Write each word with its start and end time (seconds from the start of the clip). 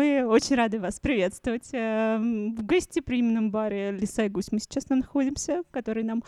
мы 0.00 0.26
очень 0.26 0.56
рады 0.56 0.80
вас 0.80 0.98
приветствовать. 0.98 1.68
Эм, 1.72 2.54
В 2.54 2.64
гостеприимном 2.64 3.50
баре 3.50 3.90
«Лиса 3.90 4.24
и 4.24 4.28
гусь» 4.30 4.50
мы 4.50 4.58
сейчас 4.58 4.88
находимся, 4.88 5.62
который 5.70 6.04
нам 6.04 6.24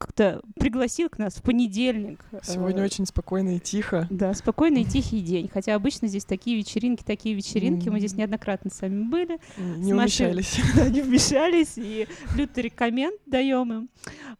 как-то 0.00 0.40
пригласил 0.56 1.08
к 1.08 1.18
нас 1.18 1.36
в 1.36 1.42
понедельник. 1.42 2.24
Сегодня 2.42 2.82
Э, 2.82 2.84
очень 2.84 3.06
спокойно 3.06 3.56
и 3.56 3.60
тихо. 3.60 4.08
Да, 4.10 4.34
спокойный 4.34 4.82
и 4.82 4.84
тихий 4.84 5.20
день. 5.20 5.48
Хотя 5.48 5.76
обычно 5.76 6.08
здесь 6.08 6.24
такие 6.24 6.56
вечеринки, 6.56 7.04
такие 7.04 7.36
вечеринки. 7.36 7.88
Мы 7.88 8.00
здесь 8.00 8.14
неоднократно 8.14 8.70
с 8.70 8.80
вами 8.80 9.04
были. 9.04 9.38
Не 9.56 9.94
умещались. 9.94 10.58
Да, 10.76 10.88
не 10.88 11.02
вмешались. 11.02 11.74
И 11.76 12.08
лютый 12.36 12.64
рекоменд 12.64 13.14
даем 13.26 13.72
им. 13.72 13.90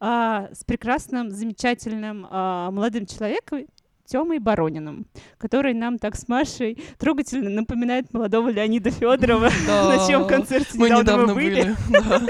А, 0.00 0.48
с 0.52 0.64
прекрасным, 0.64 1.30
замечательным 1.30 2.26
а, 2.28 2.70
молодым 2.72 3.06
человеком, 3.06 3.66
Тёмой 4.08 4.38
Барониным, 4.38 5.06
который 5.36 5.74
нам 5.74 5.98
так 5.98 6.16
с 6.16 6.28
Машей 6.28 6.82
трогательно 6.98 7.50
напоминает 7.50 8.12
молодого 8.14 8.48
Леонида 8.48 8.90
Федорова, 8.90 9.50
на 9.66 10.06
чьем 10.06 10.22
Да. 10.22 10.28
концерте 10.28 10.70
Мы 10.78 10.88
недавно 10.88 11.34
были. 11.34 11.76
да. 11.90 12.22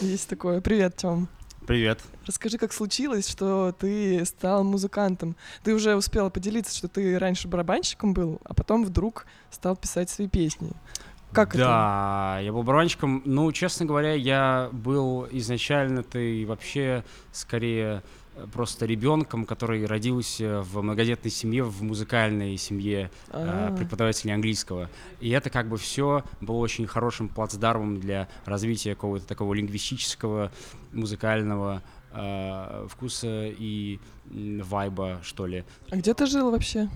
Есть 0.00 0.28
такое. 0.30 0.62
Привет, 0.62 0.96
Тём. 0.96 1.28
Привет. 1.66 2.00
Расскажи, 2.26 2.56
как 2.56 2.72
случилось, 2.72 3.28
что 3.28 3.72
ты 3.78 4.24
стал 4.24 4.64
музыкантом. 4.64 5.36
Ты 5.62 5.74
уже 5.74 5.94
успела 5.94 6.30
поделиться, 6.30 6.74
что 6.74 6.88
ты 6.88 7.18
раньше 7.18 7.48
барабанщиком 7.48 8.14
был, 8.14 8.40
а 8.44 8.54
потом 8.54 8.82
вдруг 8.84 9.26
стал 9.50 9.76
писать 9.76 10.08
свои 10.08 10.26
песни. 10.26 10.72
Как 11.32 11.50
это? 11.50 11.58
да, 11.64 12.38
я 12.40 12.52
был 12.52 12.62
барабанщиком. 12.64 13.22
Ну, 13.24 13.52
честно 13.52 13.84
говоря, 13.86 14.14
я 14.14 14.68
был 14.72 15.28
изначально-то 15.30 16.18
и 16.18 16.44
вообще 16.44 17.04
скорее 17.30 18.02
просто 18.52 18.86
ребенком, 18.86 19.44
который 19.44 19.86
родился 19.86 20.62
в 20.62 20.82
многодетной 20.82 21.30
семье, 21.30 21.64
в 21.64 21.82
музыкальной 21.82 22.56
семье 22.56 23.10
э, 23.28 23.32
А, 23.32 23.76
преподавателей 23.76 24.34
английского. 24.34 24.88
И 25.20 25.30
это 25.30 25.50
как 25.50 25.68
бы 25.68 25.76
все 25.76 26.24
было 26.40 26.56
очень 26.56 26.86
хорошим 26.86 27.28
плацдармом 27.28 28.00
для 28.00 28.28
развития 28.44 28.94
какого-то 28.94 29.26
такого 29.26 29.54
лингвистического, 29.54 30.52
музыкального 30.92 31.82
э, 32.12 32.86
вкуса 32.90 33.46
и 33.46 33.98
вайба, 34.26 35.20
что 35.22 35.46
ли. 35.46 35.64
А 35.90 35.96
где 35.96 36.14
ты 36.14 36.26
жил 36.26 36.50
вообще? 36.50 36.88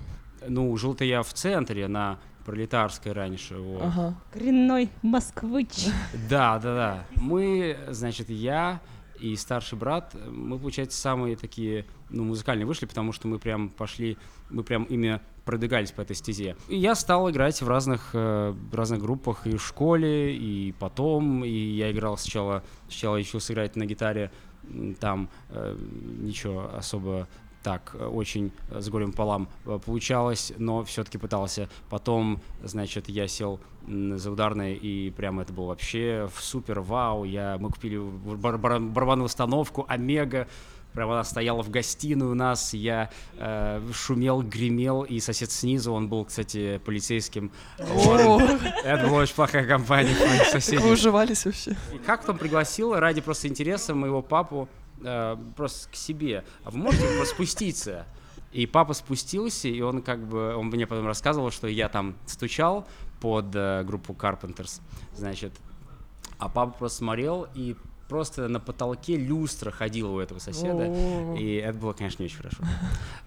Ну, 0.46 0.76
жил-то 0.76 1.04
я 1.04 1.22
в 1.22 1.32
центре, 1.32 1.88
на 1.88 2.18
Пролетарской 2.44 3.12
раньше. 3.12 3.56
Вот. 3.56 3.82
Ага. 3.82 4.14
Коренной 4.32 4.90
москвыч. 5.02 5.86
Да, 6.28 6.58
да, 6.58 6.74
да. 6.74 7.04
Мы, 7.16 7.78
значит, 7.88 8.28
я 8.28 8.80
и 9.24 9.36
старший 9.36 9.78
брат, 9.78 10.14
мы, 10.28 10.58
получается, 10.58 11.00
самые 11.00 11.36
такие, 11.36 11.86
ну, 12.10 12.24
музыкальные 12.24 12.66
вышли, 12.66 12.84
потому 12.84 13.12
что 13.12 13.26
мы 13.26 13.38
прям 13.38 13.70
пошли, 13.70 14.18
мы 14.50 14.62
прям 14.62 14.84
именно 14.84 15.22
продвигались 15.46 15.92
по 15.92 16.02
этой 16.02 16.14
стезе. 16.14 16.56
И 16.68 16.76
я 16.76 16.94
стал 16.94 17.30
играть 17.30 17.62
в 17.62 17.66
разных, 17.66 18.10
э, 18.12 18.54
разных 18.70 19.00
группах 19.00 19.46
и 19.46 19.56
в 19.56 19.64
школе, 19.66 20.36
и 20.36 20.72
потом, 20.72 21.42
и 21.42 21.48
я 21.48 21.90
играл 21.90 22.18
сначала, 22.18 22.62
сначала 22.88 23.16
учился 23.16 23.54
играть 23.54 23.76
на 23.76 23.86
гитаре, 23.86 24.30
там 25.00 25.30
э, 25.48 25.76
ничего 26.20 26.70
особо 26.74 27.26
так 27.64 27.96
э, 27.98 28.06
очень 28.06 28.52
э, 28.70 28.80
с 28.80 28.88
горем 28.88 29.10
пополам 29.10 29.48
э, 29.66 29.80
получалось, 29.84 30.52
но 30.58 30.84
все-таки 30.84 31.18
пытался. 31.18 31.68
Потом, 31.90 32.40
значит, 32.62 33.08
я 33.08 33.26
сел 33.26 33.58
за 33.88 34.30
ударной, 34.30 34.74
и 34.74 35.10
прямо 35.10 35.42
это 35.42 35.52
было 35.52 35.66
вообще 35.66 36.28
в 36.32 36.42
супер 36.42 36.80
вау. 36.80 37.24
Я, 37.24 37.56
мы 37.58 37.70
купили 37.70 37.98
бар- 37.98 38.58
бар- 38.58 38.80
барабанную 38.80 39.26
установку 39.26 39.84
Омега, 39.88 40.46
Прямо 40.92 41.14
она 41.14 41.24
стояла 41.24 41.60
в 41.64 41.70
гостиной 41.70 42.28
у 42.28 42.34
нас, 42.34 42.72
я 42.72 43.10
э, 43.36 43.82
шумел, 43.92 44.42
гремел, 44.42 45.02
и 45.02 45.18
сосед 45.18 45.50
снизу, 45.50 45.92
он 45.92 46.08
был, 46.08 46.24
кстати, 46.24 46.80
полицейским. 46.84 47.50
Он- 48.06 48.40
Это 48.84 49.08
была 49.08 49.22
очень 49.22 49.34
плохая 49.34 49.66
компания 49.66 50.14
моих 50.24 50.80
вы 50.80 50.92
уживались 50.92 51.46
вообще? 51.46 51.76
Как 52.06 52.24
там 52.24 52.38
пригласил 52.38 52.94
ради 52.94 53.20
просто 53.20 53.48
интереса 53.48 53.92
моего 53.96 54.22
папу 54.22 54.68
э, 55.04 55.36
просто 55.56 55.90
к 55.90 55.94
себе. 55.94 56.44
А 56.64 56.70
вы 56.70 56.78
можете 56.78 57.06
просто 57.16 57.34
спуститься? 57.34 58.06
И 58.52 58.66
папа 58.66 58.94
спустился, 58.94 59.68
и 59.68 59.80
он 59.80 60.00
как 60.00 60.26
бы, 60.26 60.54
он 60.54 60.66
мне 60.66 60.86
потом 60.86 61.06
рассказывал, 61.06 61.50
что 61.50 61.66
я 61.66 61.88
там 61.88 62.14
стучал 62.26 62.86
под 63.20 63.54
э, 63.54 63.82
группу 63.84 64.12
Carpenters, 64.12 64.80
значит, 65.14 65.52
а 66.38 66.48
папа 66.48 66.72
просто 66.72 66.98
смотрел, 66.98 67.48
и 67.54 67.74
просто 68.08 68.48
на 68.48 68.60
потолке 68.60 69.16
люстра 69.16 69.70
ходила 69.70 70.10
у 70.10 70.18
этого 70.18 70.38
соседа. 70.38 70.86
И 71.36 71.54
это 71.56 71.78
было, 71.78 71.92
конечно, 71.92 72.22
не 72.22 72.26
очень 72.26 72.38
хорошо. 72.38 72.58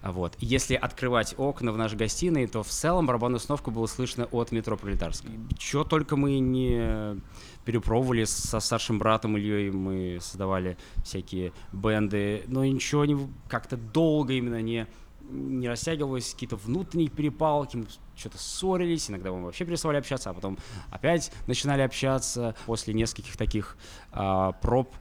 А 0.02 0.12
Вот. 0.12 0.34
Если 0.38 0.74
открывать 0.74 1.34
окна 1.36 1.72
в 1.72 1.78
нашей 1.78 1.96
гостиной, 1.96 2.46
то 2.46 2.62
в 2.62 2.68
целом 2.68 3.06
барабанную 3.06 3.38
установку 3.38 3.70
было 3.70 3.86
слышно 3.86 4.26
от 4.30 4.52
метро 4.52 4.76
Пролетарской. 4.76 5.30
Чего 5.58 5.84
только 5.84 6.16
мы 6.16 6.38
не 6.38 7.20
перепробовали 7.64 8.24
со 8.24 8.60
старшим 8.60 8.98
братом 8.98 9.36
Ильей, 9.36 9.70
мы 9.70 10.18
создавали 10.22 10.78
всякие 11.04 11.52
бенды, 11.72 12.44
но 12.46 12.64
ничего 12.64 13.04
не 13.04 13.18
как-то 13.48 13.76
долго 13.76 14.32
именно 14.32 14.62
не 14.62 14.86
не 15.28 15.68
растягивалось, 15.68 16.32
какие-то 16.32 16.56
внутренние 16.56 17.08
перепалки, 17.08 17.76
мы 17.76 17.86
что-то 18.16 18.38
ссорились, 18.38 19.10
иногда 19.10 19.30
мы 19.30 19.44
вообще 19.44 19.64
переставали 19.64 19.98
общаться, 19.98 20.30
а 20.30 20.34
потом 20.34 20.58
опять 20.90 21.30
начинали 21.46 21.82
общаться. 21.82 22.54
После 22.66 22.94
нескольких 22.94 23.36
таких 23.36 23.76
а, 24.10 24.52
проб 24.52 24.92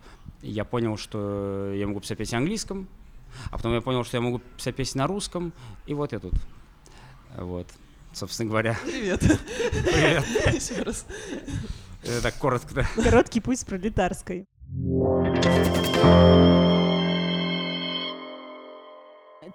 я 0.41 0.65
понял, 0.65 0.97
что 0.97 1.71
я 1.73 1.87
могу 1.87 1.99
писать 1.99 2.17
песни 2.17 2.35
на 2.35 2.41
английском, 2.41 2.87
а 3.51 3.57
потом 3.57 3.73
я 3.73 3.81
понял, 3.81 4.03
что 4.03 4.17
я 4.17 4.21
могу 4.21 4.39
писать 4.39 4.75
песни 4.75 4.99
на 4.99 5.07
русском, 5.07 5.53
и 5.85 5.93
вот 5.93 6.11
я 6.11 6.19
тут. 6.19 6.33
Вот. 7.37 7.67
Собственно 8.13 8.49
говоря, 8.49 8.77
Привет. 8.83 9.19
привет. 9.19 10.25
Еще 10.53 10.81
раз. 10.83 11.05
Это 12.03 12.21
так 12.21 12.35
коротко, 12.35 12.73
да. 12.73 12.87
Короткий 12.95 13.41
путь 13.41 13.59
с 13.59 13.65
пролетарской. 13.65 14.45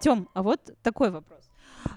Тём, 0.02 0.28
а 0.34 0.42
вот 0.42 0.74
такой 0.82 1.10
вопрос. 1.10 1.48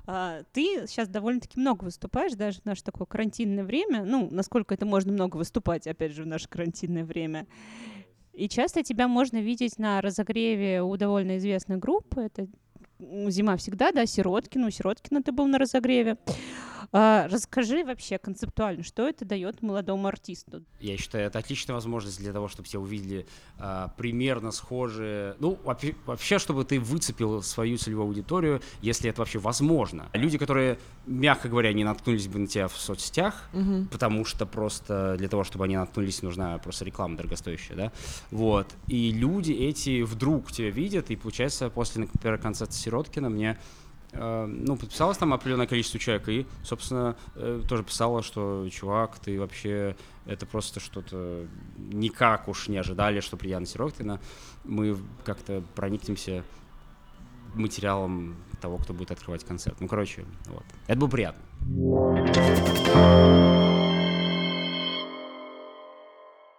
А, 0.06 0.44
Ты 0.54 0.86
сейчас 0.88 1.08
довольно-таки 1.08 1.60
много 1.60 1.86
выступаешь, 1.86 2.34
даже 2.34 2.62
в 2.62 2.66
наше 2.66 2.84
такое 2.84 3.08
карантинное 3.08 3.64
время. 3.64 4.04
Ну, 4.06 4.28
насколько 4.32 4.76
это 4.76 4.86
можно 4.86 5.12
много 5.12 5.38
выступать, 5.38 5.88
опять 5.88 6.12
же, 6.12 6.24
в 6.24 6.28
наше 6.28 6.48
карантинное 6.48 7.04
время. 7.04 7.48
И 8.34 8.48
часто 8.48 8.84
тебя 8.84 9.08
можно 9.08 9.38
видеть 9.38 9.80
на 9.80 10.02
разогреве 10.02 10.84
у 10.84 10.96
довольно 10.98 11.38
известной 11.38 11.78
группы. 11.78 12.22
Это 12.22 12.48
«Зима 13.00 13.58
всегда», 13.58 13.92
да, 13.92 14.06
Сироткин. 14.06 14.66
У 14.66 14.70
Сироткина 14.70 15.24
ты 15.24 15.32
был 15.32 15.48
на 15.48 15.58
разогреве. 15.58 16.18
А, 16.92 17.28
Расскажи 17.30 17.84
вообще 17.84 18.18
концептуально, 18.18 18.84
что 18.84 19.08
это 19.08 19.26
дает 19.26 19.62
молодому 19.62 20.08
артисту? 20.08 20.64
Я 20.80 20.98
считаю, 20.98 21.28
это 21.28 21.40
отличная 21.40 21.74
возможность 21.76 22.20
для 22.20 22.34
того, 22.34 22.48
чтобы 22.48 22.68
тебя 22.68 22.80
увидели 22.80 23.26
а, 23.58 23.90
примерно 23.98 24.52
схожие. 24.52 25.36
Ну, 25.40 25.58
вообще, 25.64 26.40
чтобы 26.40 26.64
ты 26.66 26.80
выцепил 26.80 27.42
свою 27.42 27.78
целевую 27.78 28.08
аудиторию, 28.08 28.62
если 28.82 29.10
это 29.10 29.22
вообще 29.22 29.40
возможно. 29.40 30.10
Люди, 30.14 30.38
которые, 30.38 30.80
мягко 31.06 31.50
говоря, 31.50 31.74
не 31.74 31.84
наткнулись 31.84 32.28
бы 32.28 32.40
на 32.40 32.48
тебя 32.48 32.68
в 32.68 32.78
соцсетях, 32.78 33.50
Мгм. 33.54 33.88
потому 33.88 34.26
что 34.26 34.46
просто 34.46 35.16
для 35.18 35.28
того, 35.28 35.44
чтобы 35.44 35.66
они 35.66 35.76
наткнулись, 35.78 36.22
нужна 36.22 36.58
просто 36.60 36.86
реклама 36.86 37.18
дорогостоящая, 37.18 37.76
да, 37.76 37.92
вот, 38.32 38.68
и 38.88 39.12
люди 39.12 39.52
эти 39.52 40.02
вдруг 40.02 40.52
тебя 40.52 40.70
видят, 40.70 41.10
и 41.12 41.16
получается 41.16 41.70
после, 41.70 42.02
например, 42.02 42.38
концерта 42.38 42.74
Сироткина 42.74 43.30
мне 43.30 43.58
ну, 44.18 44.78
подписалось 44.78 45.18
там 45.18 45.34
определенное 45.34 45.68
количество 45.68 46.00
человек, 46.00 46.30
и, 46.30 46.46
собственно, 46.64 47.16
э, 47.36 47.62
тоже 47.68 47.84
писала, 47.84 48.24
что, 48.24 48.68
чувак, 48.70 49.20
ты 49.20 49.40
вообще, 49.40 49.96
это 50.26 50.46
просто 50.46 50.80
что-то 50.80 51.46
никак 51.78 52.48
уж 52.48 52.68
не 52.68 52.78
ожидали, 52.78 53.20
что 53.20 53.38
придя 53.38 53.60
на 53.60 53.66
Сироткина, 53.66 54.20
мы 54.64 54.98
как-то 55.24 55.64
проникнемся 55.76 56.44
материалом 57.54 58.36
того, 58.62 58.78
кто 58.78 58.94
будет 58.94 59.12
открывать 59.12 59.44
концерт. 59.44 59.78
Ну, 59.80 59.88
короче, 59.88 60.26
вот. 60.48 60.64
Это 60.88 61.00
было 61.00 61.10
приятно. 61.10 61.42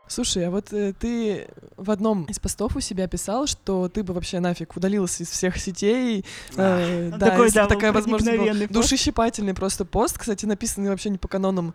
Слушай, 0.08 0.47
а 0.47 0.50
вот 0.50 0.73
э, 0.73 0.93
ты 0.93 1.49
в 1.76 1.91
одном 1.91 2.25
из 2.25 2.38
постов 2.38 2.76
у 2.76 2.81
себя 2.81 3.08
писал, 3.08 3.47
что 3.47 3.88
ты 3.88 4.05
бы 4.05 4.14
вообще 4.14 4.38
нафиг 4.38 4.76
удалился 4.76 5.25
из 5.25 5.31
всех 5.31 5.58
сетей. 5.58 6.25
э, 6.56 7.11
да, 7.11 7.31
Такой, 7.31 7.50
да, 7.50 7.67
такая 7.67 7.93
возможность 7.93 8.38
была. 8.38 8.67
Душещипательный 8.69 9.55
просто 9.55 9.85
пост, 9.85 10.19
кстати, 10.19 10.47
написанный 10.47 10.91
вообще 10.91 11.11
не 11.11 11.19
по 11.19 11.29
канонам 11.29 11.75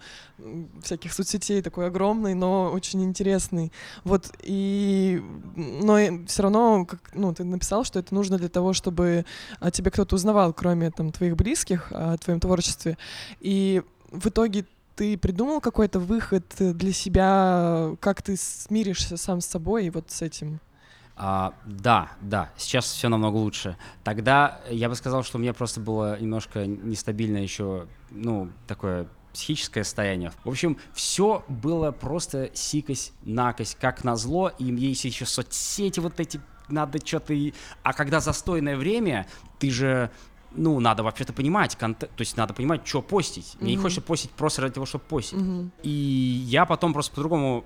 всяких 0.81 1.13
соцсетей, 1.13 1.61
такой 1.61 1.87
огромный, 1.87 2.33
но 2.33 2.71
очень 2.71 3.03
интересный. 3.03 3.71
Вот, 4.03 4.31
и... 4.43 5.21
Но 5.55 5.97
все 6.27 6.43
равно, 6.43 6.85
как, 6.85 7.11
ну, 7.13 7.33
ты 7.33 7.43
написал, 7.43 7.83
что 7.83 7.99
это 7.99 8.13
нужно 8.13 8.37
для 8.37 8.49
того, 8.49 8.73
чтобы 8.73 9.25
о 9.59 9.71
тебе 9.71 9.91
кто-то 9.91 10.15
узнавал, 10.15 10.53
кроме 10.53 10.89
там 10.91 11.11
твоих 11.11 11.35
близких, 11.35 11.91
о 11.91 12.17
твоем 12.17 12.39
творчестве. 12.39 12.97
И 13.39 13.83
в 14.11 14.27
итоге 14.27 14.65
ты 15.01 15.17
придумал 15.17 15.61
какой-то 15.61 15.97
выход 15.97 16.45
э, 16.59 16.73
для 16.73 16.93
себя, 16.93 17.95
как 17.99 18.21
ты 18.21 18.37
смиришься 18.37 19.17
сам 19.17 19.41
с 19.41 19.47
собой 19.47 19.87
и 19.87 19.89
вот 19.89 20.11
с 20.11 20.21
этим? 20.21 20.59
А, 21.15 21.55
да, 21.65 22.11
да, 22.21 22.51
сейчас 22.55 22.85
все 22.85 23.09
намного 23.09 23.37
лучше. 23.37 23.77
Тогда 24.03 24.61
я 24.69 24.89
бы 24.89 24.95
сказал, 24.95 25.23
что 25.23 25.39
у 25.39 25.41
меня 25.41 25.55
просто 25.55 25.79
было 25.79 26.21
немножко 26.21 26.67
нестабильно 26.67 27.37
еще, 27.37 27.87
ну, 28.11 28.51
такое 28.67 29.07
психическое 29.33 29.83
состояние. 29.83 30.33
В 30.43 30.49
общем, 30.49 30.77
все 30.93 31.43
было 31.47 31.89
просто 31.91 32.51
сикость, 32.53 33.13
накость, 33.23 33.79
как 33.81 34.03
назло, 34.03 34.51
и 34.59 34.65
есть 34.65 35.03
еще 35.03 35.25
соцсети 35.25 35.99
вот 35.99 36.19
эти, 36.19 36.39
надо 36.69 37.03
что-то... 37.03 37.33
А 37.81 37.93
когда 37.93 38.19
застойное 38.19 38.77
время, 38.77 39.25
ты 39.57 39.71
же 39.71 40.11
ну, 40.53 40.79
надо 40.79 41.03
вообще-то 41.03 41.33
понимать, 41.33 41.75
контент, 41.75 42.11
то 42.15 42.21
есть 42.21 42.37
надо 42.37 42.53
понимать, 42.53 42.87
что 42.87 43.01
постить. 43.01 43.55
Mm-hmm. 43.55 43.63
Мне 43.63 43.71
не 43.75 43.81
хочется 43.81 44.01
постить 44.01 44.31
просто 44.31 44.61
ради 44.61 44.75
того, 44.75 44.85
чтобы 44.85 45.03
постить. 45.05 45.39
Mm-hmm. 45.39 45.69
И 45.83 45.89
я 45.89 46.65
потом 46.65 46.93
просто 46.93 47.13
по-другому 47.13 47.65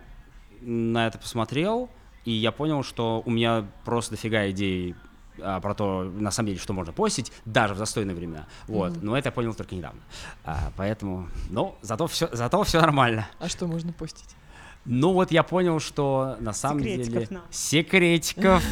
на 0.61 1.07
это 1.07 1.17
посмотрел, 1.17 1.89
и 2.25 2.31
я 2.31 2.51
понял, 2.51 2.83
что 2.83 3.21
у 3.25 3.31
меня 3.31 3.65
просто 3.83 4.11
дофига 4.11 4.49
идей 4.49 4.95
а, 5.41 5.59
про 5.59 5.73
то, 5.73 6.03
на 6.03 6.31
самом 6.31 6.47
деле, 6.47 6.59
что 6.59 6.73
можно 6.73 6.93
постить, 6.93 7.31
даже 7.45 7.73
в 7.73 7.77
застойные 7.77 8.15
времена. 8.15 8.47
Вот. 8.67 8.93
Mm-hmm. 8.93 8.99
Но 9.01 9.17
это 9.17 9.27
я 9.27 9.31
понял 9.31 9.53
только 9.53 9.75
недавно. 9.75 10.01
А, 10.43 10.71
поэтому, 10.75 11.27
ну, 11.49 11.75
зато 11.81 12.07
все, 12.07 12.29
зато 12.31 12.63
все 12.63 12.79
нормально. 12.81 13.27
А 13.39 13.49
что 13.49 13.67
можно 13.67 13.93
постить? 13.93 14.35
Ну 14.85 15.13
вот 15.13 15.31
я 15.31 15.41
понял, 15.41 15.79
что 15.79 16.37
на 16.39 16.53
самом 16.53 16.83
секретиков 16.83 17.13
деле... 17.13 17.27
нам. 17.31 17.43
Секретиков. 17.49 18.63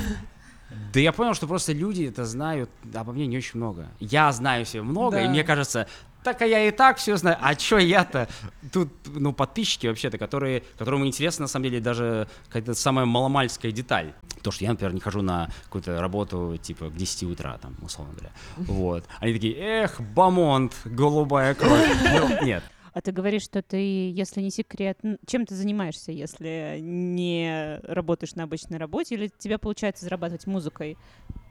Да 0.94 1.00
я 1.00 1.12
понял, 1.12 1.34
что 1.34 1.48
просто 1.48 1.74
люди 1.74 2.06
это 2.06 2.26
знают 2.26 2.70
обо 2.94 3.14
мне 3.14 3.28
не 3.28 3.38
очень 3.38 3.58
много. 3.60 3.88
Я 4.00 4.32
знаю 4.32 4.66
себе 4.66 4.84
много, 4.84 5.18
Да. 5.18 5.26
и 5.26 5.28
мне 5.28 5.44
кажется, 5.44 5.88
так 6.24 6.42
а 6.42 6.46
я 6.46 6.66
и 6.68 6.72
так 6.72 6.98
все 6.98 7.18
знаю. 7.18 7.38
А 7.42 7.54
чё 7.56 7.78
я-то? 7.78 8.30
Тут, 8.72 8.90
ну, 9.06 9.34
подписчики 9.34 9.88
вообще-то, 9.88 10.18
которые, 10.18 10.64
которым 10.78 11.06
интересна, 11.06 11.44
на 11.44 11.48
самом 11.48 11.64
деле, 11.66 11.82
даже 11.82 12.28
какая-то 12.48 12.74
самая 12.76 13.06
маломальская 13.06 13.72
деталь. 13.74 14.14
То, 14.42 14.52
что 14.52 14.64
я, 14.64 14.72
например, 14.72 14.94
не 14.94 15.02
хожу 15.02 15.22
на 15.22 15.50
какую-то 15.66 16.00
работу, 16.00 16.58
типа, 16.62 16.90
к 16.90 16.96
10 16.96 17.24
утра, 17.24 17.58
там, 17.58 17.76
условно 17.82 18.14
говоря. 18.14 18.32
Вот. 18.58 19.04
Они 19.20 19.34
такие, 19.34 19.56
эх, 19.58 20.00
бамонт, 20.00 20.74
голубая 20.86 21.56
кровь. 21.56 21.90
Ну, 22.04 22.42
нет. 22.46 22.64
А 22.94 23.02
ты 23.02 23.12
говоришь, 23.12 23.42
что 23.44 23.62
ты, 23.64 24.12
если 24.12 24.42
не 24.42 24.52
секрет, 24.52 25.00
чем 25.26 25.46
ты 25.46 25.56
занимаешься, 25.56 26.12
если 26.12 26.78
не 26.80 27.80
работаешь 27.84 28.36
на 28.36 28.44
обычной 28.44 28.78
работе, 28.78 29.16
или 29.16 29.32
тебя 29.38 29.58
получается 29.58 30.06
зарабатывать 30.06 30.46
музыкой? 30.46 30.98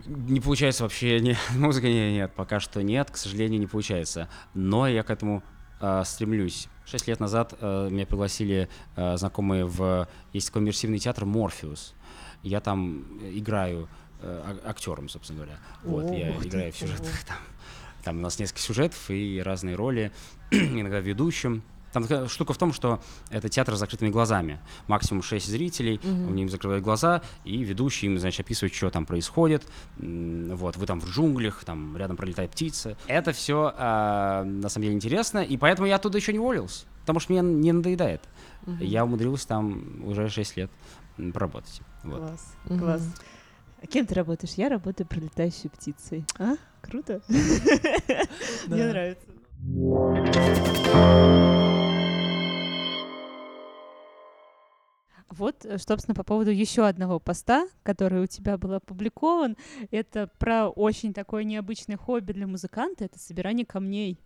Не 0.06 0.40
получается 0.40 0.84
вообще, 0.84 1.18
не, 1.20 1.36
музыка 1.56 1.88
не- 1.88 2.12
нет, 2.12 2.32
пока 2.34 2.60
что 2.60 2.82
нет, 2.82 3.10
к 3.10 3.16
сожалению, 3.16 3.58
не 3.60 3.66
получается. 3.66 4.28
Но 4.54 4.86
я 4.86 5.02
к 5.02 5.10
этому 5.10 5.42
э, 5.80 6.02
стремлюсь. 6.04 6.68
Шесть 6.86 7.08
лет 7.08 7.18
назад 7.18 7.54
э, 7.60 7.88
меня 7.90 8.06
пригласили 8.06 8.68
э, 8.96 9.16
знакомые 9.16 9.64
в... 9.66 10.08
Есть 10.32 10.46
такой 10.48 10.62
иммерсивный 10.62 10.98
театр 11.00 11.24
«Морфеус». 11.24 11.94
Я 12.44 12.60
там 12.60 13.02
играю 13.20 13.88
э, 14.20 14.58
актером, 14.64 15.08
собственно 15.08 15.40
говоря. 15.40 15.58
Вот, 15.82 16.04
О, 16.04 16.14
я 16.14 16.30
ух 16.30 16.42
ты. 16.42 16.48
играю 16.48 16.72
в 16.72 16.76
сюжетах 16.76 17.24
там. 17.24 17.36
Там 18.04 18.18
у 18.18 18.20
нас 18.20 18.38
несколько 18.38 18.60
сюжетов 18.60 19.10
и 19.10 19.40
разные 19.44 19.76
роли, 19.76 20.12
иногда 20.50 21.00
ведущим. 21.00 21.62
Там 21.92 22.04
такая 22.04 22.26
штука 22.26 22.54
в 22.54 22.58
том, 22.58 22.72
что 22.72 23.02
это 23.28 23.50
театр 23.50 23.76
с 23.76 23.78
закрытыми 23.78 24.08
глазами. 24.08 24.58
Максимум 24.86 25.22
6 25.22 25.46
зрителей, 25.46 26.00
Мгм. 26.02 26.28
у 26.28 26.30
них 26.30 26.50
закрывают 26.50 26.82
глаза, 26.82 27.20
и 27.44 27.62
ведущий 27.62 28.06
им, 28.06 28.18
значит, 28.18 28.40
описывает, 28.40 28.74
что 28.74 28.88
там 28.88 29.04
происходит. 29.04 29.62
Вот, 29.98 30.76
вы 30.78 30.86
там 30.86 31.00
в 31.00 31.06
джунглях, 31.06 31.64
там 31.64 31.94
рядом 31.98 32.16
пролетает 32.16 32.50
птица. 32.52 32.96
Это 33.08 33.32
все 33.32 33.72
на 33.76 34.68
самом 34.70 34.84
деле 34.84 34.94
интересно, 34.94 35.40
и 35.40 35.58
поэтому 35.58 35.86
я 35.86 35.96
оттуда 35.96 36.16
еще 36.16 36.32
не 36.32 36.38
уволился, 36.38 36.86
потому 37.02 37.20
что 37.20 37.32
мне 37.34 37.42
не 37.42 37.72
надоедает. 37.72 38.22
Мгм. 38.64 38.78
Я 38.80 39.04
умудрился 39.04 39.46
там 39.48 40.02
уже 40.04 40.30
6 40.30 40.56
лет 40.56 40.70
поработать. 41.34 41.82
Вот. 42.04 42.20
Класс, 42.20 42.54
Мгм. 42.64 42.78
класс. 42.78 43.14
А 43.82 43.86
кем 43.86 44.06
ты 44.06 44.14
работаешь? 44.14 44.54
Я 44.54 44.68
работаю 44.68 45.08
пролетающей 45.08 45.68
птицей. 45.68 46.24
А? 46.38 46.54
Круто. 46.82 47.20
Мне 48.68 48.86
нравится. 48.86 49.26
Вот, 55.28 55.64
э, 55.64 55.78
собственно, 55.78 56.14
по 56.14 56.22
поводу 56.22 56.50
еще 56.50 56.86
одного 56.86 57.18
поста, 57.18 57.66
который 57.82 58.22
у 58.22 58.26
тебя 58.26 58.56
был 58.56 58.74
опубликован. 58.74 59.56
Это 59.90 60.28
про 60.38 60.68
очень 60.68 61.12
такое 61.12 61.42
необычное 61.42 61.96
хобби 61.96 62.32
для 62.32 62.46
музыканта. 62.46 63.04
Это 63.04 63.18
собирание 63.18 63.66
камней. 63.66 64.20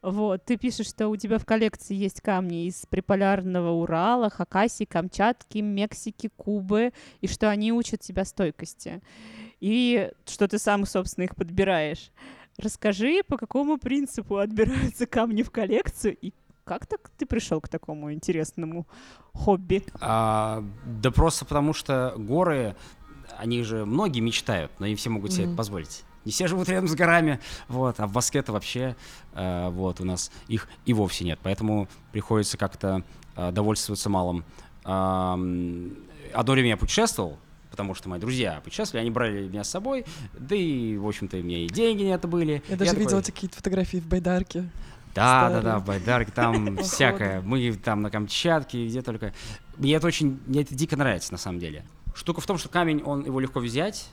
Вот, 0.00 0.44
ты 0.44 0.56
пишешь, 0.56 0.86
что 0.86 1.08
у 1.08 1.16
тебя 1.16 1.38
в 1.38 1.44
коллекции 1.44 1.94
есть 1.94 2.20
камни 2.20 2.66
из 2.66 2.86
приполярного 2.88 3.70
Урала, 3.70 4.30
Хакасии, 4.30 4.84
Камчатки, 4.84 5.58
Мексики, 5.58 6.30
Кубы, 6.36 6.92
и 7.20 7.26
что 7.26 7.50
они 7.50 7.72
учат 7.72 8.00
тебя 8.00 8.24
стойкости. 8.24 9.02
И 9.60 10.10
что 10.24 10.46
ты 10.46 10.58
сам, 10.58 10.86
собственно, 10.86 11.24
их 11.24 11.34
подбираешь. 11.34 12.12
Расскажи, 12.58 13.22
по 13.26 13.36
какому 13.36 13.76
принципу 13.76 14.36
отбираются 14.36 15.06
камни 15.06 15.42
в 15.42 15.50
коллекцию, 15.50 16.16
и 16.20 16.32
как 16.64 16.86
так 16.86 17.10
ты 17.16 17.26
пришел 17.26 17.60
к 17.60 17.68
такому 17.68 18.12
интересному 18.12 18.86
хобби? 19.32 19.84
А, 20.00 20.62
да 20.84 21.10
просто 21.10 21.44
потому 21.44 21.72
что 21.72 22.14
горы, 22.16 22.76
они 23.36 23.62
же 23.64 23.84
многие 23.84 24.20
мечтают, 24.20 24.70
но 24.78 24.86
не 24.86 24.94
все 24.94 25.10
могут 25.10 25.32
себе 25.32 25.44
это 25.44 25.50
Мгм. 25.50 25.56
позволить. 25.56 26.04
Не 26.24 26.32
все 26.32 26.46
живут 26.46 26.68
рядом 26.68 26.88
с 26.88 26.94
горами, 26.94 27.40
вот, 27.68 28.00
а 28.00 28.06
в 28.06 28.14
Москве-то 28.14 28.52
вообще, 28.52 28.96
э, 29.34 29.68
вот, 29.70 30.00
у 30.00 30.04
нас 30.04 30.30
их 30.48 30.68
и 30.84 30.92
вовсе 30.92 31.24
нет, 31.24 31.38
поэтому 31.42 31.88
приходится 32.12 32.56
как-то 32.56 33.02
э, 33.36 33.50
довольствоваться 33.52 34.10
малым. 34.10 34.44
Ам, 34.84 35.92
Одно 36.32 36.52
время 36.52 36.70
я 36.70 36.76
путешествовал, 36.76 37.38
потому 37.70 37.94
что 37.94 38.08
мои 38.08 38.20
друзья 38.20 38.60
путешествовали, 38.62 39.02
они 39.02 39.10
брали 39.10 39.48
меня 39.48 39.64
с 39.64 39.70
собой, 39.70 40.04
да 40.38 40.54
и, 40.54 40.96
в 40.96 41.06
общем-то, 41.06 41.36
у 41.36 41.42
меня 41.42 41.58
и 41.64 41.68
деньги 41.68 42.04
на 42.04 42.14
это 42.14 42.28
были. 42.28 42.62
Я 42.68 42.76
даже 42.76 42.90
такой, 42.90 43.04
видела 43.04 43.22
какие-то 43.22 43.56
фотографии 43.56 43.98
в 43.98 44.06
Байдарке. 44.06 44.68
да, 45.14 45.48
да, 45.48 45.54
да, 45.54 45.60
старые. 45.60 45.78
в 45.78 45.84
Байдарке 45.86 46.32
там 46.32 46.76
всякое. 46.82 47.40
Мы 47.42 47.72
там 47.72 48.02
на 48.02 48.10
Камчатке, 48.10 48.86
где 48.86 49.02
только. 49.02 49.32
Мне 49.76 49.94
это 49.94 50.06
очень, 50.06 50.40
мне 50.46 50.62
это 50.62 50.74
дико 50.74 50.96
нравится 50.96 51.32
на 51.32 51.38
самом 51.38 51.60
деле. 51.60 51.84
Штука 52.14 52.40
в 52.40 52.46
том, 52.46 52.58
что 52.58 52.68
камень, 52.68 53.02
он 53.02 53.24
его 53.24 53.38
легко 53.38 53.60
взять, 53.60 54.08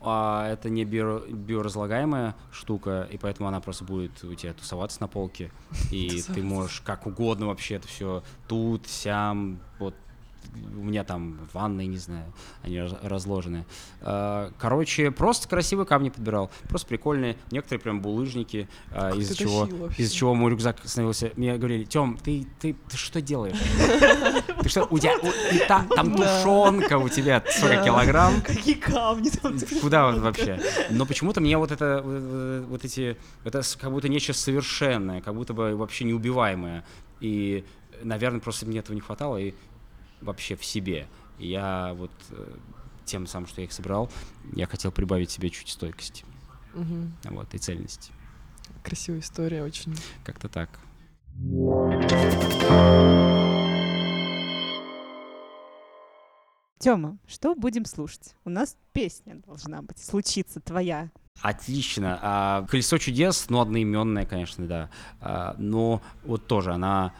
а 0.00 0.48
это 0.48 0.70
не 0.70 0.84
био, 0.84 1.20
биоразлагаемая 1.28 2.34
штука, 2.52 3.08
и 3.10 3.18
поэтому 3.18 3.48
она 3.48 3.60
просто 3.60 3.84
будет 3.84 4.22
у 4.24 4.34
тебя 4.34 4.52
тусоваться 4.52 5.00
на 5.00 5.08
полке, 5.08 5.50
и 5.90 6.22
ты 6.22 6.42
можешь 6.42 6.80
как 6.80 7.06
угодно 7.06 7.46
вообще 7.46 7.76
это 7.76 7.88
все 7.88 8.22
тут, 8.48 8.86
сям, 8.86 9.58
вот 9.78 9.94
у 10.76 10.82
меня 10.84 11.04
там 11.04 11.38
ванны, 11.52 11.86
не 11.86 11.98
знаю, 11.98 12.32
они 12.62 12.78
раз- 12.80 12.96
разложены. 13.02 13.66
А, 14.00 14.52
Короче, 14.58 15.10
просто 15.10 15.48
красивые 15.48 15.86
камни 15.86 16.08
подбирал, 16.10 16.50
просто 16.68 16.86
прикольные. 16.88 17.36
Некоторые 17.50 17.80
прям 17.80 18.00
булыжники, 18.00 18.68
а, 18.90 19.10
из-за 19.16 19.36
чего, 19.36 19.68
из-за 19.96 20.14
чего 20.14 20.34
мой 20.34 20.50
рюкзак 20.50 20.78
становился. 20.84 21.32
Мне 21.36 21.56
говорили, 21.56 21.84
Тем, 21.84 22.16
ты, 22.22 22.46
ты, 22.60 22.74
ты 22.88 22.96
что 22.96 23.20
делаешь? 23.20 23.56
Ты 24.62 24.70
что, 24.70 24.86
у 24.90 24.98
тебя 24.98 25.12
у- 25.22 25.54
и 25.54 25.58
та- 25.68 25.86
там 25.94 26.16
тушенка 26.16 26.98
у 26.98 27.08
тебя 27.08 27.42
40 27.46 27.84
килограмм. 27.84 28.40
Какие 28.40 28.74
камни 28.74 29.28
там? 29.30 29.54
Куда 29.80 30.10
вот 30.10 30.20
вообще? 30.20 30.60
Но 30.90 31.06
почему-то 31.06 31.40
мне 31.40 31.56
вот 31.56 31.70
это, 31.70 32.02
вот- 32.68 32.84
эти, 32.84 33.16
это 33.44 33.62
как 33.78 33.90
будто 33.92 34.08
нечто 34.08 34.32
совершенное, 34.32 35.20
как 35.20 35.34
будто 35.34 35.52
бы 35.54 35.76
вообще 35.76 36.04
неубиваемое. 36.04 36.84
И, 37.20 37.64
наверное, 38.02 38.40
просто 38.40 38.66
мне 38.66 38.80
этого 38.80 38.94
не 38.94 39.00
хватало 39.00 39.36
и 39.36 39.54
вообще 40.26 40.56
в 40.56 40.64
себе. 40.64 41.08
И 41.38 41.48
я 41.48 41.94
вот 41.94 42.10
э, 42.30 42.56
тем 43.04 43.26
самым, 43.26 43.46
что 43.48 43.60
я 43.60 43.66
их 43.66 43.72
собрал, 43.72 44.10
я 44.54 44.66
хотел 44.66 44.92
прибавить 44.92 45.30
себе 45.30 45.48
чуть 45.50 45.68
стойкости, 45.68 46.24
Мгм. 46.74 47.16
вот, 47.24 47.54
и 47.54 47.58
цельности. 47.58 48.12
Красивая 48.82 49.20
история 49.20 49.62
очень. 49.62 49.94
Как-то 50.24 50.48
так. 50.48 50.68
Тёма, 56.78 57.18
что 57.26 57.54
будем 57.54 57.84
слушать? 57.86 58.34
У 58.44 58.50
нас 58.50 58.76
песня 58.92 59.36
должна 59.46 59.80
быть, 59.82 59.98
случиться 59.98 60.60
твоя. 60.60 61.10
Отлично. 61.40 62.18
А, 62.22 62.66
Колесо 62.68 62.98
чудес, 62.98 63.46
ну, 63.50 63.60
одноименная, 63.60 64.26
конечно, 64.26 64.66
да. 64.66 64.90
А, 65.20 65.54
но 65.58 66.02
вот 66.24 66.46
тоже 66.46 66.72
она 66.72 67.12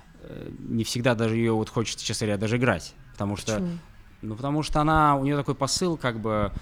не 0.59 0.85
всегда 0.85 1.15
даже 1.15 1.37
ее 1.37 1.53
вот 1.53 1.69
хочется, 1.69 2.05
честно 2.05 2.27
говоря, 2.27 2.41
даже 2.41 2.57
играть. 2.57 2.95
Потому 3.13 3.37
что, 3.37 3.55
Почему? 3.55 3.79
ну, 4.23 4.37
потому 4.37 4.63
что 4.63 4.81
она, 4.81 5.17
у 5.17 5.25
нее 5.25 5.37
такой 5.37 5.55
посыл, 5.55 5.97
как 5.97 6.21
бы, 6.21 6.53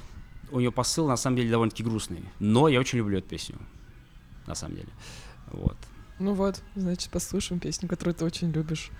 у 0.50 0.60
нее 0.60 0.70
посыл 0.70 1.08
на 1.08 1.16
самом 1.16 1.36
деле 1.36 1.50
довольно-таки 1.50 1.82
грустный. 1.82 2.24
Но 2.38 2.68
я 2.68 2.80
очень 2.80 2.98
люблю 2.98 3.18
эту 3.18 3.28
песню, 3.28 3.56
на 4.46 4.54
самом 4.54 4.76
деле. 4.76 4.88
Вот. 5.48 5.76
Ну 6.18 6.34
вот, 6.34 6.62
значит, 6.76 7.10
послушаем 7.10 7.60
песню, 7.60 7.88
которую 7.88 8.14
ты 8.14 8.24
очень 8.24 8.50
любишь. 8.50 8.90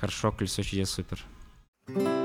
Хорошо, 0.00 0.32
колесо 0.32 0.62
чудес, 0.62 0.90
супер. 0.90 1.20
Сверху 1.86 2.00
издали 2.00 2.21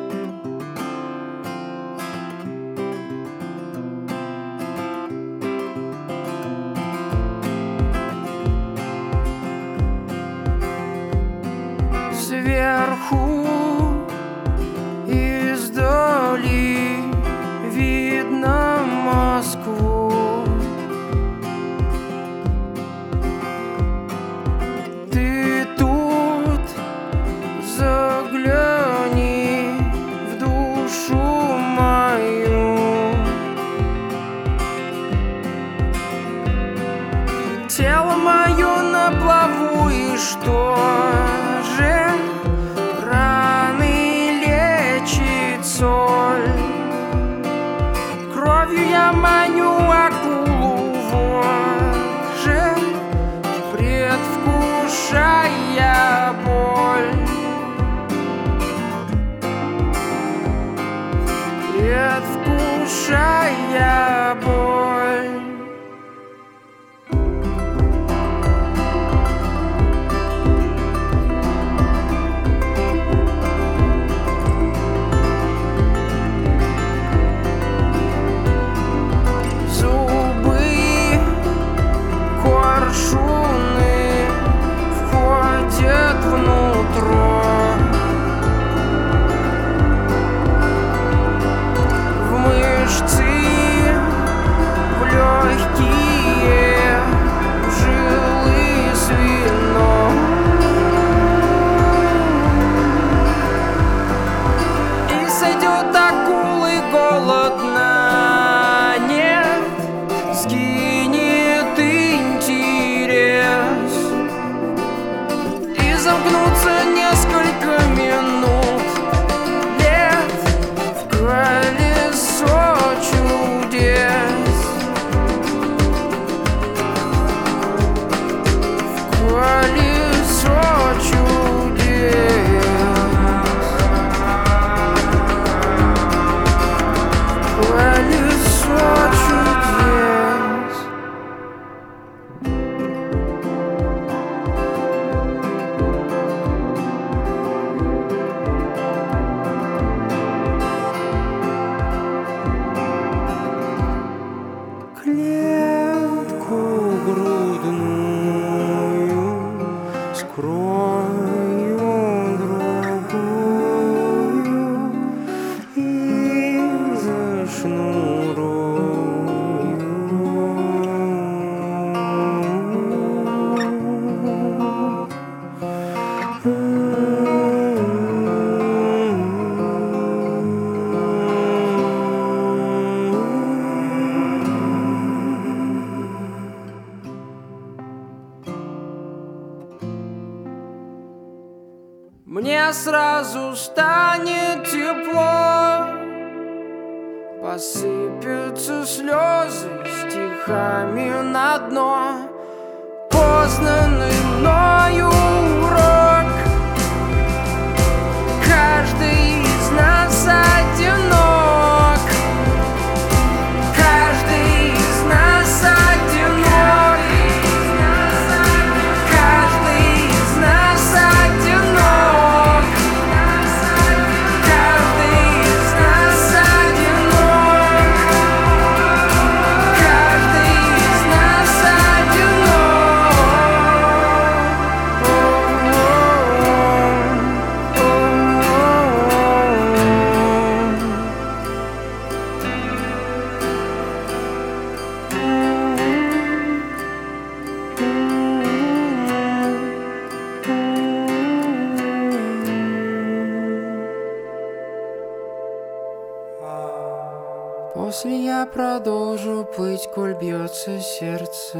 я 258.39 258.45
продолжу 258.45 259.47
плыть, 259.55 259.89
коль 259.95 260.13
бьется 260.13 260.79
сердце. 260.79 261.57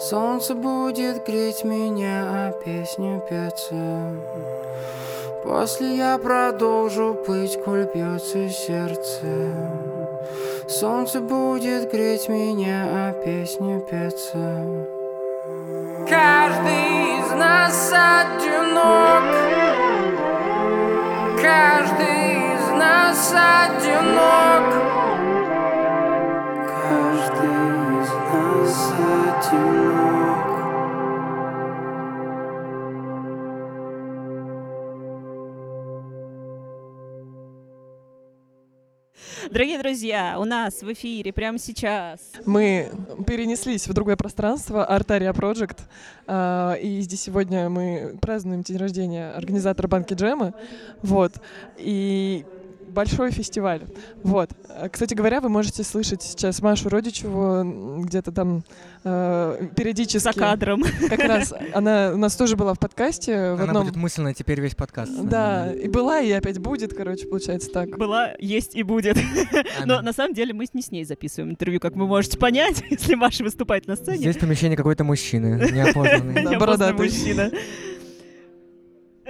Солнце 0.00 0.54
будет 0.54 1.24
греть 1.24 1.62
меня, 1.62 2.24
а 2.26 2.52
песню 2.52 3.22
петься. 3.28 4.14
После 5.44 5.96
я 5.96 6.18
продолжу 6.18 7.14
плыть, 7.24 7.56
коль 7.62 7.86
бьется 7.94 8.48
сердце. 8.48 9.54
Солнце 10.68 11.20
будет 11.20 11.92
греть 11.92 12.28
меня, 12.28 12.88
а 12.90 13.12
песню 13.12 13.80
петься. 13.80 14.66
Каждый 16.08 17.20
из 17.20 17.30
нас 17.32 17.92
одинок. 17.92 19.22
Каждый 21.40 22.54
из 22.54 22.70
нас 22.76 23.32
одинок. 23.32 24.97
Каждый 27.08 28.02
из 28.02 28.10
нас 28.34 28.92
одинок. 28.92 30.48
Дорогие 39.50 39.78
друзья, 39.78 40.36
у 40.38 40.44
нас 40.44 40.82
в 40.82 40.92
эфире 40.92 41.32
прямо 41.32 41.58
сейчас. 41.58 42.20
Мы 42.44 42.90
перенеслись 43.26 43.88
в 43.88 43.94
другое 43.94 44.16
пространство, 44.16 44.84
Артария 44.84 45.32
Project, 45.32 45.78
а, 46.26 46.74
и 46.74 47.00
здесь 47.00 47.22
сегодня 47.22 47.70
мы 47.70 48.18
празднуем 48.20 48.60
день 48.60 48.76
рождения 48.76 49.30
организатора 49.30 49.88
Банки 49.88 50.12
Джема, 50.12 50.52
вот, 51.00 51.32
и 51.78 52.44
большой 52.88 53.30
фестиваль. 53.30 53.82
Вот. 54.22 54.50
А, 54.68 54.88
Кстати 54.88 55.14
говоря, 55.14 55.40
вы 55.40 55.48
можете 55.48 55.82
слышать 55.84 56.22
сейчас 56.22 56.60
Машу 56.62 56.88
Родичеву 56.88 58.02
где-то 58.02 58.32
там 58.32 58.62
э, 59.04 59.68
периодически. 59.76 60.18
За 60.24 60.32
кадром. 60.32 60.82
Как 61.08 61.20
раз 61.20 61.52
она 61.74 62.10
у 62.14 62.16
нас 62.16 62.36
тоже 62.36 62.56
была 62.56 62.74
в 62.74 62.78
подкасте 62.78 63.52
в 63.52 63.54
Она 63.60 63.64
одном. 63.64 63.84
будет 63.84 63.96
мысленно 63.96 64.34
теперь 64.34 64.60
весь 64.60 64.74
подкаст. 64.74 65.12
Да, 65.24 65.72
и 65.72 65.88
была, 65.88 66.20
и 66.20 66.30
опять 66.32 66.58
будет, 66.58 66.94
короче, 66.94 67.26
получается 67.26 67.70
так. 67.70 67.96
Была, 67.98 68.32
есть 68.38 68.74
и 68.74 68.82
будет. 68.82 69.16
Но 69.84 69.94
Аминь. 69.96 70.04
на 70.06 70.12
самом 70.12 70.34
деле 70.34 70.52
мы 70.54 70.66
не 70.72 70.82
с 70.82 70.90
ней 70.90 71.04
записываем 71.04 71.50
интервью, 71.52 71.80
как 71.80 71.94
вы 71.96 72.06
можете 72.06 72.38
понять, 72.38 72.82
если 72.90 73.14
Маша 73.14 73.44
выступает 73.44 73.86
на 73.86 73.96
сцене. 73.96 74.18
Здесь 74.18 74.36
помещение 74.36 74.76
какой-то 74.76 75.04
мужчины, 75.04 75.70
Неопознанный 75.72 76.58
бородатый. 76.58 76.96
мужчина. 77.04 77.50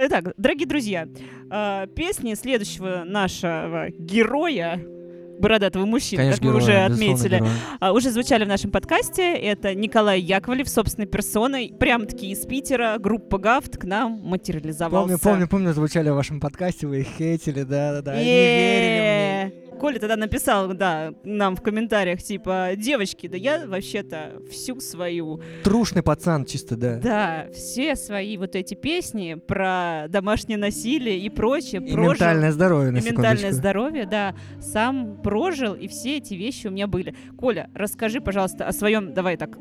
Итак, 0.01 0.33
дорогие 0.37 0.65
друзья, 0.65 1.09
э, 1.51 1.87
песни 1.93 2.33
следующего 2.33 3.03
нашего 3.05 3.89
героя, 3.89 4.79
бородатого 5.41 5.85
мужчины, 5.85 6.23
Конечно, 6.23 6.41
как 6.41 6.53
мы 6.53 6.57
уже 6.57 6.71
героя, 6.71 6.85
отметили, 6.85 7.35
героя. 7.35 7.51
а, 7.81 7.91
уже 7.91 8.11
звучали 8.11 8.45
в 8.45 8.47
нашем 8.47 8.71
подкасте. 8.71 9.33
Это 9.33 9.75
Николай 9.75 10.21
Яковлев 10.21 10.69
собственной 10.69 11.05
персоной, 11.05 11.73
прям-таки 11.77 12.31
из 12.31 12.45
Питера, 12.45 12.97
группа 12.97 13.37
Гафт 13.37 13.77
к 13.77 13.83
нам 13.83 14.21
материализовался. 14.23 15.17
Помню, 15.17 15.19
помню, 15.19 15.47
помню, 15.49 15.73
звучали 15.73 16.09
в 16.09 16.15
вашем 16.15 16.39
подкасте, 16.39 16.87
вы 16.87 17.01
их 17.01 17.07
хейтили, 17.17 17.63
да-да-да. 17.63 18.15
Не 18.15 18.23
верили 18.23 19.51
мне. 19.51 19.68
Коля 19.79 19.99
тогда 19.99 20.15
написал, 20.15 20.73
да, 20.73 21.13
нам 21.23 21.55
в 21.55 21.61
комментариях, 21.61 22.21
типа, 22.21 22.71
девочки, 22.75 23.27
да 23.27 23.37
я 23.37 23.65
вообще-то 23.65 24.41
всю 24.51 24.79
свою, 24.79 25.41
Трушный 25.63 26.03
пацан 26.03 26.45
чисто, 26.45 26.75
да. 26.75 26.97
да, 26.97 27.47
все 27.53 27.95
свои 27.95 28.37
вот 28.37 28.55
эти 28.55 28.73
песни 28.73 29.35
про 29.35 30.05
домашнее 30.09 30.57
насилие 30.57 31.19
и 31.19 31.29
прочее 31.29 31.81
И 31.85 31.93
прожил. 31.93 32.11
ментальное 32.13 32.51
здоровье, 32.51 32.91
на 32.91 32.97
и 32.97 33.01
ментальное 33.01 33.51
здоровье, 33.51 34.05
да, 34.05 34.35
сам 34.59 35.21
прожил, 35.21 35.73
и 35.73 35.87
все 35.87 36.17
эти 36.17 36.33
вещи 36.33 36.67
у 36.67 36.71
меня 36.71 36.87
были. 36.87 37.15
Коля, 37.37 37.69
расскажи, 37.73 38.21
пожалуйста, 38.21 38.67
о 38.67 38.73
своем, 38.73 39.13
давай 39.13 39.37
так, 39.37 39.57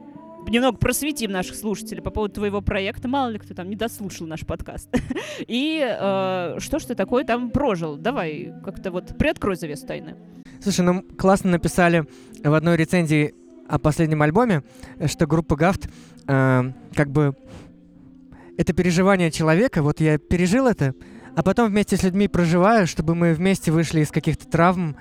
немного 0.50 0.78
просветим 0.78 1.30
наших 1.30 1.56
слушателей 1.56 2.02
по 2.02 2.10
поводу 2.10 2.34
твоего 2.34 2.60
проекта, 2.60 3.08
мало 3.08 3.30
ли 3.30 3.38
кто 3.38 3.54
там 3.54 3.68
не 3.68 3.76
дослушал 3.76 4.26
наш 4.26 4.46
подкаст. 4.46 4.88
И 5.46 5.80
э, 5.80 6.56
что 6.58 6.78
ж 6.78 6.84
ты 6.84 6.94
такое 6.94 7.24
там 7.24 7.50
прожил? 7.50 7.96
Давай 7.96 8.52
как-то 8.64 8.90
вот 8.90 9.16
приоткрой 9.18 9.56
завесу 9.56 9.86
тайны. 9.86 10.16
Слушай, 10.60 10.80
ну 10.80 11.02
классно 11.02 11.50
написали 11.50 12.06
в 12.42 12.52
одной 12.52 12.76
рецензии 12.76 13.34
о 13.68 13.78
последнем 13.78 14.22
альбоме, 14.22 14.62
что 15.06 15.26
группа 15.26 15.56
Гафт 15.56 15.88
э, 16.26 16.72
как 16.94 17.10
бы 17.10 17.34
это 18.56 18.72
переживание 18.72 19.30
человека, 19.30 19.82
вот 19.82 20.00
я 20.00 20.18
пережил 20.18 20.66
это, 20.66 20.94
а 21.36 21.42
потом 21.42 21.70
вместе 21.70 21.96
с 21.96 22.02
людьми 22.02 22.26
проживаю, 22.26 22.86
чтобы 22.86 23.14
мы 23.14 23.32
вместе 23.32 23.70
вышли 23.70 24.00
из 24.00 24.10
каких-то 24.10 24.48
травм, 24.48 24.96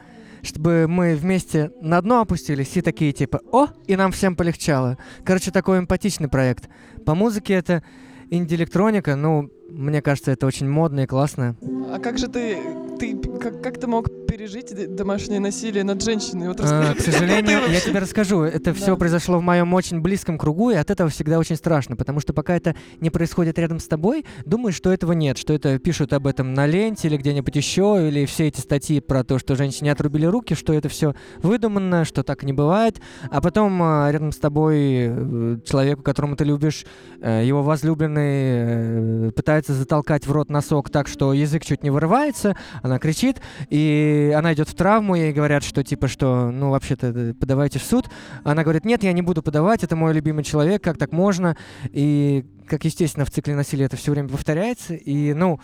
чтобы 0.48 0.88
мы 0.88 1.16
вместе 1.16 1.72
на 1.82 2.02
дно 2.02 2.22
опустились 2.22 2.76
и 2.78 2.82
такие 2.82 3.12
типа 3.12 3.42
«О!» 3.52 3.68
и 3.86 3.96
нам 3.96 4.12
всем 4.12 4.36
полегчало. 4.36 4.98
Короче, 5.26 5.52
такой 5.52 5.80
эмпатичный 5.80 6.30
проект. 6.30 6.70
По 7.06 7.16
музыке 7.16 7.54
это 7.54 7.84
инди-электроника, 8.30 9.16
ну, 9.16 9.50
мне 9.78 10.02
кажется, 10.02 10.32
это 10.32 10.46
очень 10.48 10.68
модно 10.68 11.02
и 11.02 11.06
классно. 11.06 11.56
А 11.94 12.00
как 12.00 12.18
же 12.18 12.28
ты, 12.28 12.58
ты 13.00 13.18
как, 13.40 13.62
как 13.62 13.80
ты 13.80 13.88
мог 13.88 14.10
пережить 14.28 14.96
домашнее 14.96 15.40
насилие 15.40 15.84
над 15.84 16.04
женщиной? 16.04 16.50
Вот 16.50 16.60
А. 16.62 16.94
К 16.96 17.00
сожалению, 17.00 17.60
я 17.70 17.80
тебе 17.80 18.00
расскажу. 18.00 18.42
Это 18.42 18.74
все 18.74 18.88
Да. 18.88 18.96
произошло 18.96 19.38
в 19.40 19.42
моем 19.42 19.74
очень 19.74 20.02
близком 20.02 20.38
кругу, 20.38 20.72
и 20.72 20.76
от 20.76 20.90
этого 20.92 21.10
всегда 21.10 21.40
очень 21.40 21.56
страшно, 21.56 21.96
потому 21.96 22.20
что 22.20 22.34
пока 22.34 22.56
это 22.56 22.76
не 23.00 23.10
происходит 23.10 23.58
рядом 23.60 23.80
с 23.80 23.88
тобой, 23.88 24.26
думаешь, 24.46 24.76
что 24.76 24.92
этого 24.92 25.14
нет, 25.14 25.38
что 25.38 25.54
это 25.54 25.80
пишут 25.80 26.12
об 26.14 26.28
этом 26.28 26.54
на 26.54 26.66
ленте 26.66 27.08
или 27.08 27.18
где-нибудь 27.18 27.56
еще, 27.56 28.08
или 28.08 28.26
все 28.26 28.48
эти 28.48 28.60
статьи 28.60 29.00
про 29.00 29.24
то, 29.24 29.40
что 29.40 29.56
женщине 29.56 29.92
отрубили 29.92 30.26
руки, 30.26 30.56
что 30.56 30.74
это 30.74 30.90
все 30.90 31.14
выдуманно, 31.42 32.04
что 32.04 32.24
так 32.24 32.44
не 32.44 32.54
бывает. 32.54 33.00
А 33.32 33.42
потом 33.42 33.82
а, 33.82 34.10
рядом 34.12 34.32
с 34.32 34.38
тобой 34.38 34.78
э, 35.10 35.58
человеку, 35.66 36.02
которому 36.04 36.36
ты 36.36 36.44
любишь, 36.44 36.86
э, 37.22 37.44
его 37.46 37.64
возлюбленный 37.64 39.28
э, 39.28 39.32
пытается 39.68 39.74
затолкать 39.74 40.26
в 40.26 40.32
рот 40.32 40.50
носок 40.50 40.90
так, 40.90 41.08
что 41.08 41.34
язык 41.34 41.66
чуть 41.66 41.84
не 41.84 41.90
вырывается, 41.90 42.56
она 42.82 43.00
кричит, 43.00 43.42
и 43.70 44.34
она 44.36 44.54
идет 44.54 44.70
в 44.70 44.76
травму, 44.76 45.16
ей 45.16 45.34
говорят, 45.34 45.64
что 45.64 45.84
типа, 45.84 46.08
что, 46.08 46.52
ну, 46.52 46.70
вообще-то 46.70 47.08
э, 47.08 47.34
подавайте 47.34 47.80
в 47.80 47.84
суд. 47.84 48.06
Она 48.44 48.64
говорит, 48.64 48.86
нет, 48.86 49.04
я 49.04 49.14
не 49.14 49.22
буду 49.22 49.42
подавать, 49.42 49.84
это 49.84 49.96
мой 49.96 50.14
любимый 50.14 50.44
человек, 50.44 50.84
как 50.84 50.98
так 50.98 51.12
можно? 51.12 51.56
И, 51.92 52.46
как 52.68 52.86
естественно, 52.86 53.26
в 53.26 53.32
цикле 53.32 53.56
насилия 53.56 53.86
это 53.86 53.98
все 53.98 54.12
время 54.12 54.30
повторяется, 54.30 54.94
и, 54.94 55.34
ну, 55.34 55.60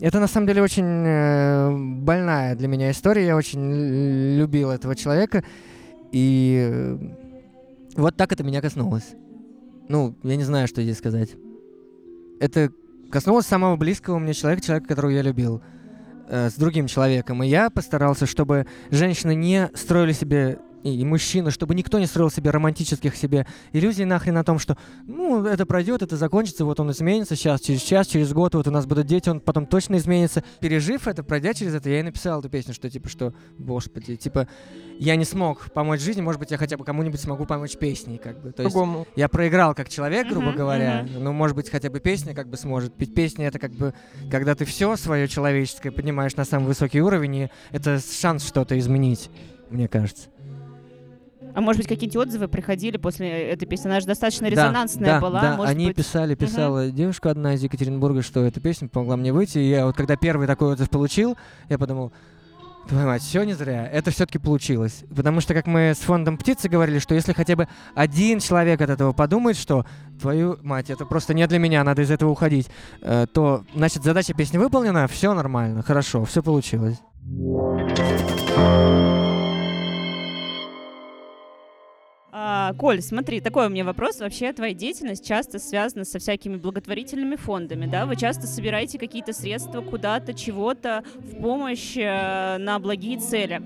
это 0.00 0.18
на 0.18 0.26
самом 0.26 0.46
деле 0.46 0.62
очень 0.62 1.04
э, 1.06 1.70
больная 2.00 2.56
для 2.56 2.68
меня 2.68 2.90
история. 2.90 3.26
Я 3.26 3.36
очень 3.36 4.38
любил 4.38 4.70
этого 4.70 4.96
человека. 4.96 5.44
И 6.10 6.68
э, 6.70 6.98
вот 7.96 8.16
так 8.16 8.32
это 8.32 8.42
меня 8.42 8.60
коснулось. 8.60 9.14
Ну, 9.88 10.14
я 10.22 10.36
не 10.36 10.44
знаю, 10.44 10.66
что 10.66 10.82
здесь 10.82 10.98
сказать. 10.98 11.36
Это 12.40 12.72
коснулось 13.14 13.46
самого 13.46 13.76
близкого 13.76 14.18
мне 14.18 14.34
человека, 14.34 14.66
человека, 14.66 14.88
которого 14.88 15.12
я 15.12 15.22
любил, 15.22 15.62
э, 16.28 16.50
с 16.50 16.54
другим 16.54 16.88
человеком. 16.88 17.44
И 17.44 17.46
я 17.46 17.70
постарался, 17.70 18.26
чтобы 18.26 18.66
женщины 18.90 19.36
не 19.36 19.70
строили 19.74 20.10
себе 20.10 20.58
и, 20.84 21.00
и 21.00 21.04
мужчины, 21.04 21.50
чтобы 21.50 21.74
никто 21.74 21.98
не 21.98 22.06
строил 22.06 22.30
себе 22.30 22.50
романтических 22.50 23.16
себе 23.16 23.46
иллюзий 23.72 24.04
нахрен 24.04 24.36
о 24.36 24.44
том, 24.44 24.58
что, 24.58 24.76
ну, 25.06 25.44
это 25.44 25.66
пройдет, 25.66 26.02
это 26.02 26.16
закончится, 26.16 26.64
вот 26.64 26.78
он 26.78 26.90
изменится 26.90 27.34
сейчас, 27.34 27.62
через 27.62 27.80
час, 27.80 28.06
через 28.06 28.32
год, 28.32 28.54
вот 28.54 28.68
у 28.68 28.70
нас 28.70 28.86
будут 28.86 29.06
дети, 29.06 29.30
он 29.30 29.40
потом 29.40 29.66
точно 29.66 29.96
изменится. 29.96 30.44
Пережив 30.60 31.08
это, 31.08 31.24
пройдя 31.24 31.54
через 31.54 31.74
это, 31.74 31.88
я 31.88 32.00
и 32.00 32.02
написал 32.02 32.40
эту 32.40 32.50
песню, 32.50 32.74
что 32.74 32.88
типа, 32.88 33.08
что, 33.08 33.32
господи, 33.58 34.16
типа, 34.16 34.46
я 34.98 35.16
не 35.16 35.24
смог 35.24 35.72
помочь 35.72 36.00
жизни, 36.00 36.20
может 36.20 36.38
быть, 36.38 36.50
я 36.50 36.58
хотя 36.58 36.76
бы 36.76 36.84
кому-нибудь 36.84 37.20
смогу 37.20 37.46
помочь 37.46 37.76
песней, 37.76 38.18
как 38.18 38.40
бы. 38.42 38.52
То 38.52 38.62
есть 38.62 38.74
Другому. 38.74 39.06
я 39.16 39.28
проиграл 39.28 39.74
как 39.74 39.88
человек, 39.88 40.28
грубо 40.28 40.48
Мгм, 40.48 40.56
говоря. 40.56 41.06
Ну, 41.18 41.32
может 41.32 41.56
быть, 41.56 41.70
хотя 41.70 41.88
бы 41.88 42.00
песня 42.00 42.34
как 42.34 42.48
бы 42.48 42.56
сможет. 42.58 42.92
Ведь 42.98 43.14
песня 43.14 43.48
это 43.48 43.58
как 43.58 43.72
бы, 43.72 43.94
когда 44.30 44.54
ты 44.54 44.64
все 44.66 44.96
свое 44.96 45.26
человеческое 45.28 45.90
поднимаешь 45.90 46.36
на 46.36 46.44
самый 46.44 46.66
высокий 46.66 47.00
уровень, 47.00 47.34
и 47.36 47.50
это 47.70 47.98
шанс 47.98 48.46
что-то 48.46 48.78
изменить, 48.78 49.30
мне 49.70 49.88
кажется. 49.88 50.28
А 51.54 51.60
может 51.60 51.78
быть, 51.78 51.88
какие-то 51.88 52.18
отзывы 52.18 52.48
приходили 52.48 52.96
после 52.96 53.28
этой 53.50 53.66
песни? 53.66 53.88
Она 53.88 54.00
же 54.00 54.06
достаточно 54.06 54.46
резонансная 54.46 55.14
да, 55.14 55.20
была. 55.20 55.40
Да, 55.40 55.56
может 55.56 55.70
они 55.70 55.86
быть... 55.86 55.96
писали, 55.96 56.34
писала 56.34 56.90
девушка 56.90 57.30
одна 57.30 57.54
из 57.54 57.62
Екатеринбурга, 57.62 58.22
что 58.22 58.44
эта 58.44 58.60
песня 58.60 58.88
помогла 58.88 59.16
мне 59.16 59.32
выйти. 59.32 59.58
И 59.58 59.70
я 59.70 59.86
вот 59.86 59.96
когда 59.96 60.16
первый 60.16 60.48
такой 60.48 60.72
отзыв 60.72 60.90
получил, 60.90 61.36
я 61.68 61.78
подумал, 61.78 62.12
твою 62.88 63.06
мать, 63.06 63.22
все 63.22 63.44
не 63.44 63.54
зря, 63.54 63.86
это 63.86 64.10
все-таки 64.10 64.38
получилось. 64.38 65.04
Потому 65.14 65.40
что, 65.40 65.54
как 65.54 65.66
мы 65.66 65.92
с 65.94 65.98
фондом 65.98 66.36
птицы 66.36 66.68
говорили, 66.68 66.98
что 66.98 67.14
если 67.14 67.32
хотя 67.32 67.56
бы 67.56 67.68
один 67.94 68.40
человек 68.40 68.80
от 68.80 68.90
этого 68.90 69.12
подумает, 69.12 69.56
что 69.56 69.86
твою 70.20 70.58
мать, 70.62 70.90
это 70.90 71.06
просто 71.06 71.34
не 71.34 71.46
для 71.46 71.58
меня, 71.58 71.84
надо 71.84 72.02
из 72.02 72.10
этого 72.10 72.30
уходить, 72.30 72.68
э, 73.00 73.26
то, 73.32 73.64
значит, 73.74 74.02
задача 74.02 74.34
песни 74.34 74.58
выполнена, 74.58 75.06
все 75.08 75.34
нормально, 75.34 75.82
хорошо, 75.82 76.24
все 76.24 76.42
получилось. 76.42 76.98
А, 82.36 82.72
Коль, 82.72 83.00
смотри, 83.00 83.40
такой 83.40 83.66
у 83.66 83.68
меня 83.68 83.84
вопрос. 83.84 84.18
Вообще, 84.18 84.52
твоя 84.52 84.74
деятельность 84.74 85.24
часто 85.24 85.60
связана 85.60 86.04
со 86.04 86.18
всякими 86.18 86.56
благотворительными 86.56 87.36
фондами, 87.36 87.86
да? 87.86 88.06
Вы 88.06 88.16
часто 88.16 88.48
собираете 88.48 88.98
какие-то 88.98 89.32
средства 89.32 89.82
куда-то, 89.82 90.34
чего-то 90.34 91.04
в 91.14 91.40
помощь 91.40 91.96
э, 91.96 92.56
на 92.58 92.80
благие 92.80 93.20
цели. 93.20 93.62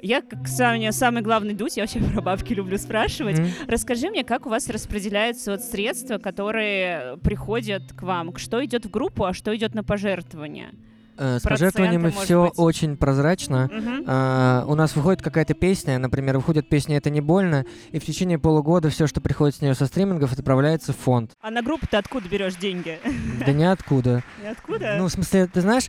Я, 0.00 0.22
как 0.22 0.48
самый, 0.48 0.90
самый 0.90 1.20
главный 1.20 1.52
дуть, 1.52 1.76
я 1.76 1.82
вообще 1.82 2.00
про 2.14 2.22
бабки 2.22 2.54
люблю 2.54 2.78
спрашивать. 2.78 3.40
М? 3.40 3.48
Расскажи 3.66 4.08
мне, 4.08 4.24
как 4.24 4.46
у 4.46 4.48
вас 4.48 4.70
распределяются 4.70 5.50
вот 5.50 5.60
средства, 5.60 6.16
которые 6.16 7.18
приходят 7.18 7.92
к 7.92 8.00
вам? 8.04 8.34
Что 8.38 8.64
идет 8.64 8.86
в 8.86 8.90
группу, 8.90 9.26
а 9.26 9.34
что 9.34 9.54
идет 9.54 9.74
на 9.74 9.84
пожертвования? 9.84 10.70
Э, 11.18 11.38
С 11.40 11.42
пожертвованиями 11.42 12.10
все 12.10 12.44
быть. 12.44 12.52
очень 12.56 12.96
прозрачно. 12.96 13.68
Мгм. 13.72 14.04
А, 14.06 14.64
у 14.68 14.74
нас 14.76 14.94
выходит 14.94 15.20
какая-то 15.20 15.54
песня, 15.54 15.98
например, 15.98 16.36
выходит 16.36 16.68
песня 16.68 16.96
«Это 16.96 17.10
не 17.10 17.20
больно», 17.20 17.66
и 17.90 17.98
в 17.98 18.04
течение 18.04 18.38
полугода 18.38 18.88
все, 18.88 19.08
что 19.08 19.20
приходит 19.20 19.56
с 19.56 19.60
нее 19.60 19.74
со 19.74 19.86
стримингов, 19.86 20.32
отправляется 20.32 20.92
в 20.92 20.96
фонд. 20.96 21.32
А 21.40 21.50
на 21.50 21.62
группу 21.62 21.86
ты 21.90 21.96
откуда 21.96 22.28
берешь 22.28 22.54
деньги? 22.54 23.00
Да 23.44 23.52
ниоткуда. 23.52 24.22
Ниоткуда? 24.42 24.94
Ну, 24.98 25.06
в 25.06 25.10
смысле, 25.10 25.48
ты 25.48 25.60
знаешь, 25.60 25.88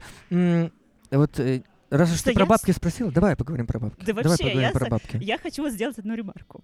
вот 1.11 1.39
э, 1.39 1.61
раз 1.89 2.11
уж 2.11 2.17
Что 2.19 2.29
ты 2.29 2.33
про 2.35 2.43
я 2.43 2.45
бабки 2.47 2.71
спросил, 2.71 3.11
давай 3.11 3.35
поговорим 3.35 3.67
про 3.67 3.79
бабки. 3.79 3.99
Да 3.99 4.07
давай 4.07 4.23
вообще, 4.23 4.37
поговорим 4.43 4.61
я 4.61 4.71
про 4.71 4.89
бабки. 4.89 5.17
Я 5.21 5.37
хочу 5.37 5.67
сделать 5.69 5.97
одну 5.99 6.15
ремарку. 6.15 6.63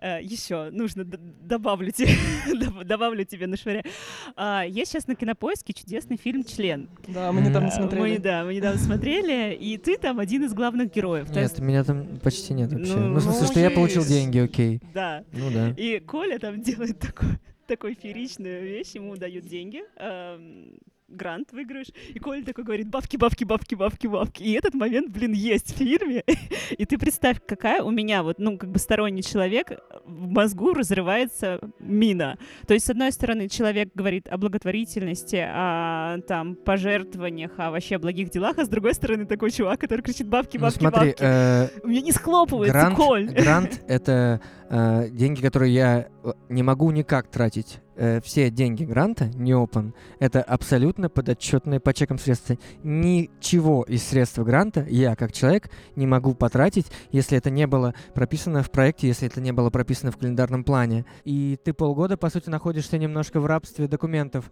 еще 0.00 0.70
нужно 0.70 1.04
добавлю 1.04 1.90
тебе, 1.90 2.12
доб- 2.60 2.84
добавлю 2.84 3.24
тебе 3.24 3.46
на 3.46 3.56
швыре. 3.56 3.84
А, 4.36 4.64
есть 4.66 4.92
сейчас 4.92 5.06
на 5.06 5.14
кинопоиске 5.14 5.72
чудесный 5.72 6.16
фильм 6.16 6.44
Член. 6.44 6.88
Да, 7.08 7.30
мы 7.32 7.40
недавно 7.40 7.68
А, 7.68 7.70
смотрели. 7.70 8.00
Мы, 8.02 8.18
да, 8.18 8.44
мы 8.44 8.54
недавно 8.54 8.80
смотрели, 8.80 9.54
и 9.54 9.76
ты 9.78 9.96
там 9.98 10.18
один 10.18 10.44
из 10.44 10.54
главных 10.54 10.92
героев. 10.92 11.28
Нет, 11.30 11.36
есть- 11.36 11.58
меня 11.60 11.84
там 11.84 12.18
почти 12.22 12.54
нет 12.54 12.72
вообще. 12.72 12.94
Ну, 12.96 13.08
Ну, 13.08 13.14
в 13.18 13.22
смысле, 13.22 13.40
ну, 13.42 13.46
что 13.48 13.60
я 13.60 13.70
получил 13.70 14.04
деньги, 14.04 14.38
окей. 14.38 14.80
да. 14.92 15.24
Ну 15.32 15.50
да. 15.50 15.70
И 15.76 16.00
Коля 16.00 16.38
там 16.38 16.60
делает 16.62 16.98
такой, 16.98 17.28
такой 17.66 17.94
фееричную 17.94 18.62
вещь, 18.64 18.92
ему 18.94 19.16
дают 19.16 19.46
деньги. 19.46 19.82
Грант 21.08 21.52
выиграешь, 21.52 21.88
и 22.12 22.18
Коля 22.18 22.42
такой 22.44 22.64
говорит, 22.64 22.88
бабки, 22.88 23.16
бабки, 23.16 23.44
бабки, 23.44 23.74
бабки, 23.74 24.06
бабки. 24.06 24.42
И 24.42 24.52
этот 24.52 24.74
момент, 24.74 25.10
блин, 25.12 25.32
есть 25.32 25.74
в 25.74 25.76
фильме. 25.78 26.24
И 26.78 26.84
ты 26.86 26.98
представь, 26.98 27.38
какая 27.46 27.82
у 27.82 27.90
меня 27.90 28.22
вот, 28.22 28.38
ну, 28.38 28.56
как 28.58 28.70
бы 28.70 28.78
сторонний 28.78 29.22
человек, 29.22 29.72
в 30.04 30.28
мозгу 30.30 30.72
разрывается 30.72 31.60
мина. 31.78 32.38
То 32.66 32.74
есть, 32.74 32.86
с 32.86 32.90
одной 32.90 33.12
стороны, 33.12 33.48
человек 33.48 33.90
говорит 33.94 34.28
о 34.28 34.38
благотворительности, 34.38 35.36
о 35.46 36.18
там 36.26 36.56
пожертвованиях, 36.56 37.52
о 37.58 37.70
вообще 37.70 37.98
благих 37.98 38.30
делах, 38.30 38.58
а 38.58 38.64
с 38.64 38.68
другой 38.68 38.94
стороны, 38.94 39.26
такой 39.26 39.50
чувак, 39.50 39.80
который 39.80 40.00
кричит 40.00 40.26
бабки, 40.28 40.56
Ну, 40.56 40.62
бабки, 40.64 40.78
смотри, 40.78 41.10
бабки. 41.10 41.22
э, 41.22 41.68
У 41.82 41.88
меня 41.88 42.00
не 42.00 42.12
схлопывается, 42.12 42.72
грант, 42.78 42.96
Коль. 42.96 43.26
грант— 43.26 43.84
это 43.88 44.40
э, 44.74 45.08
деньги, 45.10 45.40
которые 45.40 45.72
я 45.72 46.08
э, 46.22 46.32
не 46.48 46.62
могу 46.62 46.90
никак 46.90 47.28
тратить. 47.28 47.80
Э, 47.96 48.20
все 48.20 48.50
деньги 48.50 48.84
гранта, 48.84 49.26
не 49.26 49.52
open, 49.52 49.92
это 50.18 50.42
абсолютно 50.42 51.08
подотчетные 51.08 51.78
по 51.78 51.94
чекам 51.94 52.18
средства. 52.18 52.56
Ничего 52.82 53.84
из 53.84 54.02
средств 54.02 54.38
гранта 54.38 54.84
я, 54.88 55.14
как 55.14 55.32
человек, 55.32 55.70
не 55.94 56.06
могу 56.06 56.34
потратить, 56.34 56.86
если 57.12 57.38
это 57.38 57.50
не 57.50 57.66
было 57.66 57.94
прописано 58.14 58.62
в 58.62 58.70
проекте, 58.70 59.06
если 59.06 59.28
это 59.28 59.40
не 59.40 59.52
было 59.52 59.70
прописано 59.70 60.10
в 60.10 60.16
календарном 60.16 60.64
плане. 60.64 61.04
И 61.24 61.56
ты 61.62 61.72
полгода, 61.72 62.16
по 62.16 62.28
сути, 62.30 62.50
находишься 62.50 62.98
немножко 62.98 63.40
в 63.40 63.46
рабстве 63.46 63.86
документов. 63.86 64.50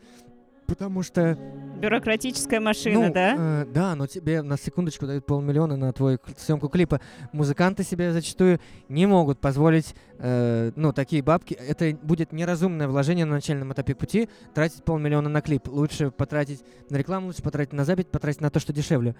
Потому 0.66 1.02
что 1.02 1.36
Бюрократическая 1.82 2.60
машина, 2.60 3.08
ну, 3.08 3.12
да? 3.12 3.34
э, 3.36 3.66
да, 3.66 3.96
но 3.96 4.06
тебе 4.06 4.42
на 4.42 4.56
секундочку 4.56 5.04
дают 5.04 5.26
полмиллиона 5.26 5.76
на 5.76 5.92
твою 5.92 6.20
съемку 6.36 6.68
клипа. 6.68 7.00
Музыканты 7.32 7.82
себе 7.82 8.12
зачастую 8.12 8.60
не 8.88 9.06
могут 9.06 9.40
позволить, 9.40 9.96
э, 10.20 10.70
ну, 10.76 10.92
такие 10.92 11.24
бабки. 11.24 11.54
Это 11.54 11.98
будет 12.00 12.30
неразумное 12.32 12.86
вложение 12.86 13.24
на 13.24 13.32
начальном 13.32 13.72
этапе 13.72 13.96
пути, 13.96 14.28
тратить 14.54 14.84
полмиллиона 14.84 15.28
на 15.28 15.40
клип. 15.40 15.66
Лучше 15.66 16.12
потратить 16.12 16.62
на 16.88 16.98
рекламу, 16.98 17.26
лучше 17.26 17.42
потратить 17.42 17.72
на 17.72 17.84
запись, 17.84 18.04
потратить 18.04 18.40
на 18.40 18.50
то, 18.50 18.60
что 18.60 18.72
дешевле. 18.72 19.16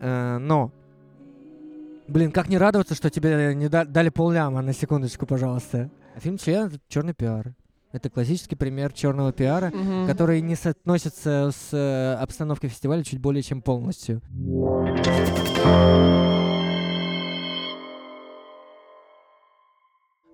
Э, 0.00 0.36
но, 0.36 0.72
блин, 2.06 2.32
как 2.32 2.50
не 2.50 2.58
радоваться, 2.58 2.94
что 2.94 3.08
тебе 3.08 3.54
не 3.54 3.70
да- 3.70 3.86
дали 3.86 4.10
полляма 4.10 4.60
на 4.60 4.74
секундочку, 4.74 5.24
пожалуйста. 5.24 5.90
А 6.14 6.20
фильм 6.20 6.36
«Член»— 6.36 6.70
черный 6.88 7.14
пиар. 7.14 7.54
Это 7.94 8.10
классический 8.10 8.56
пример 8.56 8.92
черного 8.92 9.32
пиара, 9.32 9.70
Мгм. 9.72 10.08
который 10.08 10.40
не 10.40 10.56
соотносится 10.56 11.52
с 11.52 11.68
э, 11.72 12.14
обстановкой 12.20 12.68
фестиваля 12.68 13.04
чуть 13.04 13.20
более 13.20 13.40
чем 13.44 13.62
полностью. 13.62 14.20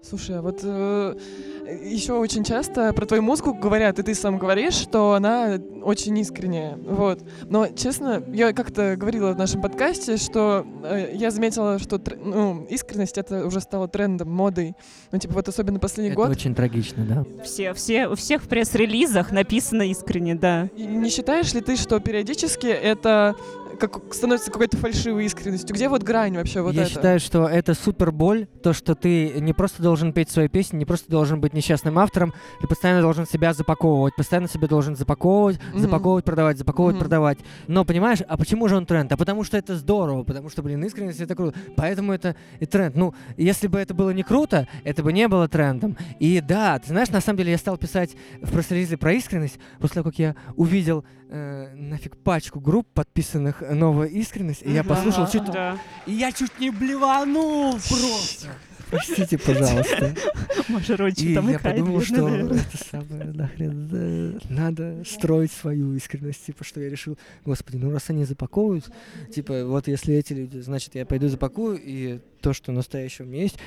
Слушай, 0.03 0.39
а 0.39 0.43
вот 0.43 0.63
еще 0.63 2.15
очень 2.15 2.43
часто 2.43 2.93
про 2.93 3.07
твою 3.07 3.23
музыку 3.23 3.53
говорят, 3.55 3.99
и 3.99 4.03
ты 4.03 4.15
сам 4.15 4.39
говоришь, 4.39 4.75
что 4.75 5.13
она 5.13 5.59
очень 5.83 6.19
искренняя. 6.19 6.77
Вот. 6.77 7.21
Но, 7.49 7.69
честно, 7.69 8.23
я 8.33 8.53
как-то 8.53 8.97
говорила 8.97 9.33
в 9.33 9.39
нашем 9.39 9.61
подкасте, 9.63 10.17
что 10.17 10.67
э, 10.85 11.11
я 11.15 11.31
заметила, 11.31 11.79
что 11.79 11.97
тр- 11.97 12.19
ну, 12.23 12.65
искренность 12.69 13.19
это 13.19 13.47
уже 13.47 13.61
стало 13.61 13.89
трендом, 13.89 14.31
модой. 14.31 14.75
Ну, 15.13 15.19
типа, 15.19 15.35
вот 15.35 15.49
особенно 15.49 15.79
последний 15.79 16.13
Это 16.13 16.17
год. 16.17 16.31
очень 16.31 16.55
трагично, 16.55 17.05
да. 17.05 17.45
Все, 17.45 17.73
все, 17.75 18.09
у 18.09 18.15
всех 18.17 18.43
в 18.43 18.49
пресс-релизах 18.49 19.31
написано 19.33 19.83
искренне, 19.83 20.35
да. 20.35 20.69
И 20.77 20.85
не 20.85 21.09
считаешь 21.11 21.53
ли 21.55 21.61
ты, 21.61 21.77
что 21.77 22.01
периодически 22.01 22.67
это 22.67 23.37
как 23.81 24.15
становится 24.15 24.51
какой-то 24.51 24.77
фальшивой 24.77 25.25
искренностью? 25.25 25.75
Где 25.75 25.89
вот 25.89 26.03
грань 26.03 26.37
вообще 26.37 26.61
вот 26.61 26.75
Я 26.75 26.83
это? 26.83 26.91
считаю, 26.91 27.21
что 27.21 27.49
это 27.49 27.75
супер 27.75 28.13
боль, 28.13 28.47
то, 28.63 28.73
что 28.73 28.95
ты 28.95 29.41
не 29.41 29.53
просто 29.53 29.83
должен 29.83 30.13
петь 30.13 30.31
свои 30.31 30.49
песни, 30.49 30.77
не 30.79 30.85
просто 30.85 31.11
должен 31.11 31.41
быть 31.41 31.53
несчастным 31.55 31.99
автором, 31.99 32.33
ты 32.61 32.67
постоянно 32.69 33.01
должен 33.01 33.27
себя 33.27 33.53
запаковывать, 33.55 34.15
постоянно 34.17 34.49
себя 34.49 34.69
должен 34.69 34.97
запаковывать, 34.97 35.59
Мгм. 35.73 35.81
запаковывать, 35.81 36.25
продавать, 36.25 36.59
запаковывать, 36.59 36.97
Мгм. 36.97 37.01
продавать. 37.01 37.39
Но 37.67 37.85
понимаешь, 37.85 38.19
а 38.29 38.37
почему 38.37 38.69
же 38.69 38.77
он 38.77 38.87
тренд? 38.87 39.11
А 39.13 39.17
потому 39.17 39.45
что 39.45 39.57
это 39.57 39.77
здорово, 39.77 40.23
потому 40.25 40.49
что, 40.51 40.63
блин, 40.63 40.85
искренность 40.85 41.21
это 41.21 41.35
круто. 41.35 41.59
Поэтому 41.77 42.13
это 42.13 42.37
и 42.59 42.67
тренд. 42.67 42.95
Ну, 42.97 43.15
если 43.37 43.67
бы 43.67 43.79
это 43.79 43.95
было 43.95 44.11
не 44.11 44.23
круто, 44.23 44.69
это 44.85 45.03
бы 45.03 45.13
не 45.13 45.27
было 45.29 45.49
трендом. 45.49 45.97
И 46.19 46.41
да, 46.41 46.79
ты 46.79 46.89
знаешь, 46.89 47.11
на 47.11 47.21
самом 47.21 47.39
деле 47.39 47.53
я 47.53 47.59
стал 47.59 47.77
писать 47.77 48.17
в 48.43 48.53
пресс-релизе 48.53 48.97
про 48.97 49.13
искренность 49.13 49.59
после 49.79 49.95
того, 49.95 50.11
как 50.11 50.19
я 50.19 50.37
увидел 50.57 51.05
э, 51.33 51.75
нафиг 51.75 52.17
пачку 52.17 52.59
групп, 52.61 52.89
подписанных 52.93 53.63
«Новая 53.75 54.09
искренность», 54.09 54.63
и 54.63 54.71
я 54.71 54.85
послушал 54.85 55.29
чуть 55.29 55.45
Да. 55.47 55.79
и 56.07 56.13
я 56.13 56.33
чуть 56.33 56.59
не 56.59 56.71
блеванул 56.71 57.73
просто. 57.73 58.49
Простите, 58.91 59.39
пожалуйста. 59.39 60.15
Маша 60.69 60.97
Рочи 60.97 61.21
И 61.21 61.35
там 61.35 61.49
я 61.49 61.57
икает, 61.59 61.79
подумал, 61.79 62.01
что 62.01 62.29
наверное. 62.29 62.59
это 62.59 62.85
самое 62.91 63.25
нахрен 63.33 64.41
надо 64.49 65.05
строить 65.07 65.53
свою 65.53 65.95
искренность. 65.95 66.45
Типа, 66.45 66.65
что 66.65 66.81
я 66.81 66.89
решил, 66.91 67.17
господи, 67.45 67.77
ну 67.77 67.93
раз 67.93 68.11
они 68.11 68.25
запаковывают, 68.25 68.91
типа, 69.33 69.65
вот 69.65 69.87
если 69.87 70.15
эти 70.17 70.33
люди, 70.33 70.59
значит, 70.59 70.97
я 70.97 71.07
пойду 71.07 71.29
запакую, 71.29 71.79
и 71.81 72.19
то, 72.41 72.53
что 72.53 72.73
настоящее 72.73 73.27
у 73.27 73.31
меня 73.31 73.43
есть, 73.43 73.59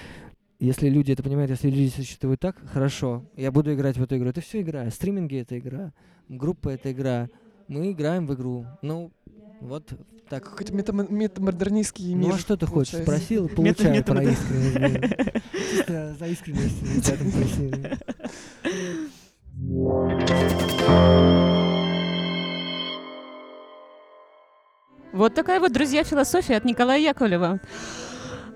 если 0.59 0.89
люди 0.89 1.11
это 1.11 1.23
понимают, 1.23 1.51
если 1.51 1.69
люди 1.69 1.93
существуют 1.95 2.39
так, 2.41 2.57
хорошо, 2.71 3.23
я 3.35 3.51
буду 3.51 3.73
играть 3.73 3.97
в 3.97 4.03
эту 4.03 4.17
игру. 4.17 4.29
Это 4.29 4.41
все 4.41 4.61
игра. 4.61 4.89
Стриминги— 4.91 5.35
это 5.41 5.57
игра. 5.57 5.93
Группа— 6.29 6.69
это 6.69 6.91
игра. 6.91 7.29
Мы 7.67 7.91
играем 7.91 8.27
в 8.27 8.33
игру. 8.33 8.65
Ну, 8.81 9.11
вот 9.63 9.89
так. 10.29 10.43
Какой-то 10.43 10.73
метам- 10.73 11.11
метамодернистский 11.11 12.13
мир. 12.13 12.29
Ну 12.29 12.35
а 12.35 12.37
что 12.37 12.55
ты 12.57 12.65
хочешь? 12.65 13.01
Спросил, 13.01 13.45
Мета- 13.45 13.55
получаю 13.55 13.93
мета- 13.95 14.13
про 14.13 14.21
мета- 14.23 14.31
искренность. 14.31 15.43
Чисто 15.71 16.15
за 16.19 16.27
искренность 16.27 16.83
ребятам 16.83 17.31
просили. 17.31 17.97
Вот 25.11 25.35
такая 25.35 25.59
вот, 25.59 25.71
друзья, 25.71 26.03
философия 26.03 26.57
от 26.57 26.65
Николая 26.65 26.99
Яковлева. 26.99 27.59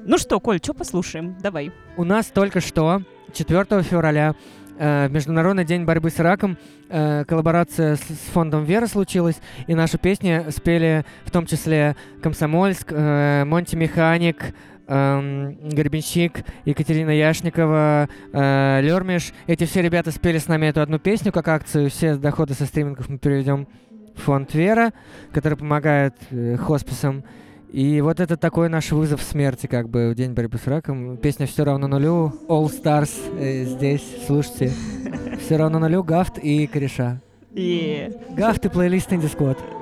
Ну 0.05 0.17
что, 0.17 0.39
Коль, 0.39 0.59
что 0.63 0.73
послушаем? 0.73 1.37
Давай. 1.39 1.71
У 1.97 2.03
нас 2.03 2.27
только 2.27 2.61
что, 2.61 3.01
4 3.33 3.83
февраля, 3.83 4.35
Международный 4.79 5.65
день 5.65 5.85
борьбы 5.85 6.09
с 6.09 6.19
раком, 6.19 6.57
э, 6.89 7.25
коллаборация 7.25 7.95
с, 7.95 8.01
с 8.01 8.31
фондом 8.31 8.63
«Вера» 8.63 8.87
случилась, 8.87 9.39
и 9.65 9.75
нашу 9.75 9.97
песню 9.97 10.45
спели 10.49 11.05
в 11.25 11.31
том 11.31 11.45
числе 11.45 11.95
«Комсомольск», 12.21 12.91
э, 12.91 13.43
«Монти 13.45 13.75
Механик», 13.75 14.53
эм, 14.87 15.57
Горбенщик, 15.69 16.43
Екатерина 16.65 17.11
Яшникова, 17.11 18.09
э, 18.33 18.79
Лермиш. 18.81 19.33
Эти 19.45 19.65
все 19.65 19.81
ребята 19.81 20.11
спели 20.11 20.37
с 20.37 20.47
нами 20.47 20.67
эту 20.67 20.81
одну 20.81 20.99
песню 20.99 21.31
как 21.31 21.47
акцию. 21.47 21.89
Все 21.89 22.15
доходы 22.15 22.53
со 22.53 22.65
стримингов 22.65 23.09
мы 23.09 23.17
переведем 23.17 23.67
в 24.15 24.21
фонд 24.21 24.53
«Вера», 24.53 24.93
который 25.31 25.57
помогает 25.57 26.15
э, 26.31 26.57
хосписам. 26.57 27.23
И 27.71 28.01
вот 28.01 28.19
это 28.19 28.37
такой 28.37 28.69
наш 28.69 28.91
вызов 28.91 29.21
смерти, 29.21 29.67
как 29.67 29.89
бы, 29.89 30.09
в 30.11 30.15
день 30.15 30.33
борьбы 30.33 30.57
с 30.57 30.67
раком. 30.67 31.17
Песня 31.17 31.47
«Все 31.47 31.65
равно 31.65 31.87
нулю», 31.87 32.33
All 32.47 32.65
Stars 32.65 33.11
э, 33.37 33.65
здесь, 33.65 34.03
слушайте. 34.25 34.71
«Все 35.45 35.57
равно 35.57 35.79
нулю», 35.79 36.03
Гафт 36.03 36.37
и 36.37 36.65
Кореша. 36.67 37.21
И... 37.53 38.11
Гафт 38.29 38.65
и 38.65 38.69
плейлист 38.69 39.11
Инди 39.11 39.25
Сквот. 39.27 39.57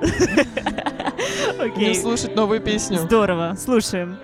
Будем 1.58 1.72
Окей. 1.72 1.94
слушать 1.94 2.34
новую 2.34 2.60
песню. 2.60 2.98
Здорово. 2.98 3.54
Слушаем. 3.56 4.16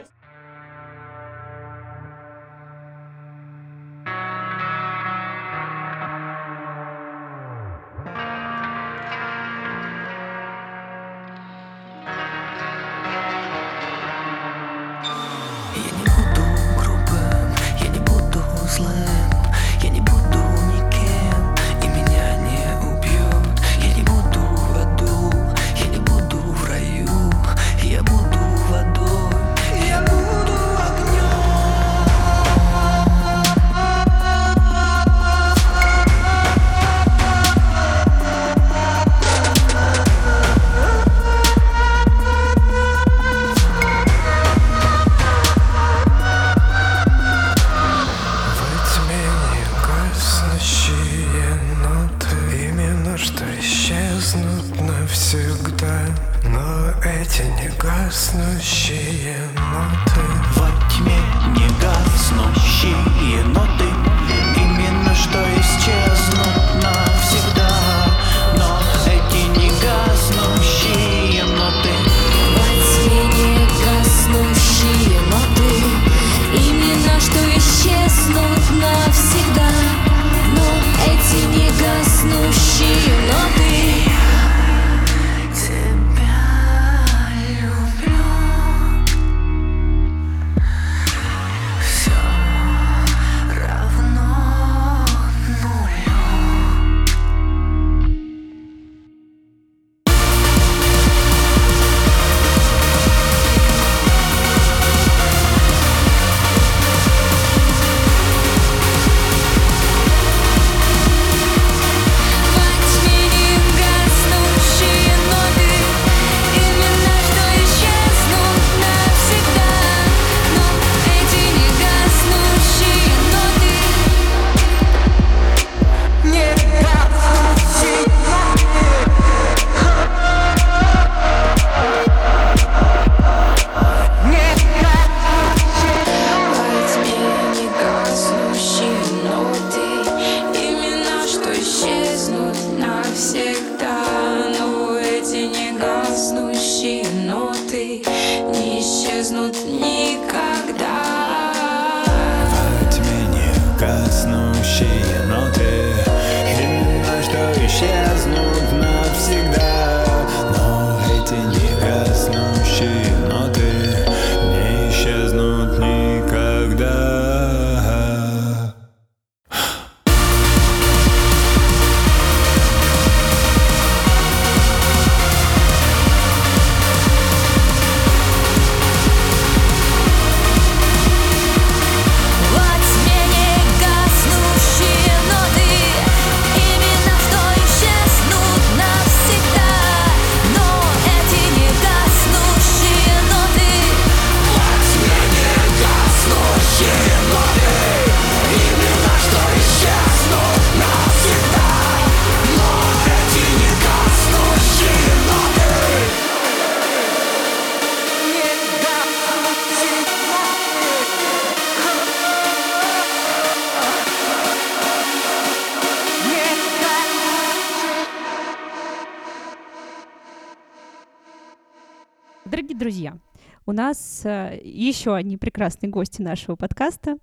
У 223.72 223.74
нас 223.74 224.20
э, 224.24 224.60
еще 224.62 225.14
одни 225.14 225.38
прекрасные 225.38 225.88
гости 225.88 226.20
нашего 226.20 226.56
подкаста, 226.56 227.16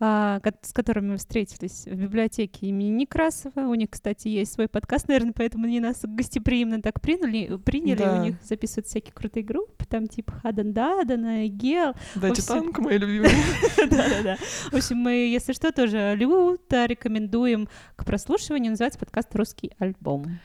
а, 0.00 0.40
с 0.62 0.72
которыми 0.72 1.10
мы 1.10 1.16
встретились 1.18 1.84
в 1.84 1.94
библиотеке 1.94 2.68
имени 2.68 2.88
Некрасова. 2.88 3.68
У 3.68 3.74
них, 3.74 3.90
кстати, 3.90 4.28
есть 4.28 4.54
свой 4.54 4.68
подкаст, 4.68 5.08
наверное, 5.08 5.34
поэтому 5.36 5.66
они 5.66 5.80
нас 5.80 6.00
гостеприимно 6.02 6.80
так 6.80 7.02
приняли. 7.02 7.58
приняли. 7.58 7.98
Да. 7.98 8.20
У 8.20 8.24
них 8.24 8.36
записывают 8.42 8.86
всякие 8.86 9.12
крутые 9.12 9.44
группы, 9.44 9.84
там 9.84 10.06
типа 10.06 10.32
Хадан 10.32 10.72
Дадана, 10.72 11.46
Гел. 11.48 11.92
Дайте 12.14 12.40
общем- 12.40 12.46
танк, 12.46 12.78
мои 12.78 12.96
любимые. 12.96 13.30
Да-да-да. 13.76 14.36
В 14.70 14.74
общем, 14.74 14.96
мы, 14.96 15.12
если 15.12 15.52
что, 15.52 15.72
тоже 15.72 16.14
люто 16.16 16.86
рекомендуем 16.86 17.68
к 17.96 18.06
прослушиванию. 18.06 18.70
Называется 18.70 18.98
подкаст 18.98 19.36
«Русский 19.36 19.72
альбом». 19.78 20.38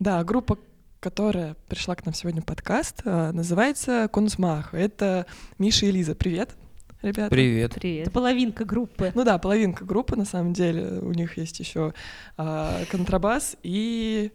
Да, 0.00 0.24
группа, 0.24 0.58
которая 1.00 1.56
пришла 1.68 1.94
к 1.94 2.04
нам 2.04 2.14
сегодня 2.14 2.42
в 2.42 2.44
подкаст, 2.44 3.02
а, 3.04 3.32
называется 3.32 4.08
Конусмах. 4.12 4.74
Это 4.74 5.26
Миша 5.58 5.86
и 5.86 5.92
Лиза. 5.92 6.14
Привет, 6.14 6.56
ребята. 7.02 7.30
Привет. 7.30 7.76
Это 7.76 8.10
половинка 8.10 8.64
группы. 8.64 9.12
Ну 9.14 9.24
да, 9.24 9.38
половинка 9.38 9.84
группы, 9.84 10.16
на 10.16 10.24
самом 10.24 10.52
деле. 10.52 10.98
У 11.00 11.12
них 11.12 11.36
есть 11.36 11.58
еще 11.60 11.94
а, 12.36 12.82
контрабас 12.90 13.56
и 13.62 14.32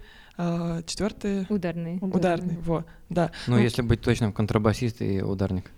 четвертый 0.87 1.45
Ударные. 1.47 1.99
ударный. 2.01 2.57
Во, 2.57 2.85
да. 3.07 3.31
Ну, 3.45 3.59
если 3.59 3.83
быть 3.83 4.01
точным, 4.01 4.33
контрабасист 4.33 4.99
и 5.03 5.21
ударник. 5.21 5.69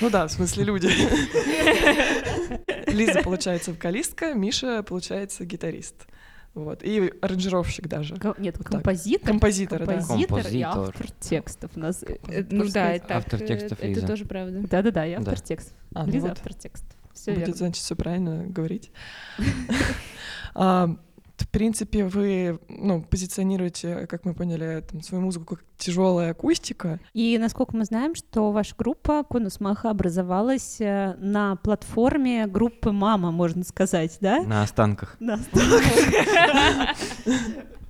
Ну 0.00 0.10
да, 0.10 0.26
в 0.26 0.32
смысле 0.32 0.64
люди. 0.64 0.88
Лиза, 2.88 3.22
получается, 3.22 3.70
вокалистка, 3.70 4.34
Миша, 4.34 4.82
получается, 4.82 5.44
гитарист. 5.44 6.08
Вот. 6.54 6.82
И 6.82 7.12
аранжировщик 7.22 7.88
даже. 7.88 8.14
Ко- 8.16 8.34
Нет, 8.38 8.56
так. 8.58 8.66
композитор. 8.66 9.26
Композитор, 9.28 9.78
да. 9.86 9.86
Композитор 9.86 10.20
и 10.20 10.26
Композитор. 10.62 10.78
автор 10.88 11.10
текстов. 11.20 11.70
У 11.76 11.80
нас, 11.80 12.02
э, 12.02 12.16
Э, 12.28 12.44
Ну 12.50 12.68
да, 12.68 12.92
это 12.92 13.06
так, 13.08 13.16
Автор 13.18 13.42
э, 13.42 13.46
текстов 13.46 13.78
Это 13.78 13.86
Лиза. 13.88 14.06
тоже 14.06 14.24
правда. 14.26 14.60
Да-да-да, 14.68 15.04
я 15.04 15.18
автор 15.18 15.34
Да. 15.36 15.40
текстов. 15.40 15.74
А, 15.94 16.04
ну 16.06 16.12
Лиза 16.12 16.28
вот. 16.28 16.32
автор 16.38 16.52
текстов. 16.54 16.90
Все 17.14 17.30
Будет, 17.32 17.38
верно. 17.40 17.54
значит, 17.56 17.82
все 17.82 17.96
правильно 17.96 18.44
говорить. 18.46 18.90
В 21.42 21.48
принципе, 21.48 22.04
вы 22.04 22.60
ну, 22.68 23.02
позиционируете, 23.02 24.06
как 24.06 24.24
мы 24.24 24.32
поняли, 24.32 24.84
там, 24.88 25.02
свою 25.02 25.24
музыку 25.24 25.56
как 25.56 25.64
тяжелая 25.76 26.30
акустика. 26.30 27.00
И 27.12 27.36
насколько 27.38 27.76
мы 27.76 27.84
знаем, 27.84 28.14
что 28.14 28.52
ваша 28.52 28.74
группа 28.78 29.24
Конус 29.24 29.58
Маха 29.58 29.90
образовалась 29.90 30.80
э, 30.80 31.16
на 31.18 31.56
платформе 31.56 32.46
группы 32.46 32.92
Мама, 32.92 33.32
можно 33.32 33.64
сказать, 33.64 34.16
да? 34.20 34.42
На 34.44 34.62
останках. 34.62 35.16
На 35.18 35.40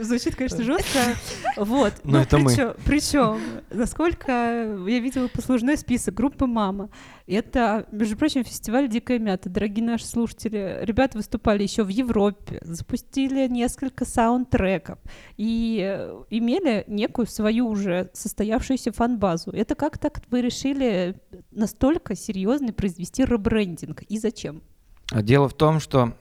Звучит, 0.00 0.36
конечно, 0.36 0.62
жестко. 0.62 0.98
Вот. 1.56 1.94
Но 2.04 2.20
это 2.20 2.38
мы. 2.38 2.52
Причем, 2.84 3.40
насколько 3.70 4.30
я 4.30 5.00
видела 5.00 5.28
послужной 5.28 5.76
список 5.76 6.14
группы 6.14 6.46
Мама. 6.46 6.90
Это, 7.26 7.86
между 7.90 8.16
прочим, 8.16 8.44
фестиваль 8.44 8.88
Дикая 8.88 9.18
мята. 9.18 9.48
Дорогие 9.48 9.84
наши 9.84 10.06
слушатели, 10.06 10.78
ребята 10.82 11.18
выступали 11.18 11.62
еще 11.62 11.84
в 11.84 11.88
Европе, 11.88 12.58
запустили 12.62 13.46
несколько 13.48 14.04
саундтреков 14.04 14.98
и 15.36 15.80
э, 15.82 16.22
имели 16.30 16.84
некую 16.86 17.26
свою 17.26 17.68
уже 17.68 18.10
состоявшуюся 18.12 18.92
фан-базу. 18.92 19.50
Это 19.52 19.74
как 19.74 19.98
так 19.98 20.20
вы 20.30 20.42
решили 20.42 21.20
настолько 21.50 22.14
серьезно 22.16 22.72
произвести 22.72 23.24
ребрендинг? 23.24 24.02
И 24.02 24.18
зачем? 24.18 24.62
А 25.10 25.22
Дело 25.22 25.48
в 25.48 25.54
том, 25.54 25.80
что 25.80 26.14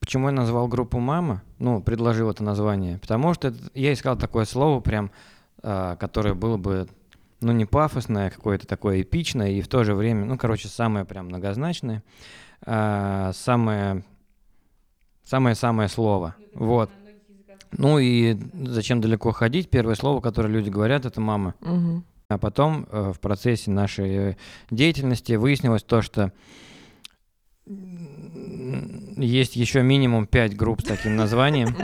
почему 0.00 0.26
я 0.26 0.32
назвал 0.32 0.68
группу 0.68 0.98
«Мама», 0.98 1.42
ну, 1.60 1.80
предложил 1.80 2.28
это 2.30 2.42
название, 2.42 2.98
потому 2.98 3.34
что 3.34 3.48
это- 3.48 3.58
я 3.74 3.92
искал 3.92 4.16
такое 4.16 4.44
слово 4.46 4.80
прям, 4.80 5.10
а, 5.62 5.94
которое 5.96 6.34
было 6.34 6.56
бы, 6.56 6.88
ну, 7.40 7.52
не 7.52 7.66
пафосное, 7.66 8.28
а 8.28 8.30
какое-то 8.30 8.66
такое 8.66 9.02
эпичное, 9.02 9.50
и 9.50 9.60
в 9.60 9.68
то 9.68 9.84
же 9.84 9.94
время, 9.94 10.24
ну, 10.24 10.36
короче, 10.36 10.68
самое 10.68 11.04
прям 11.04 11.26
многозначное, 11.26 12.02
а, 12.66 13.32
самое, 13.34 14.02
самое-самое 15.24 15.88
слово, 15.88 16.34
вот. 16.54 16.90
Ну 17.72 18.00
и 18.00 18.36
зачем 18.66 19.00
далеко 19.00 19.30
ходить? 19.30 19.70
Первое 19.70 19.94
слово, 19.94 20.20
которое 20.20 20.48
люди 20.48 20.70
говорят, 20.70 21.06
это 21.06 21.20
«мама». 21.20 21.54
Мгм. 21.60 22.04
А 22.28 22.38
потом 22.38 22.86
э, 22.90 23.12
в 23.14 23.20
процессе 23.20 23.70
нашей 23.70 24.10
э, 24.16 24.36
деятельности 24.70 25.32
выяснилось 25.34 25.82
то, 25.82 26.00
что 26.00 26.32
есть 29.16 29.56
еще 29.56 29.82
минимум 29.82 30.26
пять 30.26 30.56
групп 30.56 30.80
с 30.82 30.84
таким 30.84 31.16
названием. 31.16 31.74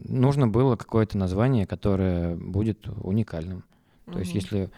Нужно 0.00 0.48
было 0.48 0.76
какое-то 0.76 1.18
название, 1.18 1.66
которое 1.66 2.36
будет 2.36 2.88
уникальным. 3.02 3.64
То 4.06 4.18
есть, 4.18 4.34
если 4.34 4.70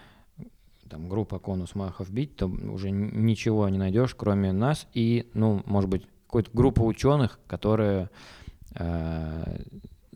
там 0.88 1.09
группа 1.09 1.38
конус 1.38 1.75
махов 1.75 2.11
бить, 2.11 2.37
то 2.37 2.46
уже 2.46 2.90
ничего 2.90 3.68
не 3.68 3.79
найдешь, 3.79 4.14
кроме 4.14 4.53
нас 4.53 4.87
и, 4.92 5.27
ну, 5.33 5.62
может 5.64 5.88
быть, 5.88 6.07
какой-то 6.27 6.51
группа 6.53 6.83
ученых, 6.83 7.40
которая 7.46 8.11
э, 8.75 9.62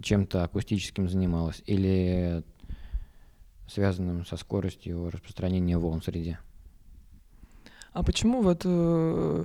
чем-то 0.02 0.44
акустическим 0.44 1.08
занималась 1.08 1.62
или 1.66 2.42
связанным 3.68 4.24
со 4.26 4.36
скоростью 4.36 5.10
распространения 5.10 5.78
волн 5.78 6.00
в 6.00 6.04
среде. 6.04 6.38
А 7.92 8.02
почему 8.02 8.42
вот 8.42 8.62
э, 8.64 9.44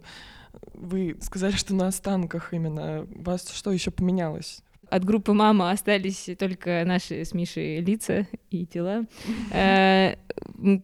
вы 0.73 1.17
сказали, 1.21 1.53
что 1.53 1.73
на 1.75 1.87
останках 1.87 2.53
именно? 2.53 3.07
У 3.15 3.21
вас 3.23 3.49
что 3.51 3.71
еще 3.71 3.91
поменялось? 3.91 4.61
От 4.89 5.05
группы 5.05 5.31
«Мама» 5.31 5.71
остались 5.71 6.29
только 6.37 6.83
наши 6.85 7.23
с 7.23 7.33
Мишей 7.33 7.79
лица 7.79 8.27
и 8.49 8.65
тела. 8.65 9.05
Э, 9.53 10.15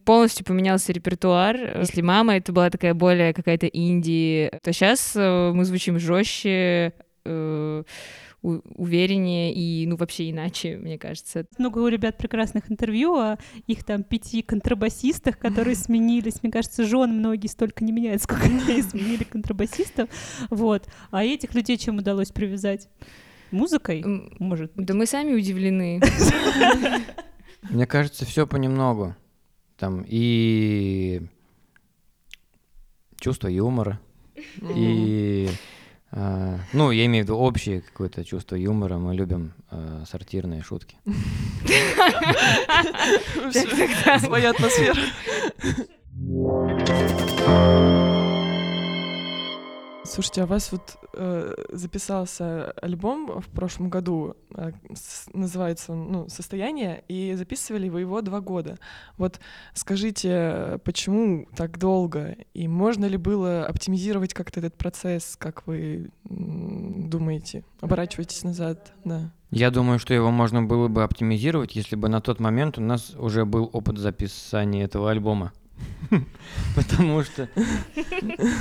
Полностью 0.04 0.44
поменялся 0.44 0.92
репертуар. 0.92 1.78
Если 1.78 2.00
«Мама» 2.00 2.36
это 2.36 2.52
была 2.52 2.70
такая 2.70 2.94
более 2.94 3.34
какая-то 3.34 3.66
инди, 3.66 4.50
то 4.62 4.72
сейчас 4.72 5.14
мы 5.14 5.64
звучим 5.64 5.98
жестче, 5.98 6.94
э, 7.24 7.82
увереннее 8.42 9.52
и, 9.52 9.86
ну, 9.86 9.96
вообще 9.96 10.30
иначе, 10.30 10.76
мне 10.76 10.98
кажется. 10.98 11.46
Много 11.58 11.78
у 11.78 11.88
ребят 11.88 12.18
прекрасных 12.18 12.70
интервью 12.70 13.16
о 13.16 13.38
их 13.66 13.84
там 13.84 14.02
пяти 14.02 14.42
контрабасистах, 14.42 15.38
которые 15.38 15.74
сменились. 15.76 16.42
Мне 16.42 16.52
кажется, 16.52 16.84
жен 16.84 17.10
многие 17.10 17.48
столько 17.48 17.84
не 17.84 17.92
меняют, 17.92 18.22
сколько 18.22 18.44
они 18.68 18.82
сменили 18.82 19.24
контрабасистов. 19.24 20.08
Вот. 20.50 20.88
А 21.10 21.24
этих 21.24 21.54
людей 21.54 21.76
чем 21.76 21.98
удалось 21.98 22.30
привязать? 22.30 22.88
Музыкой? 23.50 24.04
Может 24.38 24.72
быть. 24.74 24.86
Да 24.86 24.94
мы 24.94 25.06
сами 25.06 25.34
удивлены. 25.34 26.00
Мне 27.70 27.86
кажется, 27.86 28.24
все 28.24 28.46
понемногу. 28.46 29.16
Там 29.78 30.04
и 30.06 31.22
чувство 33.20 33.48
юмора, 33.48 34.00
и 34.76 35.48
а, 35.48 35.77
ну, 36.10 36.90
я 36.90 37.04
имею 37.06 37.24
в 37.24 37.28
виду 37.28 37.36
общее 37.36 37.80
какое-то 37.82 38.24
чувство 38.24 38.56
юмора. 38.56 38.98
Мы 38.98 39.14
любим 39.14 39.52
а, 39.70 40.04
сортирные 40.06 40.62
шутки. 40.62 40.96
Своя 44.20 44.50
атмосфера. 44.50 44.96
Слушайте, 50.10 50.40
а 50.40 50.44
у 50.44 50.48
вас 50.48 50.72
вот 50.72 50.96
э, 51.12 51.54
записался 51.70 52.70
альбом 52.72 53.40
в 53.42 53.48
прошлом 53.48 53.90
году, 53.90 54.36
э, 54.54 54.72
с- 54.94 55.28
называется 55.34 55.92
ну, 55.92 56.28
«Состояние», 56.30 57.04
и 57.08 57.34
записывали 57.34 57.90
вы 57.90 58.00
его 58.00 58.22
два 58.22 58.40
года. 58.40 58.78
Вот 59.18 59.38
скажите, 59.74 60.80
почему 60.82 61.46
так 61.54 61.78
долго, 61.78 62.36
и 62.54 62.66
можно 62.68 63.04
ли 63.04 63.18
было 63.18 63.66
оптимизировать 63.66 64.32
как-то 64.32 64.60
этот 64.60 64.76
процесс, 64.76 65.36
как 65.38 65.66
вы 65.66 66.10
думаете? 66.24 67.64
Оборачивайтесь 67.80 68.42
назад, 68.44 68.92
да. 69.04 69.30
Я 69.50 69.70
думаю, 69.70 69.98
что 69.98 70.14
его 70.14 70.30
можно 70.30 70.62
было 70.62 70.88
бы 70.88 71.02
оптимизировать, 71.04 71.76
если 71.76 71.96
бы 71.96 72.08
на 72.08 72.20
тот 72.22 72.40
момент 72.40 72.78
у 72.78 72.80
нас 72.80 73.14
уже 73.14 73.44
был 73.44 73.68
опыт 73.72 73.98
записания 73.98 74.84
этого 74.84 75.10
альбома. 75.10 75.52
Потому 76.76 77.22
что 77.22 77.48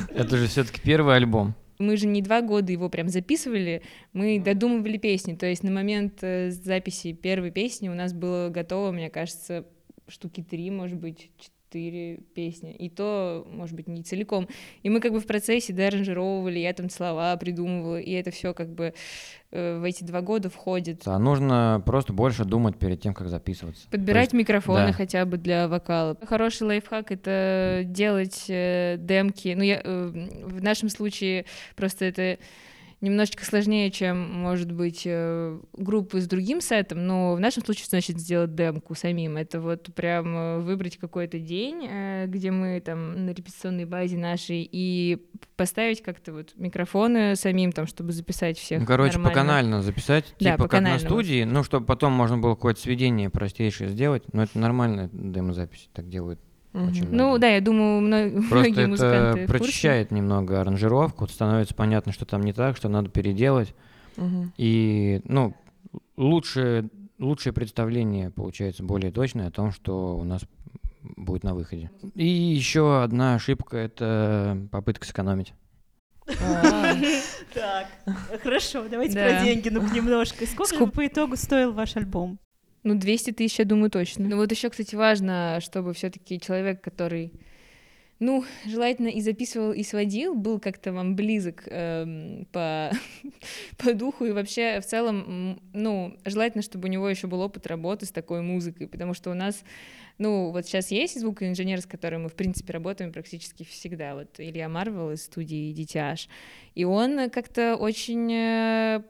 это 0.09 0.37
же 0.37 0.47
все-таки 0.47 0.81
первый 0.81 1.15
альбом. 1.15 1.55
Мы 1.79 1.95
же 1.95 2.07
не 2.07 2.21
два 2.21 2.41
года 2.41 2.71
его 2.71 2.89
прям 2.89 3.07
записывали, 3.07 3.83
мы 4.11 4.39
додумывали 4.39 4.97
песни. 4.97 5.35
То 5.35 5.45
есть 5.45 5.63
на 5.63 5.71
момент 5.71 6.19
э, 6.21 6.49
записи 6.49 7.13
первой 7.13 7.51
песни 7.51 7.87
у 7.87 7.93
нас 7.93 8.13
было 8.13 8.49
готово, 8.49 8.91
мне 8.91 9.09
кажется, 9.11 9.65
штуки 10.07 10.41
три, 10.41 10.71
может 10.71 10.97
быть, 10.97 11.29
четыре 11.67 12.17
песни. 12.33 12.73
И 12.73 12.89
то, 12.89 13.45
может 13.49 13.75
быть, 13.75 13.87
не 13.87 14.03
целиком. 14.03 14.47
И 14.83 14.89
мы 14.89 14.99
как 14.99 15.11
бы 15.11 15.19
в 15.19 15.27
процессе 15.27 15.73
доаранжировывали, 15.73 16.59
я 16.59 16.73
там 16.73 16.89
слова 16.89 17.35
придумывала, 17.37 17.99
и 17.99 18.11
это 18.11 18.31
все 18.31 18.53
как 18.53 18.69
бы 18.69 18.93
э, 19.51 19.79
в 19.79 19.83
эти 19.83 20.03
два 20.03 20.21
года 20.21 20.49
входит. 20.49 21.03
А 21.05 21.19
нужно 21.19 21.81
просто 21.85 22.13
больше 22.13 22.45
думать 22.45 22.77
перед 22.77 23.01
тем, 23.01 23.13
как 23.13 23.27
записываться. 23.27 23.87
Подбирать 23.89 24.27
есть, 24.27 24.33
микрофоны 24.33 24.87
да. 24.87 24.93
хотя 24.93 25.25
бы 25.25 25.37
для 25.37 25.67
вокала. 25.67 26.17
Хороший 26.25 26.63
лайфхак— 26.63 27.11
это 27.13 27.81
делать 27.85 28.45
э, 28.47 28.95
демки. 28.97 29.53
Ну, 29.55 29.63
я, 29.63 29.81
э, 29.83 30.11
в 30.43 30.63
нашем 30.63 30.89
случае 30.89 31.45
просто 31.75 32.05
это 32.05 32.37
немножечко 33.01 33.45
сложнее, 33.45 33.91
чем, 33.91 34.31
может 34.33 34.71
быть, 34.71 35.03
э, 35.05 35.59
группы 35.73 36.19
с 36.19 36.27
другим 36.27 36.61
сетом, 36.61 37.05
но 37.05 37.35
в 37.35 37.39
нашем 37.39 37.63
случае, 37.63 37.85
значит, 37.87 38.19
сделать 38.19 38.55
демку 38.55 38.95
самим. 38.95 39.37
Это 39.37 39.61
вот 39.61 39.93
прям 39.93 40.35
э, 40.35 40.59
выбрать 40.59 40.97
какой-то 40.97 41.39
день, 41.39 41.87
э, 41.89 42.25
где 42.27 42.51
мы 42.51 42.81
там 42.81 43.25
на 43.25 43.31
репетиционной 43.31 43.85
базе 43.85 44.17
нашей, 44.17 44.67
и 44.69 45.23
поставить 45.55 46.01
как-то 46.01 46.33
вот 46.33 46.53
микрофоны 46.55 47.35
самим, 47.35 47.71
там, 47.71 47.85
чтобы 47.85 48.11
записать 48.13 48.57
всех 48.57 48.79
Ну, 48.81 48.85
короче, 48.85 49.17
нормально. 49.17 49.29
поканально 49.29 49.81
записать, 49.81 50.33
Да, 50.39 50.51
типа 50.53 50.67
как 50.67 50.81
на 50.81 50.97
студии, 50.97 51.43
ну, 51.43 51.63
чтобы 51.63 51.85
потом 51.85 52.13
можно 52.13 52.37
было 52.37 52.55
какое-то 52.55 52.81
сведение 52.81 53.29
простейшее 53.29 53.89
сделать. 53.89 54.23
Но 54.33 54.43
это 54.43 54.57
нормально, 54.57 55.09
демозапись 55.13 55.89
так 55.93 56.09
делают 56.09 56.39
очень. 56.85 57.07
Ну 57.11 57.37
да, 57.37 57.47
я 57.47 57.61
думаю, 57.61 58.01
мно- 58.01 58.29
Просто 58.49 58.55
многие 58.55 58.79
это 58.81 58.87
музыканты 58.89 59.47
прочищает 59.47 60.11
немного 60.11 60.61
аранжировку, 60.61 61.27
становится 61.27 61.73
понятно, 61.75 62.11
что 62.11 62.25
там 62.25 62.41
не 62.43 62.53
так, 62.53 62.77
что 62.77 62.89
надо 62.89 63.09
переделать. 63.09 63.73
Мгм. 64.17 64.51
И, 64.57 65.21
ну, 65.25 65.55
лучшее, 66.15 66.89
лучшее 67.19 67.53
представление 67.53 68.29
получается 68.31 68.83
более 68.83 69.11
точное 69.11 69.47
о 69.47 69.51
том, 69.51 69.71
что 69.71 70.17
у 70.17 70.23
нас 70.23 70.41
будет 71.15 71.43
на 71.43 71.53
выходе. 71.53 71.89
И 72.15 72.25
еще 72.27 73.01
одна 73.03 73.35
ошибка— 73.35 73.77
это 73.77 74.57
попытка 74.71 75.05
сэкономить. 75.05 75.53
А, 76.27 76.93
Так, 77.53 77.87
хорошо, 78.43 78.85
давайте 78.89 79.15
Да. 79.15 79.29
про 79.29 79.43
деньги, 79.45 79.69
ну 79.69 79.81
немножко. 79.93 80.45
Сколько 80.45 80.87
по 80.87 81.07
итогу 81.07 81.37
стоил 81.37 81.71
ваш 81.73 81.95
альбом? 81.95 82.39
Ну, 82.87 82.95
200 82.95 83.33
тысяч, 83.33 83.59
я 83.59 83.65
думаю, 83.65 83.91
точно. 83.91 84.29
Ну, 84.29 84.37
вот 84.37 84.49
еще, 84.49 84.69
кстати, 84.69 84.95
важно, 84.95 85.59
чтобы 85.61 85.93
все-таки 85.93 86.39
человек, 86.39 86.81
который, 86.81 87.33
ну, 88.19 88.45
желательно 88.65 89.09
и 89.09 89.19
записывал, 89.19 89.73
и 89.73 89.83
сводил, 89.83 90.35
был 90.35 90.57
как-то 90.61 90.93
вам 90.93 91.17
близок 91.17 91.63
эм, 91.65 92.47
по, 92.53 92.89
по 93.77 93.93
духу, 93.93 94.23
и 94.23 94.31
вообще 94.31 94.79
в 94.79 94.85
целом, 94.85 95.59
ну, 95.73 96.17
желательно, 96.23 96.61
чтобы 96.61 96.87
у 96.87 96.89
него 96.89 97.09
еще 97.09 97.27
был 97.27 97.41
опыт 97.41 97.67
работы 97.67 98.05
с 98.05 98.11
такой 98.11 98.41
музыкой, 98.41 98.87
потому 98.87 99.13
что 99.13 99.31
у 99.31 99.33
нас, 99.33 99.65
ну, 100.17 100.51
вот 100.51 100.65
сейчас 100.65 100.89
есть 100.89 101.19
звукоинженер, 101.19 101.81
с 101.81 101.85
которым 101.85 102.23
мы, 102.23 102.29
в 102.29 102.35
принципе, 102.35 102.71
работаем 102.71 103.11
практически 103.11 103.65
всегда, 103.65 104.15
вот 104.15 104.29
Илья 104.37 104.69
Марвел 104.69 105.11
из 105.11 105.25
студии 105.25 105.73
DTH, 105.73 106.29
и 106.73 106.85
он 106.85 107.29
как-то 107.31 107.75
очень 107.75 108.31
э, 108.31 109.01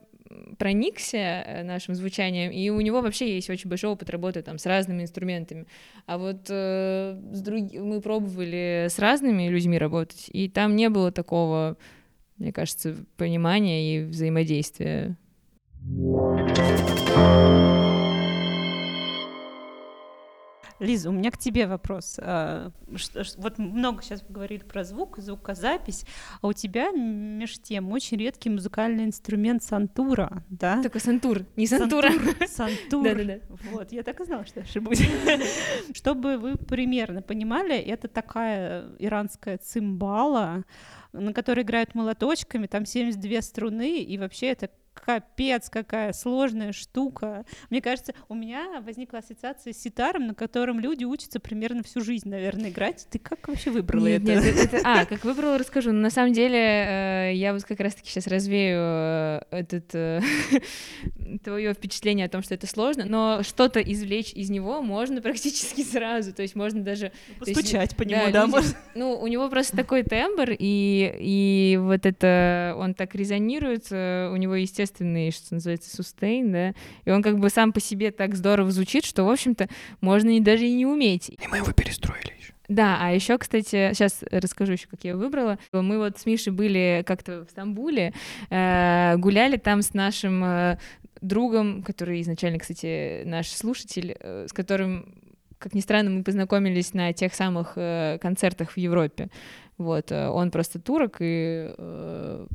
проникся 0.58 1.18
э, 1.18 1.64
нашим 1.64 1.96
звучанием, 1.96 2.52
и 2.52 2.70
у 2.70 2.82
него 2.82 3.02
вообще 3.02 3.36
есть 3.36 3.50
очень 3.50 3.70
большой 3.70 3.92
опыт 3.92 4.10
работы 4.10 4.42
там 4.42 4.58
с 4.58 4.66
разными 4.66 5.04
инструментами. 5.04 5.66
А 6.06 6.18
вот 6.18 6.48
э, 6.50 7.20
с 7.32 7.42
друг- 7.42 7.74
мы 7.74 8.02
пробовали 8.02 8.88
с 8.90 9.00
разными 9.00 9.48
людьми 9.48 9.78
работать, 9.78 10.30
и 10.32 10.50
там 10.50 10.76
не 10.76 10.90
было 10.90 11.12
такого, 11.12 11.78
мне 12.38 12.52
кажется, 12.52 12.96
понимания 13.18 13.96
и 13.96 14.04
взаимодействия. 14.04 15.18
Лиза, 20.80 21.10
у 21.10 21.14
меня 21.14 21.32
к 21.32 21.38
тебе 21.38 21.68
вопрос. 21.68 22.20
А, 22.20 22.72
Вот 23.38 23.58
много 23.58 24.04
сейчас 24.04 24.24
говорили 24.28 24.64
про 24.64 24.84
звук, 24.84 25.18
звукозапись, 25.18 26.06
а 26.42 26.48
у 26.48 26.54
тебя 26.54 26.92
меж 26.92 27.60
тем 27.60 27.92
очень 27.92 28.18
редкий 28.18 28.50
музыкальный 28.50 29.06
инструмент 29.06 29.64
сантура, 29.64 30.44
да? 30.50 30.82
Такой 30.84 31.02
сантур, 31.02 31.46
не 31.56 31.68
сантура. 31.68 32.10
Сантур. 32.10 32.48
Сантур. 32.48 33.04
Да-да-да. 33.04 33.40
Вот, 33.72 33.92
я 33.92 34.04
так 34.04 34.20
и 34.22 34.26
знала, 34.26 34.46
что 34.46 34.62
ошибусь. 34.62 35.02
Чтобы 35.94 36.38
вы 36.38 36.58
примерно 36.58 37.22
понимали, 37.22 37.78
это 37.78 38.08
такая 38.08 38.86
иранская 39.00 39.58
цимбала, 39.58 40.64
на 41.12 41.34
которой 41.34 41.62
играют 41.62 41.96
молоточками, 41.96 42.68
там 42.68 42.86
72 42.86 43.42
струны, 43.42 44.02
и 44.02 44.18
вообще 44.18 44.48
это 44.48 44.70
капец 45.06 45.70
какая 45.70 46.14
сложная 46.14 46.72
штука. 46.74 47.46
Мне 47.70 47.82
кажется, 47.82 48.14
у 48.30 48.36
меня 48.36 48.82
возникла 48.82 49.20
ассоциация 49.20 49.74
с 49.74 49.78
ситаром, 49.82 50.28
на 50.28 50.34
котором 50.36 50.80
люди 50.80 51.04
учатся 51.06 51.40
примерно 51.40 51.84
всю 51.84 52.02
жизнь, 52.02 52.30
наверное, 52.30 52.70
играть. 52.70 53.08
Ты 53.10 53.20
как 53.20 53.48
вообще 53.48 53.72
выбрала 53.72 54.08
Нет, 54.08 54.24
это? 54.24 54.32
нет, 54.44 54.74
это- 54.74 54.82
А, 54.84 55.06
как 55.06 55.24
выбрала, 55.24 55.58
расскажу. 55.58 55.92
Но 55.92 56.00
на 56.00 56.10
самом 56.10 56.34
деле 56.34 56.58
э, 56.60 57.32
я 57.36 57.54
вот 57.54 57.64
как 57.64 57.80
раз-таки 57.80 58.10
сейчас 58.10 58.28
развею 58.28 58.78
э, 58.80 59.42
этот 59.52 59.88
твое 61.44 61.74
впечатление 61.74 62.26
о 62.26 62.30
том, 62.30 62.42
что 62.44 62.54
это 62.54 62.68
сложно, 62.68 63.06
но 63.06 63.44
что-то 63.44 63.80
извлечь 63.80 64.34
из 64.34 64.50
него 64.50 64.82
можно 64.82 65.22
практически 65.22 65.82
сразу. 65.84 66.34
То 66.34 66.42
есть 66.42 66.56
можно 66.56 66.82
даже 66.84 67.10
то 67.40 67.46
есть, 67.46 67.54
Постучать 67.56 67.96
по 67.96 68.04
нему, 68.04 68.26
да, 68.28 68.32
да, 68.32 68.42
люди- 68.46 68.52
можно? 68.52 68.74
Ну, 68.96 69.20
у 69.20 69.28
него 69.28 69.50
просто 69.50 69.76
такой 69.76 70.04
тембр, 70.04 70.52
и, 70.58 71.16
и 71.20 71.78
вот 71.82 72.06
это, 72.06 72.76
он 72.78 72.94
так 72.94 73.16
резонирует, 73.16 73.88
э, 73.92 74.30
у 74.32 74.36
него 74.38 74.56
естественный, 74.88 75.32
что 75.32 75.56
называется, 75.56 75.96
сустейн, 75.96 76.52
да, 76.52 76.74
и 77.06 77.12
он 77.12 77.22
как 77.22 77.40
бы 77.40 77.50
сам 77.50 77.74
по 77.74 77.80
себе 77.80 78.12
так 78.12 78.36
здорово 78.36 78.72
звучит, 78.72 79.06
что, 79.06 79.24
в 79.24 79.30
общем-то, 79.30 79.68
можно 80.02 80.36
и 80.36 80.40
даже 80.40 80.66
и 80.66 80.74
не 80.74 80.86
уметь. 80.86 81.30
И 81.30 81.48
мы 81.50 81.58
его 81.58 81.72
перестроили 81.72 82.34
еще. 82.40 82.54
Да, 82.68 82.98
а 83.00 83.12
еще, 83.12 83.38
кстати, 83.38 83.94
сейчас 83.94 84.24
расскажу 84.30 84.74
еще, 84.74 84.88
как 84.88 85.04
я 85.04 85.12
его 85.12 85.22
выбрала. 85.22 85.58
Мы 85.72 85.98
вот 85.98 86.18
с 86.18 86.26
Мишей 86.26 86.52
были 86.52 87.04
как-то 87.06 87.46
в 87.46 87.50
Стамбуле, 87.50 88.14
э, 88.50 89.16
гуляли 89.18 89.58
там 89.58 89.82
с 89.82 89.94
нашим 89.94 90.44
э, 90.44 90.78
другом, 91.22 91.82
который 91.82 92.22
изначально, 92.22 92.60
кстати, 92.60 93.24
наш 93.24 93.48
слушатель, 93.50 94.18
э, 94.20 94.48
с 94.50 94.54
которым, 94.54 95.16
как 95.58 95.74
ни 95.76 95.80
странно, 95.80 96.10
мы 96.10 96.24
познакомились 96.24 96.94
на 96.94 97.14
тех 97.14 97.34
самых 97.34 97.74
э, 97.78 98.18
концертах 98.22 98.72
в 98.72 98.78
Европе. 98.78 99.30
Вот, 99.78 100.12
он 100.12 100.50
просто 100.50 100.80
турок 100.80 101.18
и 101.20 101.72
э, 101.78 102.48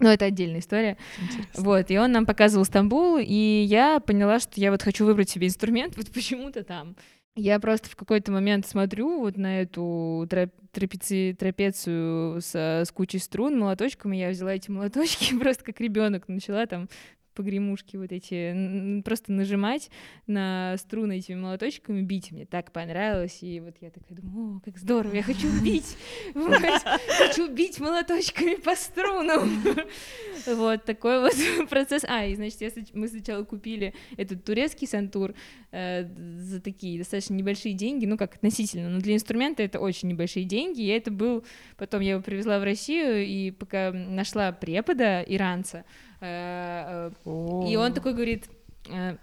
но 0.00 0.12
это 0.12 0.26
отдельная 0.26 0.60
история. 0.60 0.96
Интересно. 1.20 1.62
Вот, 1.62 1.90
и 1.90 1.98
он 1.98 2.12
нам 2.12 2.26
показывал 2.26 2.64
Стамбул, 2.64 3.18
и 3.18 3.64
я 3.66 4.00
поняла, 4.00 4.40
что 4.40 4.60
я 4.60 4.70
вот 4.70 4.82
хочу 4.82 5.04
выбрать 5.04 5.30
себе 5.30 5.46
инструмент 5.46 5.96
вот 5.96 6.10
почему-то 6.10 6.64
там. 6.64 6.96
Я 7.36 7.58
просто 7.58 7.90
в 7.90 7.96
какой-то 7.96 8.30
момент 8.30 8.64
смотрю 8.64 9.18
вот 9.18 9.36
на 9.36 9.62
эту 9.62 10.24
тра- 10.30 10.50
трапеци- 10.72 11.34
трапецию 11.34 12.40
с, 12.40 12.54
с 12.54 12.92
кучей 12.92 13.18
струн, 13.18 13.58
молоточками, 13.58 14.16
я 14.16 14.30
взяла 14.30 14.54
эти 14.54 14.70
молоточки 14.70 15.34
просто 15.38 15.64
как 15.64 15.80
ребенок 15.80 16.28
начала 16.28 16.66
там 16.66 16.88
погремушки 17.34 17.96
вот 17.96 18.12
эти, 18.12 19.02
просто 19.02 19.32
нажимать 19.32 19.90
на 20.26 20.76
струны 20.78 21.18
этими 21.18 21.36
молоточками, 21.36 22.02
бить. 22.02 22.32
Мне 22.32 22.46
так 22.46 22.72
понравилось, 22.72 23.38
и 23.42 23.60
вот 23.60 23.76
я 23.80 23.90
такая 23.90 24.16
думаю, 24.18 24.56
о, 24.56 24.60
как 24.64 24.78
здорово, 24.78 25.14
я 25.14 25.22
хочу 25.22 25.48
бить, 25.62 25.96
хочу 26.34 27.52
бить 27.52 27.80
молоточками 27.80 28.56
по 28.56 28.74
струнам. 28.74 29.62
Вот 30.46 30.84
такой 30.84 31.20
вот 31.20 31.32
процесс. 31.70 32.04
А, 32.06 32.26
и 32.26 32.34
значит, 32.34 32.94
мы 32.94 33.08
сначала 33.08 33.44
купили 33.44 33.94
этот 34.18 34.44
турецкий 34.44 34.86
сантур 34.86 35.34
э, 35.72 36.06
за 36.38 36.60
такие 36.60 36.98
достаточно 36.98 37.34
небольшие 37.34 37.74
деньги, 37.74 38.04
ну 38.04 38.18
как 38.18 38.34
относительно, 38.34 38.90
но 38.90 39.00
для 39.00 39.14
инструмента 39.14 39.62
это 39.62 39.80
очень 39.80 40.08
небольшие 40.08 40.44
деньги, 40.44 40.82
и 40.82 40.88
это 40.88 41.10
был, 41.10 41.44
потом 41.76 42.00
я 42.00 42.12
его 42.12 42.22
привезла 42.22 42.58
в 42.58 42.64
Россию, 42.64 43.24
и 43.26 43.50
пока 43.50 43.92
нашла 43.92 44.52
препода 44.52 45.22
иранца, 45.22 45.84
и 46.24 47.76
он 47.76 47.92
такой 47.92 48.14
говорит, 48.14 48.48
э, 48.90 49.16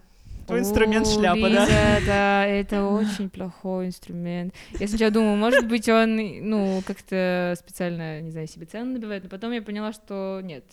Твой 0.47 0.59
инструмент 0.59 1.07
шляпа, 1.07 1.49
да? 1.49 1.67
Да, 2.05 2.45
это 2.45 2.85
очень 2.85 3.29
плохой 3.29 3.87
инструмент. 3.87 4.53
Я 4.79 4.87
сначала 4.87 5.11
думала, 5.11 5.35
может 5.35 5.67
быть, 5.67 5.87
он, 5.87 6.17
ну, 6.17 6.81
как-то 6.85 7.55
специально, 7.57 8.21
не 8.21 8.31
знаю, 8.31 8.47
себе 8.47 8.65
цену 8.65 8.93
набивает, 8.93 9.23
но 9.23 9.29
потом 9.29 9.51
я 9.51 9.61
поняла, 9.61 9.93
что 9.93 10.41
нет. 10.43 10.65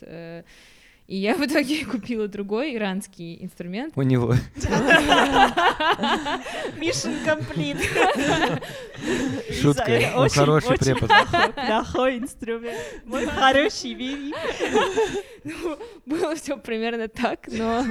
И 1.08 1.16
я 1.16 1.34
в 1.36 1.44
итоге 1.44 1.84
купила 1.90 2.28
другой 2.28 2.74
иранский 2.76 3.38
инструмент. 3.42 3.94
У 3.96 4.02
него. 4.02 4.34
Mission 6.76 7.14
complete. 7.24 7.80
Шутка, 9.60 10.12
он 10.14 10.28
хороший 10.28 10.76
препод. 10.76 11.08
плохой- 11.10 11.52
Плохой 11.54 12.18
инструмент. 12.18 12.78
Мой 13.06 13.26
хороший, 13.26 13.94
бери. 13.94 14.34
Ну, 15.44 15.78
было 16.04 16.34
все 16.36 16.58
примерно 16.58 17.08
так, 17.08 17.48
но 17.50 17.84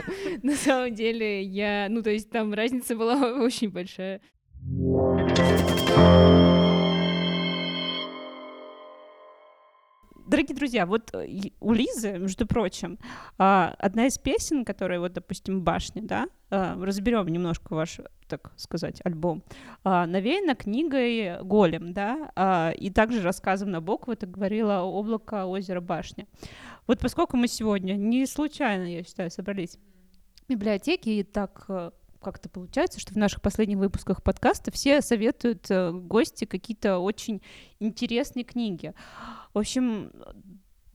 на 0.44 0.56
самом 0.56 0.94
деле 0.94 1.42
я, 1.42 1.88
ну, 1.90 2.04
то 2.04 2.12
есть 2.12 2.30
там 2.30 2.54
разница 2.54 2.96
была 2.96 3.16
очень 3.42 3.70
большая. 3.72 4.22
Дорогие 10.28 10.58
друзья, 10.58 10.86
вот 10.86 11.14
э, 11.14 11.26
у 11.62 11.72
Лизы, 11.72 12.18
между 12.18 12.46
прочим, 12.46 13.00
а, 13.38 13.74
одна 13.80 14.08
из 14.08 14.18
песен, 14.18 14.66
которая, 14.66 15.00
вот, 15.00 15.14
допустим, 15.14 15.62
«Башня», 15.62 16.02
да, 16.02 16.28
разберем 16.50 17.30
немножко 17.30 17.74
ваш, 17.74 18.02
так 18.28 18.52
сказать, 18.58 19.00
альбом, 19.06 19.42
а, 19.86 20.06
навеяна 20.06 20.56
книгой 20.56 21.42
«Голем», 21.44 21.94
да, 21.94 22.30
а, 22.36 22.72
и 22.72 22.90
также 22.90 23.22
рассказом 23.22 23.72
Набокова 23.72 24.16
это 24.16 24.28
говорила 24.28 24.82
«Облако, 24.82 25.46
озеро, 25.46 25.80
башня». 25.80 26.28
Вот 26.88 27.00
поскольку 27.00 27.38
мы 27.38 27.48
сегодня 27.48 27.94
не 27.94 28.26
случайно, 28.26 28.84
я 28.84 29.04
считаю, 29.04 29.32
собрались 29.32 29.78
в 30.46 30.50
библиотеке, 30.50 31.22
и 31.22 31.24
так 31.24 31.64
э, 31.70 31.92
как-то 32.28 32.50
получается, 32.50 33.00
что 33.00 33.14
в 33.14 33.18
наших 33.18 33.42
последних 33.42 33.78
выпусках 33.78 34.22
подкаста 34.22 34.70
все 34.70 35.02
советуют 35.02 35.68
э, 35.70 35.94
гости 35.94 36.44
какие-то 36.44 37.00
очень 37.00 37.42
интересные 37.80 38.44
книги. 38.44 38.94
В 39.54 39.60
общем, 39.60 40.12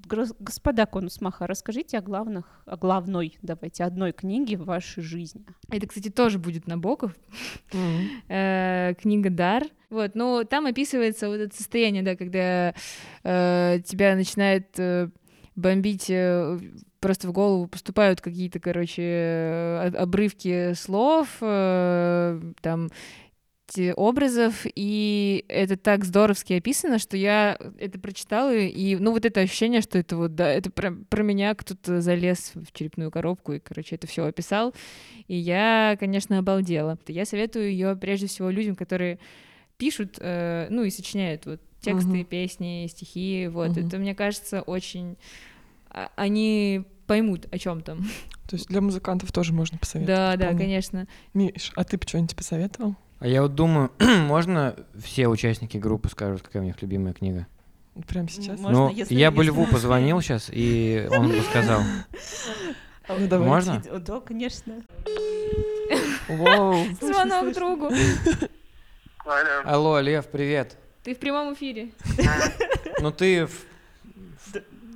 господа 0.07 0.85
Конусмаха, 0.85 1.47
расскажите 1.47 1.97
о 1.97 2.03
главных, 2.03 2.45
о 2.66 2.76
главной, 2.76 3.39
давайте, 3.41 3.85
одной 3.85 4.12
книге 4.12 4.59
в 4.59 4.66
вашей 4.66 5.03
жизни. 5.03 5.47
Это, 5.70 5.87
кстати, 5.87 6.11
тоже 6.11 6.39
будет 6.39 6.66
Набоков. 6.66 7.14
Мгм. 7.72 8.09
э, 8.28 8.93
книга 9.01 9.30
Дар. 9.30 9.64
Вот, 9.89 10.14
но 10.14 10.45
там 10.45 10.66
описывается 10.66 11.28
вот 11.28 11.37
это 11.37 11.57
состояние, 11.57 12.03
да, 12.03 12.14
когда 12.14 12.74
э, 13.24 13.80
тебя 13.87 14.16
начинает 14.16 14.78
бомбить, 15.57 16.07
э, 16.09 16.59
просто 17.01 17.29
в 17.29 17.33
голову 17.33 17.67
поступают 17.67 18.21
какие-то, 18.21 18.61
короче, 18.61 19.03
э, 19.03 19.91
обрывки 19.97 20.75
слов, 20.75 21.29
э, 21.41 22.41
там 22.61 22.91
образов, 23.97 24.67
и 24.75 25.47
это 25.49 25.79
так 25.79 26.05
здоровски 26.05 26.53
описано, 26.53 26.99
что 26.99 27.17
я 27.17 27.57
это 27.79 27.99
прочитала, 27.99 28.55
и, 28.55 28.97
ну, 28.97 29.13
вот 29.13 29.25
это 29.25 29.41
ощущение, 29.41 29.81
что 29.81 29.97
это 29.99 30.15
вот, 30.19 30.35
да, 30.35 30.47
это 30.53 30.71
про, 30.71 30.93
про 30.93 31.23
меня 31.23 31.55
кто-то 31.55 32.03
залез 32.03 32.53
в 32.55 32.71
черепную 32.73 33.11
коробку 33.11 33.55
и, 33.55 33.61
короче, 33.61 33.95
это 33.95 34.07
все 34.07 34.27
описал, 34.27 34.75
и 35.27 35.37
я, 35.37 35.97
конечно, 35.99 36.37
обалдела. 36.37 36.99
Я 37.09 37.25
советую 37.25 37.71
ее 37.71 37.97
прежде 37.97 38.27
всего 38.27 38.51
людям, 38.51 38.77
которые 38.77 39.19
пишут, 39.79 40.19
ну, 40.21 40.85
и 40.85 40.91
сочиняют 40.91 41.47
вот 41.47 41.63
тексты, 41.83 42.09
Мгм. 42.09 42.24
песни, 42.24 42.87
стихи, 42.91 43.49
вот, 43.49 43.70
Мгм. 43.76 43.87
это, 43.87 43.99
мне 43.99 44.14
кажется, 44.14 44.62
очень... 44.62 45.16
а- 45.91 46.11
Они 46.16 46.85
поймут, 47.07 47.47
о 47.53 47.59
чем 47.59 47.83
там. 47.83 47.99
То 48.49 48.57
есть 48.57 48.68
для 48.68 48.80
музыкантов 48.80 49.33
тоже 49.33 49.53
можно 49.53 49.76
посоветовать. 49.78 50.16
Да, 50.16 50.37
да, 50.37 50.45
вполне. 50.47 50.59
конечно. 50.64 51.07
Миш, 51.35 51.72
а 51.74 51.85
ты 51.85 51.97
бы 51.99 52.07
что-нибудь 52.07 52.37
посоветовал? 52.37 52.95
А 53.18 53.26
я 53.26 53.43
вот 53.43 53.55
думаю, 53.55 53.91
можно 53.99 54.74
все 55.03 55.28
участники 55.28 55.76
группы 55.76 56.09
скажут, 56.09 56.43
какая 56.43 56.62
у 56.62 56.66
них 56.66 56.80
любимая 56.83 57.12
книга? 57.12 57.47
Прямо 58.09 58.28
сейчас? 58.30 58.59
Можно, 58.59 58.78
ну, 58.89 58.91
если- 58.91 59.14
я 59.14 59.30
бы 59.30 59.45
Льву 59.45 59.66
позвонил 59.66 60.20
сейчас, 60.22 60.49
и 60.53 61.07
он 61.11 61.28
бы 61.28 61.41
сказал. 61.43 61.83
Ну, 63.09 63.26
давай. 63.28 63.47
Можно? 63.49 63.83
Да, 64.01 64.20
конечно. 64.20 64.74
Звонок 66.28 67.55
другу. 67.55 67.91
Алло, 69.64 70.01
Лев, 70.01 70.26
привет. 70.26 70.76
Ты 71.03 71.15
в 71.15 71.19
прямом 71.19 71.55
эфире. 71.55 71.91
Ну 73.01 73.11
ты 73.11 73.47
в, 73.47 73.65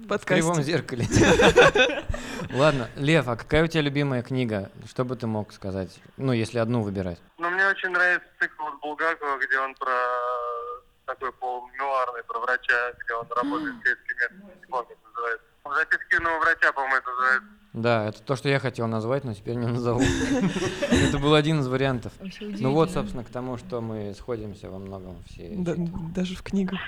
в 0.08 0.24
кривом 0.24 0.62
зеркале. 0.62 1.04
Ладно, 2.52 2.88
Лев, 2.96 3.26
а 3.26 3.36
какая 3.36 3.64
у 3.64 3.66
тебя 3.66 3.82
любимая 3.82 4.22
книга? 4.22 4.70
Что 4.88 5.04
бы 5.04 5.16
ты 5.16 5.26
мог 5.26 5.52
сказать? 5.52 5.98
Ну, 6.16 6.32
если 6.32 6.58
одну 6.58 6.82
выбирать. 6.82 7.18
Ну, 7.38 7.50
мне 7.50 7.66
очень 7.66 7.88
нравится 7.88 8.28
цикл 8.40 8.62
от 8.66 8.80
Булгакова, 8.80 9.38
где 9.38 9.58
он 9.58 9.74
про 9.74 9.96
такой 11.06 11.32
полумемуарный, 11.32 12.22
про 12.22 12.38
врача, 12.38 12.92
где 13.04 13.14
он 13.14 13.26
работает 13.28 13.74
в 13.74 13.84
метод, 13.84 14.60
не 14.60 14.66
помню, 14.66 14.96
как 15.68 15.76
называется. 15.76 15.98
Записки 15.98 16.14
юного 16.14 16.40
врача, 16.40 16.72
по-моему, 16.72 16.96
это 16.96 17.10
называется. 17.10 17.48
Да, 17.72 18.08
это 18.08 18.22
то, 18.22 18.36
что 18.36 18.48
я 18.48 18.58
хотел 18.58 18.86
назвать, 18.86 19.24
но 19.24 19.34
теперь 19.34 19.56
не 19.56 19.66
назову. 19.66 20.00
Это 20.90 21.18
был 21.18 21.34
один 21.34 21.60
из 21.60 21.68
вариантов. 21.68 22.10
Ну 22.40 22.72
вот, 22.72 22.90
собственно, 22.90 23.22
к 23.22 23.28
тому, 23.28 23.58
что 23.58 23.82
мы 23.82 24.14
сходимся 24.14 24.70
во 24.70 24.78
многом 24.78 25.22
все. 25.28 25.52
Да- 25.58 25.74
даже 26.14 26.36
в 26.36 26.42
книгах. 26.42 26.80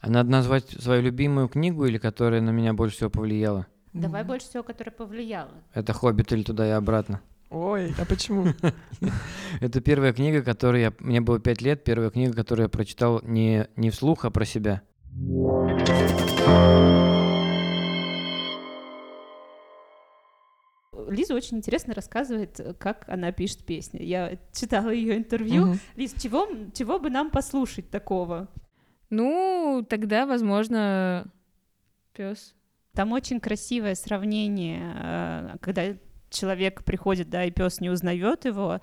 А 0.00 0.08
надо 0.08 0.30
назвать 0.30 0.68
свою 0.68 1.02
любимую 1.02 1.48
книгу 1.48 1.84
или 1.84 1.98
которая 1.98 2.40
на 2.40 2.50
меня 2.50 2.74
больше 2.74 2.94
всего 2.94 3.10
повлияла? 3.10 3.66
Давай 3.92 4.22
больше 4.22 4.46
всего, 4.46 4.62
которая 4.62 4.94
повлияла. 4.94 5.50
Это 5.74 5.92
«Хоббит» 5.92 6.30
или 6.32 6.44
«Туда 6.44 6.68
и 6.68 6.70
обратно». 6.70 7.20
Ой, 7.50 7.94
а 7.98 8.04
почему? 8.04 8.48
Это 9.60 9.80
первая 9.80 10.12
книга, 10.12 10.42
которую 10.42 10.82
я... 10.82 10.92
Мне 11.00 11.20
было 11.20 11.40
пять 11.40 11.62
лет, 11.62 11.82
первая 11.82 12.10
книга, 12.10 12.34
которую 12.34 12.66
я 12.66 12.68
прочитал 12.68 13.20
не, 13.24 13.66
не 13.74 13.90
вслух, 13.90 14.24
а 14.24 14.30
про 14.30 14.44
себя. 14.44 14.82
Лиза 21.10 21.34
очень 21.34 21.58
интересно 21.58 21.94
рассказывает, 21.94 22.60
э, 22.60 22.74
как 22.74 23.08
она 23.08 23.32
пишет 23.32 23.64
песни. 23.64 24.02
Я 24.02 24.38
читала 24.52 24.90
ее 24.90 25.16
интервью. 25.16 25.66
Мгм. 25.66 25.80
Лиз, 25.96 26.14
чего, 26.14 26.48
чего 26.74 26.98
бы 26.98 27.10
нам 27.10 27.30
послушать 27.30 27.90
такого? 27.90 28.48
Ну, 29.10 29.86
тогда, 29.88 30.26
возможно, 30.26 31.26
пес. 32.12 32.54
Там 32.92 33.12
очень 33.12 33.40
красивое 33.40 33.94
сравнение, 33.94 34.92
э, 34.96 35.56
когда 35.60 35.96
человек 36.30 36.84
приходит, 36.84 37.30
да, 37.30 37.44
и 37.44 37.50
пес 37.50 37.80
не 37.80 37.90
узнает 37.90 38.44
его, 38.44 38.80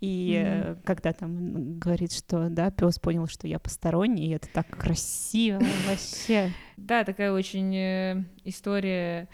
и 0.00 0.42
э, 0.44 0.76
когда 0.84 1.12
там 1.12 1.78
говорит, 1.78 2.12
что, 2.12 2.48
да, 2.48 2.70
пес 2.70 2.98
понял, 2.98 3.26
что 3.26 3.48
я 3.48 3.58
посторонний, 3.58 4.28
и 4.28 4.34
это 4.34 4.48
так 4.52 4.68
красиво 4.68 5.60
вообще. 5.88 6.52
Да, 6.76 7.04
такая 7.04 7.32
очень 7.32 7.74
история, 8.44 9.28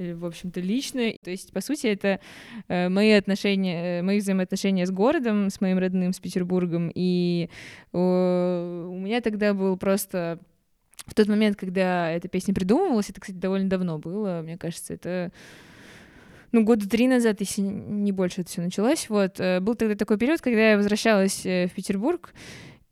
в 0.00 0.24
общем-то, 0.24 0.60
личная. 0.60 1.16
То 1.22 1.30
есть, 1.30 1.52
по 1.52 1.60
сути, 1.60 1.86
это 1.86 2.20
э, 2.68 2.88
мои 2.88 3.12
отношения, 3.12 4.00
э, 4.00 4.02
мои 4.02 4.18
взаимоотношения 4.18 4.86
с 4.86 4.90
городом, 4.90 5.50
с 5.50 5.60
моим 5.60 5.78
родным, 5.78 6.12
с 6.12 6.20
Петербургом. 6.20 6.90
И 6.94 7.48
э, 7.92 7.96
у 7.96 8.98
меня 8.98 9.20
тогда 9.20 9.54
был 9.54 9.76
просто 9.76 10.38
в 11.06 11.14
тот 11.14 11.28
момент, 11.28 11.56
когда 11.56 12.10
эта 12.10 12.28
песня 12.28 12.54
придумывалась, 12.54 13.10
это, 13.10 13.20
кстати, 13.20 13.36
довольно 13.36 13.68
давно 13.68 13.98
было, 13.98 14.42
мне 14.42 14.58
кажется, 14.58 14.94
это 14.94 15.32
ну, 16.52 16.64
года 16.64 16.88
три 16.88 17.06
назад, 17.06 17.40
если 17.40 17.62
не 17.62 18.12
больше 18.12 18.40
это 18.40 18.50
все 18.50 18.60
началось. 18.60 19.08
Вот, 19.08 19.38
э, 19.38 19.60
был 19.60 19.74
тогда 19.74 19.94
такой 19.94 20.18
период, 20.18 20.40
когда 20.40 20.70
я 20.70 20.76
возвращалась 20.76 21.44
э, 21.46 21.68
в 21.68 21.72
Петербург, 21.72 22.32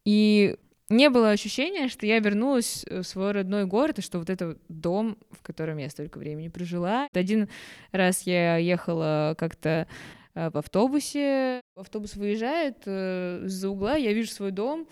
и 0.05 0.57
не 0.91 1.11
было 1.11 1.31
ощущения, 1.31 1.89
что 1.89 2.07
я 2.07 2.19
вернулась 2.19 2.85
в 2.89 3.03
свой 3.03 3.33
родной 3.33 3.67
город, 3.67 3.99
и 3.99 4.03
что 4.03 4.19
вот 4.19 4.31
это 4.31 4.57
дом, 4.69 5.19
в 5.31 5.43
котором 5.43 5.79
я 5.79 5.91
столько 5.91 6.19
времени 6.19 6.49
прожила. 6.49 7.09
Один 7.13 7.49
раз 7.93 8.23
я 8.23 8.57
ехала 8.57 9.35
как-то 9.39 9.87
э, 10.35 10.51
в 10.51 10.57
автобусе, 10.57 11.61
автобус 11.77 12.17
выезжает 12.17 12.79
э, 12.87 13.43
за 13.45 13.69
угла, 13.69 13.97
я 13.97 14.13
вижу 14.13 14.31
свой 14.31 14.51
дом, 14.51 14.89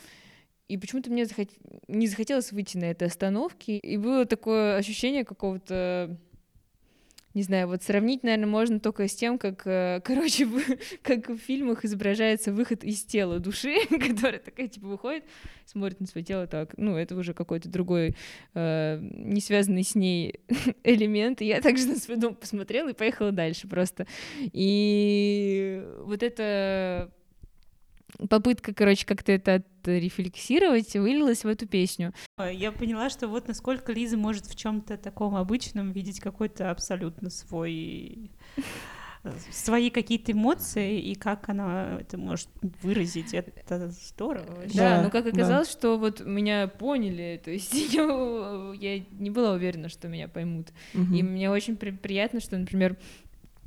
и 0.68 0.76
почему-то 0.76 1.10
мне 1.10 1.24
захот... 1.24 1.48
не 1.88 2.06
захотелось 2.08 2.52
выйти 2.52 2.76
на 2.76 2.86
этой 2.86 3.08
остановке, 3.08 3.78
и 3.78 3.96
было 3.96 4.26
такое 4.26 4.76
ощущение 4.76 5.24
какого-то 5.24 6.18
не 7.36 7.42
знаю, 7.42 7.68
вот 7.68 7.82
сравнить, 7.82 8.22
наверное, 8.22 8.46
можно 8.46 8.80
только 8.80 9.06
с 9.06 9.14
тем, 9.14 9.36
как, 9.36 9.66
э, 9.66 10.00
короче, 10.04 10.48
как 11.02 11.28
в 11.28 11.36
фильмах 11.36 11.84
изображается 11.84 12.50
выход 12.50 12.82
из 12.82 13.04
тела 13.04 13.38
души, 13.38 13.76
которая 13.90 14.38
такая, 14.38 14.68
типа, 14.68 14.86
выходит, 14.86 15.24
смотрит 15.66 16.00
на 16.00 16.06
свое 16.06 16.24
тело 16.24 16.46
так, 16.46 16.72
ну, 16.78 16.96
это 16.96 17.14
уже 17.14 17.34
какой-то 17.34 17.68
другой, 17.68 18.16
э, 18.54 18.98
не 19.02 19.42
связанный 19.42 19.82
с 19.82 19.94
ней 19.94 20.40
элемент, 20.82 21.42
я 21.42 21.60
также 21.60 21.86
на 21.88 21.96
свой 21.96 22.16
дом 22.16 22.34
посмотрела 22.34 22.88
и 22.88 22.94
поехала 22.94 23.32
дальше 23.32 23.68
просто. 23.68 24.06
И 24.40 25.84
вот 26.04 26.22
это 26.22 27.12
попытка, 28.28 28.72
короче, 28.74 29.06
как-то 29.06 29.32
это 29.32 29.62
отрефлексировать 29.82 30.94
вылилась 30.94 31.44
в 31.44 31.48
эту 31.48 31.66
песню. 31.66 32.12
Я 32.52 32.72
поняла, 32.72 33.10
что 33.10 33.28
вот 33.28 33.48
насколько 33.48 33.92
Лиза 33.92 34.16
может 34.16 34.46
в 34.46 34.56
чем-то 34.56 34.96
таком 34.96 35.36
обычном 35.36 35.92
видеть 35.92 36.20
какой-то 36.20 36.70
абсолютно 36.70 37.30
свой 37.30 38.30
свои 39.50 39.90
какие-то 39.90 40.32
эмоции 40.32 41.00
и 41.00 41.14
как 41.16 41.48
она 41.48 41.98
это 42.00 42.16
может 42.16 42.48
выразить. 42.82 43.34
Это 43.34 43.88
здорово. 43.90 44.54
вообще. 44.56 44.76
Да, 44.78 44.96
Да, 44.98 45.02
ну 45.02 45.10
как 45.10 45.24
да. 45.24 45.30
оказалось, 45.30 45.68
что 45.70 45.98
вот 45.98 46.20
меня 46.24 46.68
поняли, 46.68 47.40
то 47.44 47.50
есть 47.50 47.72
я, 47.92 48.72
я 48.74 49.04
не 49.18 49.30
была 49.30 49.52
уверена, 49.54 49.88
что 49.88 50.06
меня 50.08 50.28
поймут. 50.28 50.68
Мгм. 50.94 51.14
И 51.14 51.22
мне 51.22 51.50
очень 51.50 51.76
при- 51.76 51.90
приятно, 51.90 52.40
что, 52.40 52.56
например, 52.56 52.96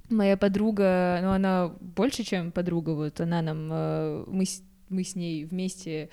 моя 0.09 0.37
подруга, 0.37 1.19
ну 1.21 1.31
она 1.31 1.73
больше, 1.79 2.23
чем 2.23 2.51
подруга, 2.51 2.91
вот 2.91 3.19
она 3.21 3.41
нам, 3.41 3.69
э, 3.71 4.25
мы 4.27 4.45
мы 4.89 5.03
с 5.03 5.15
ней 5.15 5.45
вместе 5.45 6.09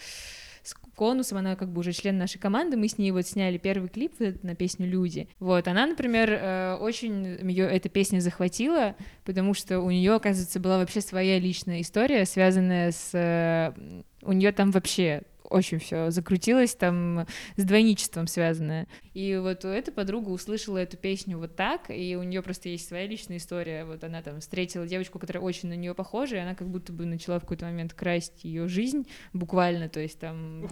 с 0.63 0.75
Конусом, 0.97 1.39
она 1.39 1.57
как 1.57 1.71
бы 1.71 1.81
уже 1.81 1.93
член 1.93 2.19
нашей 2.19 2.39
команды, 2.39 2.77
мы 2.77 2.89
с 2.89 2.99
ней 2.99 3.11
вот 3.11 3.27
сняли 3.27 3.57
первый 3.59 3.89
клип 3.89 4.15
на 4.43 4.55
песню 4.55 4.87
«Люди». 4.89 5.29
Вот, 5.39 5.69
она, 5.69 5.87
например, 5.87 6.31
э, 6.31 6.77
очень 6.81 7.39
ее 7.49 7.67
эта 7.67 7.89
песня 7.89 8.21
захватила, 8.21 8.97
потому 9.25 9.55
что 9.55 9.81
у 9.81 9.91
нее, 9.91 10.15
оказывается, 10.15 10.59
была 10.59 10.79
вообще 10.79 11.01
своя 11.01 11.39
личная 11.39 11.83
история, 11.83 12.25
связанная 12.25 12.93
с... 12.93 13.11
э, 13.13 13.73
У 14.23 14.33
нее 14.33 14.53
там 14.53 14.71
вообще 14.73 15.23
очень 15.51 15.79
все 15.79 16.11
закрутилось, 16.11 16.75
там 16.75 17.27
с 17.57 17.65
двойничеством 17.65 18.27
связанное. 18.27 18.87
И 19.15 19.37
вот 19.37 19.65
эта 19.65 19.93
подруга 19.93 20.31
услышала 20.31 20.79
эту 20.79 20.97
песню 20.97 21.39
вот 21.39 21.57
так, 21.57 21.91
и 21.91 22.17
у 22.17 22.23
нее 22.23 22.43
просто 22.43 22.69
есть 22.69 22.89
своя 22.89 23.07
личная 23.07 23.39
история. 23.39 23.85
Вот 23.85 24.05
она 24.05 24.23
там 24.23 24.41
встретила 24.41 24.87
девочку, 24.87 25.19
которая 25.19 25.43
очень 25.43 25.69
на 25.69 25.75
нее 25.75 25.95
похожа, 25.95 26.37
и 26.37 26.41
она 26.41 26.55
как 26.55 26.69
будто 26.69 26.93
бы 26.93 27.07
начала 27.07 27.39
в 27.39 27.43
какой-то 27.43 27.65
момент 27.67 27.95
красть 27.95 28.45
ее 28.45 28.69
жизнь 28.69 29.07
буквально, 29.33 29.89
то 29.89 30.01
есть 30.01 30.19
там 30.19 30.67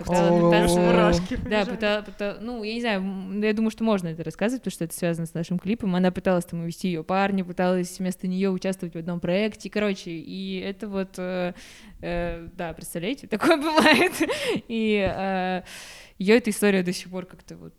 да, 1.48 1.64
пытала- 1.64 2.02
пытала- 2.02 2.38
ну, 2.40 2.62
я 2.62 2.74
не 2.74 2.80
знаю, 2.80 3.40
я 3.42 3.52
думаю, 3.52 3.70
что 3.70 3.84
можно 3.84 4.08
это 4.08 4.24
рассказывать, 4.24 4.62
потому 4.62 4.72
что 4.74 4.84
это 4.84 4.94
связано 4.94 5.26
с 5.26 5.34
нашим 5.34 5.58
клипом. 5.58 5.94
Она 5.94 6.10
пыталась 6.10 6.44
там 6.44 6.60
увести 6.60 6.88
ее 6.88 7.04
парня, 7.04 7.44
пыталась 7.44 7.98
вместо 7.98 8.26
нее 8.26 8.50
участвовать 8.50 8.94
в 8.94 8.98
одном 8.98 9.20
проекте, 9.20 9.70
короче, 9.70 10.10
и 10.10 10.58
это 10.58 10.88
вот, 10.88 11.18
э, 12.04 12.44
э, 12.44 12.48
да, 12.54 12.72
представляете, 12.72 13.26
такое 13.28 13.56
бывает. 13.56 14.12
И 14.68 15.10
ее 16.18 16.36
эта 16.36 16.50
история 16.50 16.82
до 16.82 16.92
сих 16.92 17.10
пор 17.10 17.26
как-то 17.26 17.56
вот 17.56 17.74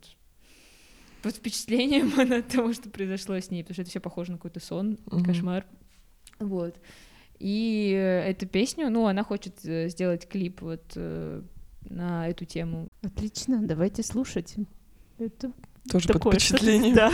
под 1.22 1.34
впечатлением 1.36 2.12
она 2.20 2.36
от 2.40 2.48
того, 2.48 2.72
что 2.72 2.88
произошло 2.88 3.34
с 3.36 3.50
ней, 3.50 3.62
потому 3.62 3.74
что 3.74 3.82
это 3.82 3.90
все 3.90 4.00
похоже 4.00 4.32
на 4.32 4.38
какой-то 4.38 4.60
сон, 4.60 4.98
Мгм. 5.06 5.24
кошмар. 5.24 5.66
Вот. 6.38 6.78
И 7.38 7.92
э, 7.94 8.30
эту 8.30 8.46
песню, 8.46 8.90
ну, 8.90 9.06
она 9.06 9.24
хочет 9.24 9.64
э, 9.64 9.88
сделать 9.88 10.28
клип 10.28 10.60
вот 10.62 10.84
э, 10.94 11.42
на 11.88 12.28
эту 12.28 12.44
тему. 12.44 12.88
Отлично, 13.02 13.60
давайте 13.66 14.02
слушать. 14.02 14.54
Это 15.18 15.52
Тоже 15.90 16.08
под 16.08 16.16
такое 16.18 16.38
что-то, 16.38 16.62
впечатлением. 16.64 16.94
Да. 16.94 17.10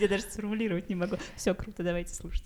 Я 0.00 0.08
даже 0.08 0.22
сформулировать 0.24 0.88
не 0.88 0.94
могу. 0.94 1.16
Все 1.36 1.54
круто, 1.54 1.82
давайте 1.82 2.14
слушать. 2.14 2.44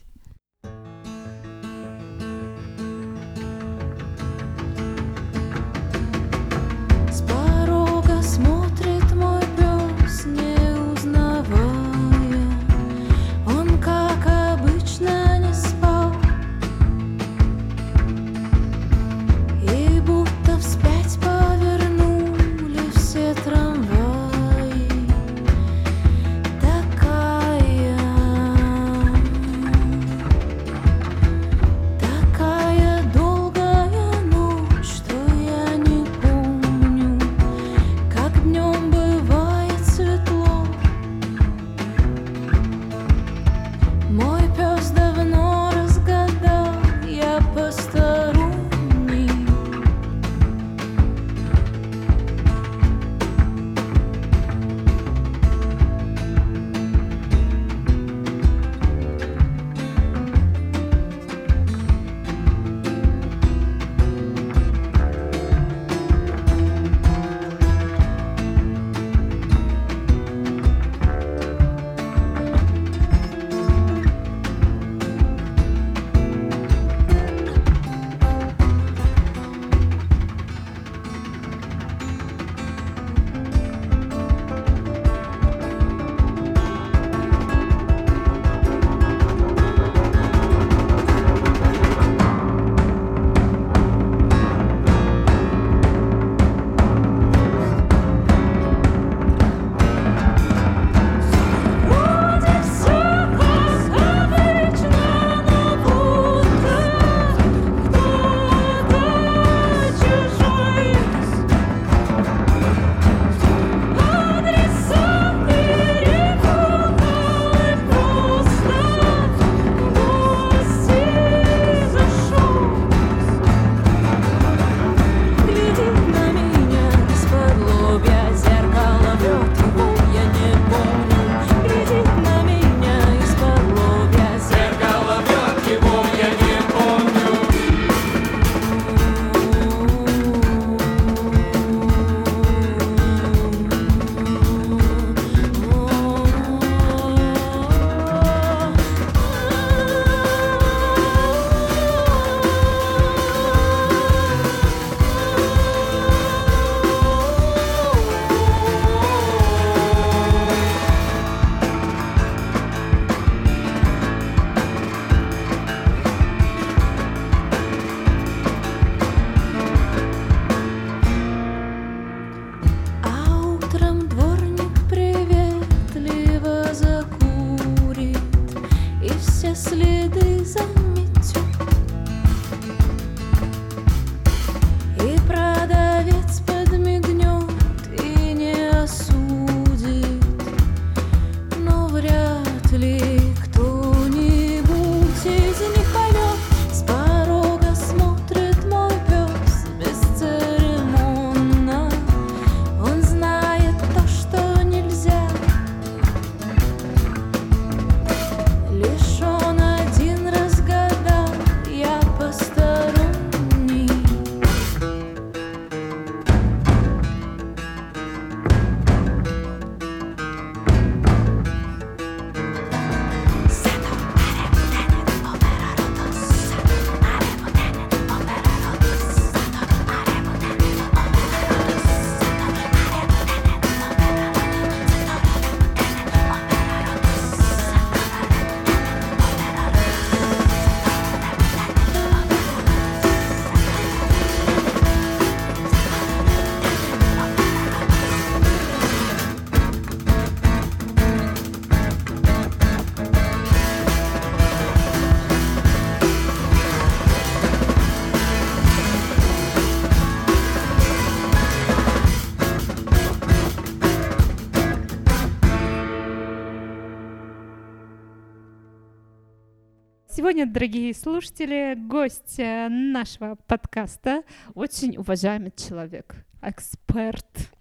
Сегодня, 270.34 270.52
дорогие 270.52 270.92
слушатели, 270.92 271.76
гость 271.76 272.40
э, 272.40 272.68
нашего 272.68 273.36
подкаста, 273.46 274.24
очень 274.54 274.96
уважаемый 274.96 275.52
человек, 275.54 276.16
эксперт. 276.42 277.52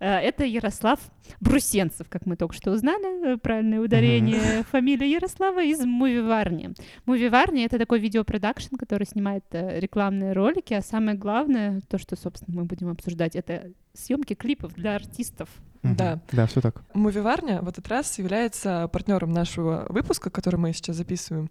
Э, 0.00 0.16
Это 0.18 0.44
Ярослав 0.44 1.00
Брусенцев, 1.40 2.10
как 2.10 2.26
мы 2.26 2.36
только 2.36 2.54
что 2.54 2.72
узнали, 2.72 3.36
э, 3.36 3.38
правильное 3.38 3.80
ударение 3.80 4.64
фамилии 4.64 5.06
Ярослава 5.06 5.64
из 5.64 5.82
Мувиварни. 5.82 6.74
Мувиварни— 7.06 7.64
это 7.64 7.78
такой 7.78 8.00
видеопродакшн, 8.00 8.76
который 8.76 9.06
снимает 9.06 9.46
рекламные 9.52 10.34
ролики, 10.34 10.74
а 10.74 10.82
самое 10.82 11.16
главное, 11.16 11.80
то, 11.88 11.96
что, 11.96 12.16
собственно, 12.16 12.54
мы 12.54 12.64
будем 12.66 12.90
обсуждать, 12.90 13.34
это 13.34 13.72
съемки 13.94 14.34
клипов 14.34 14.74
для 14.74 14.94
артистов. 14.94 15.48
Мгм. 15.82 15.96
Да. 15.96 16.20
Да, 16.30 16.46
все 16.46 16.60
так. 16.60 16.82
Мувиварня 16.92 17.62
в 17.62 17.68
этот 17.68 17.88
раз 17.88 18.18
является 18.18 18.88
партнером 18.92 19.32
нашего 19.32 19.86
выпуска, 19.88 20.28
который 20.30 20.56
мы 20.56 20.72
сейчас 20.74 20.96
записываем. 20.96 21.50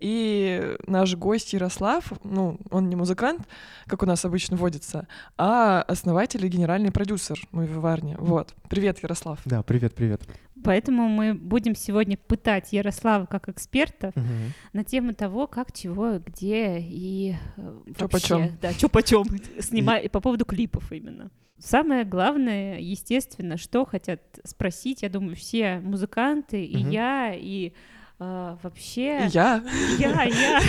И 0.00 0.76
наш 0.86 1.14
гость 1.14 1.52
Ярослав, 1.52 2.12
ну, 2.24 2.58
он 2.70 2.88
не 2.88 2.96
музыкант, 2.96 3.42
как 3.86 4.02
у 4.02 4.06
нас 4.06 4.24
обычно 4.24 4.56
водится, 4.56 5.06
а 5.36 5.82
основатель 5.82 6.44
и 6.44 6.48
генеральный 6.48 6.90
продюсер 6.90 7.38
Мувиварни. 7.52 8.16
Вот. 8.18 8.54
Привет, 8.70 9.02
Ярослав. 9.02 9.40
Да, 9.44 9.62
привет, 9.62 9.94
привет. 9.94 10.22
Поэтому 10.64 11.08
мы 11.08 11.34
будем 11.34 11.74
сегодня 11.74 12.16
пытать 12.16 12.72
Ярослава 12.72 13.26
как 13.26 13.48
эксперта 13.50 14.12
Мгм. 14.14 14.52
на 14.72 14.84
тему 14.84 15.12
того, 15.14 15.46
как, 15.46 15.72
чего, 15.72 16.18
где 16.18 16.78
и 16.78 17.34
э, 17.56 17.78
Чё 17.98 18.06
вообще, 18.08 18.08
почём. 18.08 18.58
да, 18.60 18.72
чё 18.74 18.88
почем, 18.88 19.24
снимай 19.60 20.08
по 20.08 20.20
поводу 20.20 20.44
клипов 20.46 20.92
именно. 20.92 21.30
Самое 21.58 22.04
главное, 22.04 22.78
естественно, 22.78 23.58
что 23.58 23.84
хотят 23.84 24.20
спросить, 24.44 25.02
я 25.02 25.10
думаю, 25.10 25.36
все 25.36 25.80
музыканты, 25.80 26.64
и 26.64 26.78
Мгм. 26.78 26.90
я, 26.90 27.34
и 27.34 27.72
э, 28.20 28.56
вообще... 28.62 29.26
Я. 29.30 29.64
Я, 29.98 30.22
я. 30.24 30.60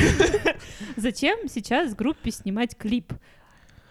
Зачем 0.96 1.48
сейчас 1.48 1.94
группе 1.94 2.32
снимать 2.32 2.76
клип? 2.76 3.14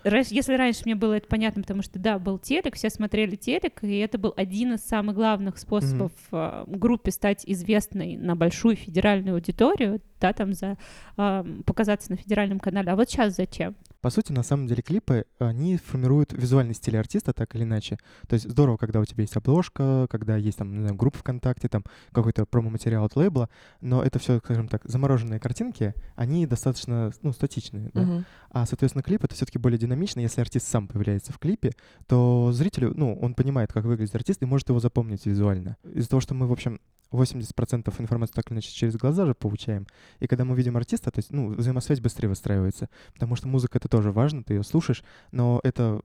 Если 0.02 0.54
раньше 0.54 0.82
мне 0.86 0.94
было 0.94 1.14
это 1.14 1.26
понятно, 1.28 1.60
потому 1.60 1.82
что, 1.82 1.98
да, 1.98 2.18
был 2.18 2.38
телек, 2.38 2.74
все 2.74 2.88
смотрели 2.88 3.36
телек, 3.36 3.84
и 3.84 3.98
это 3.98 4.16
был 4.16 4.32
один 4.34 4.72
из 4.74 4.80
самых 4.80 5.14
главных 5.14 5.58
способов 5.58 6.12
э, 6.32 6.64
группе 6.66 7.10
стать 7.10 7.44
известной 7.46 8.16
на 8.16 8.34
большую 8.34 8.76
федеральную 8.76 9.34
аудиторию, 9.34 10.00
да, 10.18 10.32
там 10.32 10.54
за 10.54 10.78
э, 11.18 11.44
показаться 11.66 12.12
на 12.12 12.16
федеральном 12.16 12.60
канале. 12.60 12.90
А 12.90 12.96
вот 12.96 13.10
сейчас 13.10 13.36
зачем? 13.36 13.76
По 14.00 14.10
сути, 14.10 14.32
на 14.32 14.42
самом 14.42 14.66
деле, 14.66 14.82
клипы, 14.82 15.26
они 15.38 15.76
формируют 15.76 16.32
визуальный 16.32 16.74
стиль 16.74 16.96
артиста 16.96 17.32
так 17.32 17.54
или 17.54 17.64
иначе. 17.64 17.98
То 18.28 18.34
есть 18.34 18.48
здорово, 18.48 18.76
когда 18.76 19.00
у 19.00 19.04
тебя 19.04 19.22
есть 19.22 19.36
обложка, 19.36 20.06
когда 20.10 20.36
есть 20.36 20.58
там, 20.58 20.72
не 20.72 20.80
знаю, 20.80 20.94
группа 20.94 21.18
ВКонтакте, 21.18 21.68
там 21.68 21.84
какой-то 22.12 22.46
промо-материал 22.46 23.04
от 23.04 23.16
лейбла, 23.16 23.50
но 23.80 24.02
это 24.02 24.18
все, 24.18 24.38
скажем 24.38 24.68
так, 24.68 24.82
замороженные 24.84 25.40
картинки, 25.40 25.94
они 26.16 26.46
достаточно, 26.46 27.12
ну, 27.22 27.32
статичные, 27.32 27.90
да? 27.92 28.02
Мгм. 28.02 28.24
А, 28.50 28.66
соответственно, 28.66 29.02
клип— 29.02 29.24
это 29.24 29.34
все-таки 29.34 29.58
более 29.58 29.78
динамично. 29.78 30.20
Если 30.20 30.40
артист 30.40 30.66
сам 30.66 30.88
появляется 30.88 31.32
в 31.32 31.38
клипе, 31.38 31.72
то 32.06 32.50
зрителю, 32.52 32.92
ну, 32.96 33.14
он 33.20 33.34
понимает, 33.34 33.72
как 33.72 33.84
выглядит 33.84 34.14
артист 34.14 34.42
и 34.42 34.46
может 34.46 34.68
его 34.68 34.80
запомнить 34.80 35.26
визуально. 35.26 35.76
Из-за 35.84 36.08
того, 36.08 36.20
что 36.20 36.34
мы, 36.34 36.46
в 36.46 36.52
общем, 36.52 36.80
80% 37.12 37.92
информации 38.00 38.34
так 38.34 38.46
или 38.48 38.54
иначе 38.54 38.72
через 38.72 38.96
глаза 38.96 39.26
же 39.26 39.34
получаем, 39.34 39.86
и 40.18 40.26
когда 40.26 40.44
мы 40.44 40.54
видим 40.56 40.76
артиста, 40.76 41.10
то 41.10 41.18
есть, 41.18 41.32
ну, 41.32 41.54
взаимосвязь 41.54 42.00
быстрее 42.00 42.28
выстраивается, 42.28 42.88
потому 43.12 43.36
что 43.36 43.48
музыка— 43.48 43.78
это 43.78 43.88
тоже 43.88 44.12
важно, 44.12 44.44
ты 44.44 44.54
ее 44.54 44.62
слушаешь, 44.62 45.02
но 45.32 45.60
это 45.64 46.00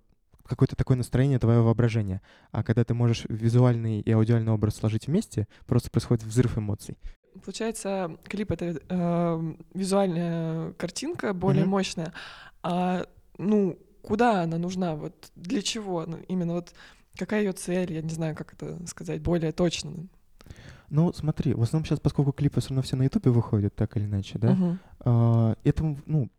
какое-то 0.45 0.75
такое 0.75 0.95
настроение 0.97 1.39
твоего 1.39 1.65
воображения. 1.65 2.21
А 2.51 2.63
когда 2.63 2.83
ты 2.83 2.93
можешь 2.93 3.25
визуальный 3.29 4.01
и 4.01 4.11
аудиальный 4.11 4.51
образ 4.51 4.75
сложить 4.75 5.07
вместе, 5.07 5.47
просто 5.65 5.89
происходит 5.89 6.23
взрыв 6.23 6.57
эмоций. 6.57 6.97
Получается, 7.43 8.17
клип— 8.23 8.51
это 8.53 8.79
э, 8.87 9.53
визуальная 9.73 10.71
картинка, 10.73 11.33
более 11.33 11.63
Мгм. 11.63 11.71
мощная. 11.71 12.13
А, 12.63 13.05
ну, 13.37 13.77
куда 14.01 14.43
она 14.43 14.57
нужна? 14.57 14.95
Вот 14.95 15.31
для 15.35 15.61
чего? 15.61 16.05
Ну, 16.05 16.17
именно 16.27 16.53
вот 16.53 16.73
какая 17.17 17.41
ее 17.43 17.51
цель? 17.51 17.91
Я 17.91 18.01
не 18.01 18.13
знаю, 18.13 18.35
как 18.35 18.53
это 18.53 18.85
сказать 18.87 19.21
более 19.21 19.51
точно. 19.51 20.07
Ну, 20.95 21.11
смотри, 21.11 21.53
в 21.53 21.61
основном 21.61 21.85
сейчас, 21.85 21.99
поскольку 21.99 22.31
клипы 22.31 22.61
все 22.61 22.69
равно 22.69 22.81
все 22.81 22.95
на 22.95 23.03
Ютубе 23.03 23.29
выходят, 23.29 23.75
так 23.75 23.97
или 23.97 24.05
иначе, 24.05 24.39
да, 24.39 24.51
Мгм. 24.53 24.79
а, 25.01 25.55
это, 25.65 25.83
ну, 26.05 26.29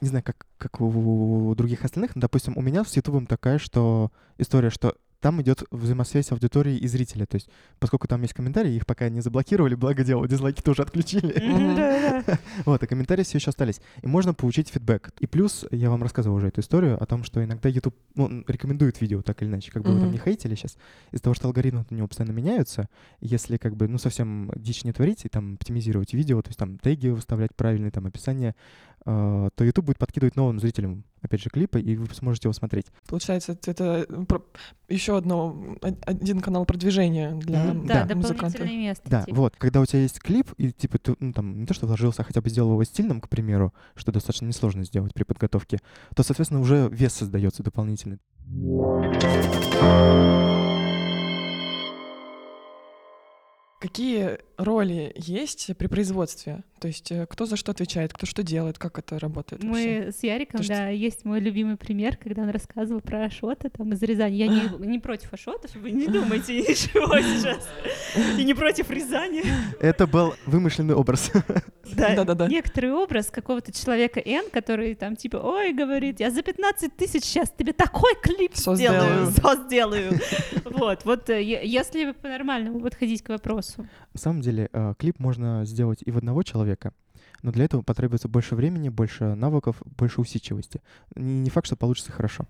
не 0.00 0.08
знаю, 0.08 0.24
как, 0.24 0.44
как 0.58 0.80
у 0.80 1.54
других 1.54 1.84
остальных, 1.84 2.16
но, 2.16 2.22
допустим, 2.22 2.54
у 2.56 2.62
меня 2.62 2.84
с 2.84 2.96
Ютубом 2.96 3.26
такая, 3.26 3.58
что 3.58 4.10
история, 4.38 4.70
что 4.70 4.96
там 5.20 5.40
идет 5.42 5.64
взаимосвязь 5.70 6.32
аудитории 6.32 6.76
и 6.76 6.86
зрителя. 6.86 7.26
То 7.26 7.36
есть, 7.36 7.48
поскольку 7.78 8.08
там 8.08 8.22
есть 8.22 8.34
комментарии, 8.34 8.74
их 8.74 8.86
пока 8.86 9.08
не 9.08 9.20
заблокировали, 9.20 9.74
благо 9.74 10.04
дело, 10.04 10.26
дизлайки 10.28 10.62
тоже 10.62 10.82
отключили. 10.82 12.26
Вот, 12.64 12.82
и 12.82 12.86
комментарии 12.86 13.22
все 13.22 13.38
еще 13.38 13.50
остались. 13.50 13.80
И 14.02 14.06
можно 14.06 14.34
получить 14.34 14.68
фидбэк. 14.68 15.12
И 15.20 15.26
плюс, 15.26 15.64
я 15.70 15.90
вам 15.90 16.02
рассказывал 16.02 16.36
уже 16.36 16.48
эту 16.48 16.60
историю 16.60 17.00
о 17.00 17.06
том, 17.06 17.24
что 17.24 17.44
иногда 17.44 17.68
YouTube 17.68 17.94
ну, 18.14 18.44
рекомендует 18.46 19.00
видео 19.00 19.22
так 19.22 19.42
или 19.42 19.48
иначе, 19.48 19.70
как 19.70 19.82
бы 19.82 19.92
вы 19.92 20.00
там 20.00 20.10
не 20.10 20.18
хейтили 20.18 20.54
сейчас, 20.54 20.76
из-за 21.12 21.22
того, 21.22 21.34
что 21.34 21.48
алгоритмы 21.48 21.84
у 21.90 21.94
него 21.94 22.08
постоянно 22.08 22.32
меняются, 22.32 22.88
если 23.20 23.56
как 23.56 23.76
бы, 23.76 23.88
ну, 23.88 23.98
совсем 23.98 24.50
дичь 24.56 24.84
не 24.84 24.92
творить 24.92 25.24
и 25.24 25.28
там 25.28 25.54
оптимизировать 25.54 26.14
видео, 26.14 26.42
то 26.42 26.48
есть 26.48 26.58
там 26.58 26.78
теги 26.78 27.08
выставлять 27.08 27.54
правильные, 27.54 27.90
там 27.90 28.06
описание, 28.06 28.54
э, 29.04 29.48
то 29.54 29.64
YouTube 29.64 29.86
будет 29.86 29.98
подкидывать 29.98 30.36
новым 30.36 30.58
зрителям, 30.58 31.04
опять 31.26 31.42
же, 31.42 31.50
клипы, 31.50 31.80
и 31.80 31.96
вы 31.96 32.06
сможете 32.14 32.46
его 32.46 32.52
смотреть. 32.52 32.86
Получается, 33.08 33.52
это, 33.52 33.70
это 33.70 34.06
еще 34.88 35.16
одно, 35.16 35.76
о- 35.82 35.94
один 36.10 36.40
канал 36.40 36.64
продвижения 36.64 37.32
для 37.34 37.64
Мгм. 37.64 37.86
Да, 37.86 38.04
Да, 38.04 38.14
дополнительное 38.14 38.76
место. 38.76 39.08
Да, 39.08 39.22
типа. 39.24 39.36
вот, 39.36 39.56
когда 39.56 39.80
у 39.80 39.86
тебя 39.86 40.00
есть 40.02 40.20
клип, 40.20 40.52
и 40.56 40.72
типа 40.72 40.98
ты, 40.98 41.14
ну, 41.20 41.32
там, 41.32 41.60
не 41.60 41.66
то, 41.66 41.74
что 41.74 41.86
вложился, 41.86 42.22
а 42.22 42.24
хотя 42.24 42.40
бы 42.40 42.48
сделал 42.48 42.72
его 42.72 42.84
стильным, 42.84 43.20
к 43.20 43.28
примеру, 43.28 43.74
что 43.94 44.12
достаточно 44.12 44.46
несложно 44.46 44.84
сделать 44.84 45.12
при 45.14 45.24
подготовке, 45.24 45.78
то, 46.14 46.22
соответственно, 46.22 46.60
уже 46.60 46.88
вес 46.90 47.12
создается 47.12 47.62
дополнительный. 47.62 48.18
Какие 53.80 54.38
роли 54.56 55.12
есть 55.16 55.70
при 55.76 55.86
производстве? 55.86 56.62
То 56.80 56.88
есть 56.88 57.10
э, 57.10 57.26
кто 57.26 57.46
за 57.46 57.56
что 57.56 57.72
отвечает, 57.72 58.12
кто 58.12 58.26
что 58.26 58.42
делает, 58.42 58.78
как 58.78 58.98
это 58.98 59.18
работает? 59.18 59.64
вообще? 59.64 60.04
Мы 60.06 60.12
с 60.12 60.22
Яриком, 60.22 60.60
То 60.60 60.68
да, 60.68 60.88
есть 60.88 61.24
мой 61.24 61.40
любимый 61.40 61.76
пример, 61.76 62.16
когда 62.16 62.42
он 62.42 62.50
рассказывал 62.50 63.00
про 63.00 63.24
Ашота 63.24 63.70
там 63.70 63.92
из 63.92 64.02
Рязани. 64.02 64.36
Я 64.36 64.48
не, 64.48 64.86
не 64.86 64.98
против 64.98 65.32
Ашотов, 65.32 65.74
вы 65.74 65.90
не 65.90 66.06
думайте 66.06 66.58
ничего 66.60 67.18
сейчас. 67.18 67.66
И 68.38 68.44
не 68.44 68.54
против 68.54 68.90
Рязани. 68.90 69.42
Это 69.80 70.06
был 70.06 70.34
вымышленный 70.46 70.94
образ. 70.94 71.30
Да, 71.94 72.14
Да-да-да. 72.16 72.48
некоторый 72.48 72.92
образ 72.92 73.26
какого-то 73.30 73.72
человека 73.72 74.20
Н, 74.20 74.50
который 74.50 74.94
там 74.96 75.14
типа, 75.16 75.36
ой, 75.36 75.72
говорит, 75.72 76.20
я 76.20 76.30
за 76.30 76.42
15 76.42 76.96
тысяч 76.96 77.24
сейчас 77.24 77.50
тебе 77.56 77.72
такой 77.72 78.12
клип 78.22 78.54
сделаю, 78.54 78.76
сделаю». 78.76 79.26
всё 79.30 79.64
сделаю. 79.64 80.20
Вот, 80.64 81.04
вот 81.04 81.30
э, 81.30 81.42
если 81.42 82.12
по-нормальному 82.12 82.80
подходить 82.80 83.22
к 83.22 83.28
вопросу. 83.30 83.86
На 84.12 84.20
самом 84.20 84.42
деле, 84.46 84.68
э, 84.72 84.94
клип 84.98 85.18
можно 85.18 85.64
сделать 85.64 85.98
и 86.04 86.10
в 86.10 86.16
одного 86.16 86.42
человека, 86.42 86.92
но 87.42 87.52
для 87.52 87.64
этого 87.64 87.82
потребуется 87.82 88.28
больше 88.28 88.54
времени, 88.54 88.88
больше 88.88 89.34
навыков, 89.34 89.82
больше 89.98 90.20
усидчивости. 90.20 90.80
Не, 91.14 91.50
факт, 91.50 91.66
что 91.66 91.76
получится 91.76 92.12
хорошо. 92.12 92.46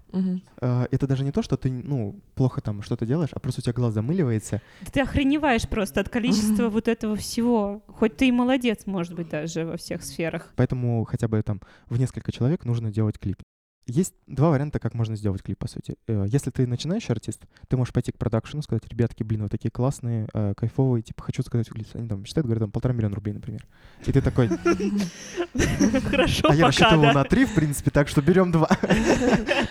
Э, 0.60 0.86
Это 0.90 1.06
даже 1.06 1.24
не 1.24 1.32
то, 1.32 1.42
что 1.42 1.56
ты, 1.56 1.70
ну, 1.70 2.20
плохо 2.34 2.60
там 2.60 2.82
что-то 2.82 3.06
делаешь, 3.06 3.30
а 3.32 3.40
просто 3.40 3.60
у 3.60 3.62
тебя 3.62 3.72
глаз 3.72 3.94
замыливается, 3.94 4.60
Ты 4.92 5.00
охреневаешь 5.00 5.68
просто 5.68 6.00
от 6.00 6.08
количества 6.08 6.68
вот 6.68 6.88
этого 6.88 7.16
всего. 7.16 7.82
Хоть 7.88 8.16
ты 8.16 8.28
и 8.28 8.32
молодец, 8.32 8.86
может 8.86 9.14
быть, 9.14 9.28
даже 9.28 9.64
во 9.64 9.76
всех 9.76 10.02
сферах. 10.02 10.52
Поэтому 10.56 11.04
хотя 11.04 11.28
бы 11.28 11.42
там 11.42 11.60
в 11.88 11.98
несколько 11.98 12.32
человек 12.32 12.64
нужно 12.64 12.90
делать 12.90 13.18
клип. 13.18 13.42
Есть 13.88 14.14
два 14.26 14.50
варианта, 14.50 14.80
как 14.80 14.94
можно 14.94 15.14
сделать 15.14 15.42
клип, 15.42 15.58
по 15.58 15.68
сути. 15.68 15.94
Э, 16.08 16.26
Если 16.28 16.50
ты 16.50 16.66
начинающий 16.66 17.12
артист, 17.12 17.42
ты 17.68 17.76
можешь 17.76 17.94
пойти 17.94 18.10
к 18.10 18.18
продакшену, 18.18 18.62
сказать, 18.62 18.84
ребятки, 18.88 19.22
блин, 19.22 19.44
вы 19.44 19.48
такие 19.48 19.70
классные, 19.70 20.26
э, 20.34 20.54
кайфовые, 20.56 21.02
типа, 21.02 21.22
хочу 21.22 21.44
сказать 21.44 21.68
клип. 21.68 21.86
Они 21.94 22.08
там 22.08 22.24
считают, 22.24 22.46
говорят, 22.46 22.62
там, 22.62 22.72
полтора 22.72 22.94
миллиона 22.94 23.14
рублей, 23.14 23.34
например. 23.34 23.64
И 24.04 24.10
ты 24.10 24.20
такой, 24.20 24.48
Хорошо, 26.10 26.48
а 26.50 26.54
я 26.54 26.66
рассчитывал 26.66 27.12
на 27.12 27.22
три, 27.22 27.44
в 27.44 27.54
принципе, 27.54 27.92
так 27.92 28.08
что 28.08 28.22
берем 28.22 28.50
два. 28.50 28.68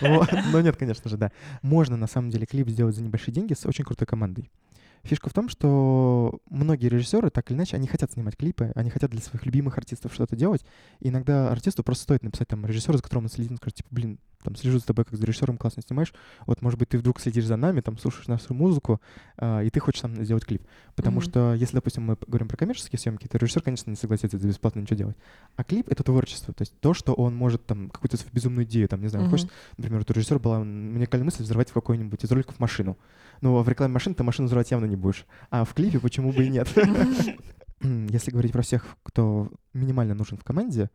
Но 0.00 0.60
нет, 0.62 0.76
конечно 0.76 1.10
же, 1.10 1.18
да. 1.18 1.30
Можно, 1.60 1.98
на 1.98 2.06
самом 2.06 2.30
деле, 2.30 2.46
клип 2.46 2.70
сделать 2.70 2.96
за 2.96 3.02
небольшие 3.02 3.34
деньги 3.34 3.52
с 3.52 3.66
очень 3.66 3.84
крутой 3.84 4.06
командой. 4.06 4.50
Фишка 5.06 5.30
в 5.30 5.32
том, 5.32 5.48
что 5.48 6.40
многие 6.50 6.88
режиссеры, 6.88 7.30
так 7.30 7.50
или 7.50 7.56
иначе, 7.56 7.76
они 7.76 7.86
хотят 7.86 8.12
снимать 8.12 8.36
клипы, 8.36 8.72
они 8.74 8.90
хотят 8.90 9.10
для 9.10 9.20
своих 9.20 9.46
любимых 9.46 9.78
артистов 9.78 10.12
что-то 10.12 10.36
делать. 10.36 10.64
И 11.00 11.08
иногда 11.08 11.50
артисту 11.50 11.82
просто 11.82 12.04
стоит 12.04 12.22
написать 12.22 12.48
там 12.48 12.66
режиссера, 12.66 12.96
за 12.96 13.02
которым 13.02 13.24
он 13.24 13.30
следит, 13.30 13.52
он 13.52 13.56
скажет, 13.58 13.76
типа, 13.76 13.88
блин, 13.90 14.18
там 14.42 14.56
слежу 14.56 14.78
за 14.78 14.86
тобой 14.86 15.04
как 15.04 15.18
за 15.18 15.26
режиссером, 15.26 15.58
классно 15.58 15.82
снимаешь. 15.82 16.14
Вот, 16.46 16.62
может 16.62 16.78
быть, 16.78 16.88
ты 16.88 16.98
вдруг 16.98 17.20
следишь 17.20 17.44
за 17.44 17.56
нами, 17.56 17.80
там 17.80 17.98
слушаешь 17.98 18.28
нашу 18.28 18.54
музыку, 18.54 19.00
а, 19.36 19.60
и 19.60 19.70
ты 19.70 19.80
хочешь 19.80 20.00
там 20.00 20.22
сделать 20.24 20.44
клип. 20.44 20.62
Потому 20.94 21.16
Мгм. 21.16 21.28
что, 21.28 21.54
если, 21.54 21.74
допустим, 21.74 22.04
мы 22.04 22.16
говорим 22.26 22.48
про 22.48 22.56
коммерческие 22.56 22.98
съемки, 22.98 23.26
то 23.26 23.38
режиссер, 23.38 23.62
конечно, 23.62 23.90
не 23.90 23.96
согласится 23.96 24.38
за 24.38 24.46
бесплатно 24.46 24.80
ничего 24.80 24.96
делать. 24.96 25.16
А 25.56 25.64
клип— 25.64 25.88
это 25.90 26.02
творчество, 26.02 26.54
то 26.54 26.62
есть 26.62 26.78
то, 26.80 26.94
что 26.94 27.12
он 27.12 27.34
может 27.34 27.66
там 27.66 27.90
какую-то 27.90 28.16
свою 28.16 28.32
безумную 28.32 28.64
идею, 28.66 28.88
там, 28.88 29.00
не 29.00 29.08
знаю, 29.08 29.24
Мгм. 29.24 29.30
хочет, 29.30 29.50
например, 29.76 30.00
вот 30.00 30.10
у 30.10 30.14
режиссера 30.14 30.38
была 30.38 30.60
уникальная 30.60 31.24
мысль 31.24 31.42
взорвать 31.42 31.70
в 31.70 31.72
какой-нибудь 31.72 32.24
из 32.24 32.30
роликов 32.30 32.58
машину. 32.60 32.96
Ну, 33.40 33.56
а 33.58 33.62
в 33.62 33.68
рекламе 33.68 33.92
машины 33.92 34.14
ты 34.14 34.22
машину 34.22 34.46
взрывать 34.46 34.70
явно 34.70 34.86
не 34.86 34.96
будешь. 34.96 35.26
А 35.50 35.64
в 35.64 35.74
клипе 35.74 35.98
почему 36.00 36.32
бы 36.32 36.44
и 36.44 36.48
нет? 36.48 36.68
если 37.80 38.30
говорить 38.30 38.52
про 38.52 38.62
всех, 38.62 38.96
кто 39.02 39.50
минимально 39.74 40.14
нужен 40.14 40.38
в 40.38 40.44
команде, 40.44 40.90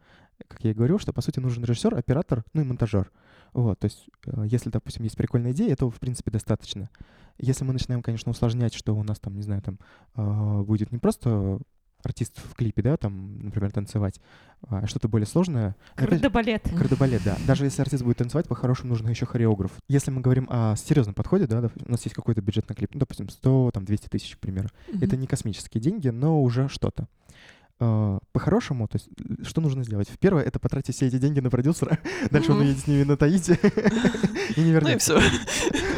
как 0.48 0.64
я 0.64 0.72
и 0.72 0.74
говорил, 0.74 1.00
что, 1.00 1.14
по 1.14 1.22
сути, 1.22 1.40
нужен 1.40 1.64
режиссер, 1.64 1.96
оператор, 1.96 2.44
ну 2.54 2.62
и 2.62 2.66
монтажер. 2.66 3.12
Вот, 3.54 3.80
то 3.80 3.86
есть, 3.86 4.08
э, 4.28 4.44
если, 4.48 4.70
допустим, 4.70 5.04
есть 5.04 5.18
прикольная 5.18 5.52
идея, 5.52 5.74
этого, 5.74 5.92
в 5.92 6.00
принципе, 6.00 6.32
достаточно. 6.32 6.90
Если 7.38 7.64
мы 7.64 7.74
начинаем, 7.74 8.02
конечно, 8.02 8.32
усложнять, 8.32 8.74
что 8.74 8.96
у 8.96 9.04
нас 9.04 9.20
там, 9.20 9.36
не 9.36 9.42
знаю, 9.42 9.62
там 9.62 9.80
э, 10.16 10.62
будет 10.64 10.92
не 10.92 11.00
просто 11.00 11.60
артист 12.04 12.40
в 12.40 12.56
клипе, 12.56 12.82
да, 12.82 12.98
там, 12.98 13.46
например, 13.46 13.72
танцевать, 13.72 14.20
а 14.68 14.88
что-то 14.88 15.08
более 15.08 15.28
сложное. 15.28 15.76
Кардебалет. 15.96 16.64
Кардебалет, 16.64 17.22
да. 17.24 17.38
Даже 17.46 17.66
если 17.66 17.82
артист 17.82 18.04
будет 18.04 18.18
танцевать, 18.18 18.48
по-хорошему 18.48 18.90
нужен 18.90 19.08
еще 19.08 19.26
хореограф. 19.26 19.72
Если 19.88 20.12
мы 20.12 20.22
говорим 20.22 20.48
о 20.50 20.76
серьезном 20.76 21.16
подходе, 21.16 21.48
да, 21.48 21.70
у 21.86 21.92
нас 21.92 22.04
есть 22.04 22.16
какой-то 22.16 22.42
бюджет 22.42 22.68
на 22.70 22.76
клип, 22.76 22.94
ну, 22.94 23.00
допустим, 23.00 23.30
100, 23.30 23.72
там, 23.74 23.86
200 23.86 24.08
тысяч, 24.08 24.36
к 24.36 24.40
примеру. 24.40 24.70
Это 25.00 25.18
не 25.18 25.28
космические 25.28 25.82
деньги, 25.82 26.10
но 26.10 26.42
уже 26.42 26.68
что-то. 26.70 27.08
Э, 27.84 28.20
По-хорошему, 28.32 28.88
то 28.88 28.98
есть, 28.98 29.10
что 29.48 29.60
нужно 29.60 29.84
сделать? 29.84 30.08
Первое— 30.20 30.44
это 30.46 30.60
потратить 30.60 30.96
все 30.96 31.08
эти 31.08 31.18
деньги 31.18 31.40
на 31.40 31.50
продюсера. 31.50 31.98
Дальше 32.32 32.52
он 32.52 32.58
Мгм. 32.60 32.68
уедет 32.68 32.84
с 32.84 32.88
ними 32.88 33.04
на 33.04 33.18
Таити 33.18 33.52
и 34.56 34.60
не 34.62 34.66
Ну 34.66 34.70
и 34.70 34.72
вернется. 34.74 35.20
все. 35.20 35.30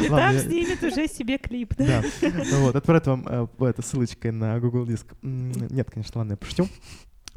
Ладно, 0.10 0.16
Там 0.16 0.34
я- 0.34 0.40
снимет 0.40 0.82
уже 0.82 1.06
себе 1.08 1.36
клип, 1.38 1.74
да? 1.76 2.02
да. 2.22 2.28
Ну 2.50 2.60
Вот, 2.62 2.74
отправить 2.76 3.06
вам 3.06 3.26
э, 3.28 3.46
это 3.60 3.82
ссылочкой 3.82 4.32
на 4.32 4.58
Google 4.60 4.86
Диск. 4.86 5.06
Нет, 5.22 5.90
конечно, 5.90 6.18
ладно, 6.20 6.32
я 6.32 6.36
пошутил. 6.38 6.68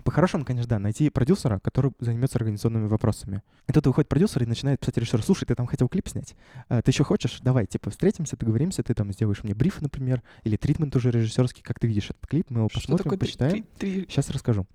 По-хорошему, 0.03 0.45
конечно, 0.45 0.69
да, 0.69 0.79
найти 0.79 1.09
продюсера, 1.09 1.59
который 1.59 1.91
займется 1.99 2.37
организационными 2.37 2.87
вопросами. 2.87 3.41
И 3.67 3.73
тут 3.73 3.85
выходит 3.87 4.07
продюсер 4.09 4.43
и 4.43 4.45
начинает 4.45 4.79
писать 4.79 4.97
режиссер, 4.97 5.21
слушай, 5.23 5.45
ты 5.45 5.55
там 5.55 5.67
хотел 5.67 5.87
клип 5.89 6.07
снять, 6.07 6.35
А, 6.69 6.81
ты 6.81 6.91
еще 6.91 7.03
хочешь? 7.03 7.39
Давай, 7.41 7.65
типа, 7.65 7.89
встретимся, 7.89 8.37
договоримся, 8.37 8.83
ты 8.83 8.93
там 8.93 9.11
сделаешь 9.11 9.43
мне 9.43 9.53
бриф, 9.53 9.81
например, 9.81 10.21
или 10.43 10.55
тритмент 10.55 10.95
уже 10.95 11.11
режиссерский, 11.11 11.63
как 11.63 11.79
ты 11.79 11.87
видишь 11.87 12.05
этот 12.11 12.25
клип, 12.27 12.49
мы 12.49 12.59
его 12.61 12.69
Что 12.69 12.79
посмотрим, 12.79 13.03
такое 13.05 13.17
почитаем. 13.19 13.51
три- 13.51 13.65
три- 13.77 14.01
Сейчас 14.09 14.29
расскажу. 14.29 14.65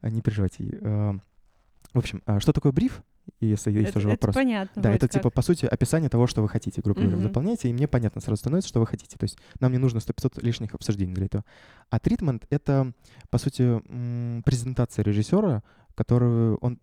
А, 0.00 0.10
Не 0.10 0.20
переживайте. 0.20 0.78
В 1.94 1.98
общем, 1.98 2.22
а, 2.26 2.40
что 2.40 2.52
такое 2.52 2.72
бриф? 2.72 3.02
Если 3.40 3.70
есть 3.70 3.84
Это- 3.90 3.94
тоже 3.94 4.08
это 4.08 4.26
вопрос. 4.26 4.34
понятно, 4.34 4.82
Да, 4.82 4.92
это 4.92 5.06
типа, 5.06 5.24
как. 5.24 5.34
по 5.34 5.42
сути, 5.42 5.66
описание 5.66 6.08
того, 6.10 6.26
что 6.26 6.42
вы 6.42 6.48
хотите, 6.48 6.80
грубо 6.82 7.00
говоря, 7.00 7.16
Мгм. 7.16 7.22
заполняете, 7.28 7.68
и 7.68 7.72
мне 7.72 7.86
понятно 7.86 8.20
сразу 8.20 8.40
становится, 8.40 8.68
что 8.68 8.80
вы 8.80 8.86
хотите. 8.86 9.16
То 9.16 9.24
есть 9.24 9.38
нам 9.60 9.70
не 9.72 9.78
нужно 9.78 10.00
100-500 10.00 10.42
лишних 10.42 10.74
обсуждений 10.74 11.14
для 11.14 11.26
этого. 11.26 11.44
А 11.90 11.98
тритмент— 12.00 12.46
это, 12.50 12.92
по 13.30 13.38
сути, 13.38 13.80
презентация 14.42 15.04
режиссера, 15.04 15.62
которую 15.94 16.56
он 16.56 16.78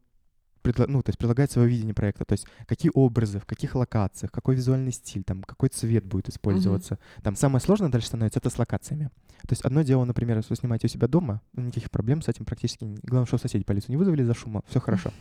ну, 0.63 1.01
то 1.01 1.09
есть 1.09 1.17
предлагает 1.17 1.51
свое 1.51 1.67
видение 1.69 1.93
проекта, 1.93 2.25
то 2.25 2.33
есть 2.33 2.45
какие 2.67 2.91
образы, 2.93 3.39
в 3.39 3.45
каких 3.45 3.75
локациях, 3.75 4.31
какой 4.31 4.55
визуальный 4.55 4.91
стиль, 4.91 5.23
там, 5.23 5.43
какой 5.43 5.69
цвет 5.69 6.05
будет 6.05 6.29
использоваться. 6.29 6.97
Там 7.23 7.35
самое 7.35 7.61
сложное 7.61 7.89
дальше 7.89 8.07
становится 8.07 8.39
это 8.39 8.49
с 8.49 8.57
локациями. 8.59 9.09
То 9.47 9.53
есть 9.53 9.61
одно 9.61 9.83
дело, 9.83 10.03
например, 10.03 10.35
если 10.37 10.49
вы 10.51 10.57
снимаете 10.57 10.87
у 10.87 10.89
себя 10.89 11.07
дома, 11.07 11.41
ну, 11.53 11.63
никаких 11.63 11.89
проблем 11.89 12.21
с 12.21 12.27
этим 12.27 12.43
практически 12.45 12.83
не- 12.83 12.97
Главное, 13.03 13.25
что 13.25 13.37
соседи 13.37 13.63
полицию 13.63 13.91
не 13.91 13.97
вызвали 13.97 14.21
из-за 14.23 14.33
шума, 14.33 14.63
все 14.67 14.81
хорошо. 14.81 15.11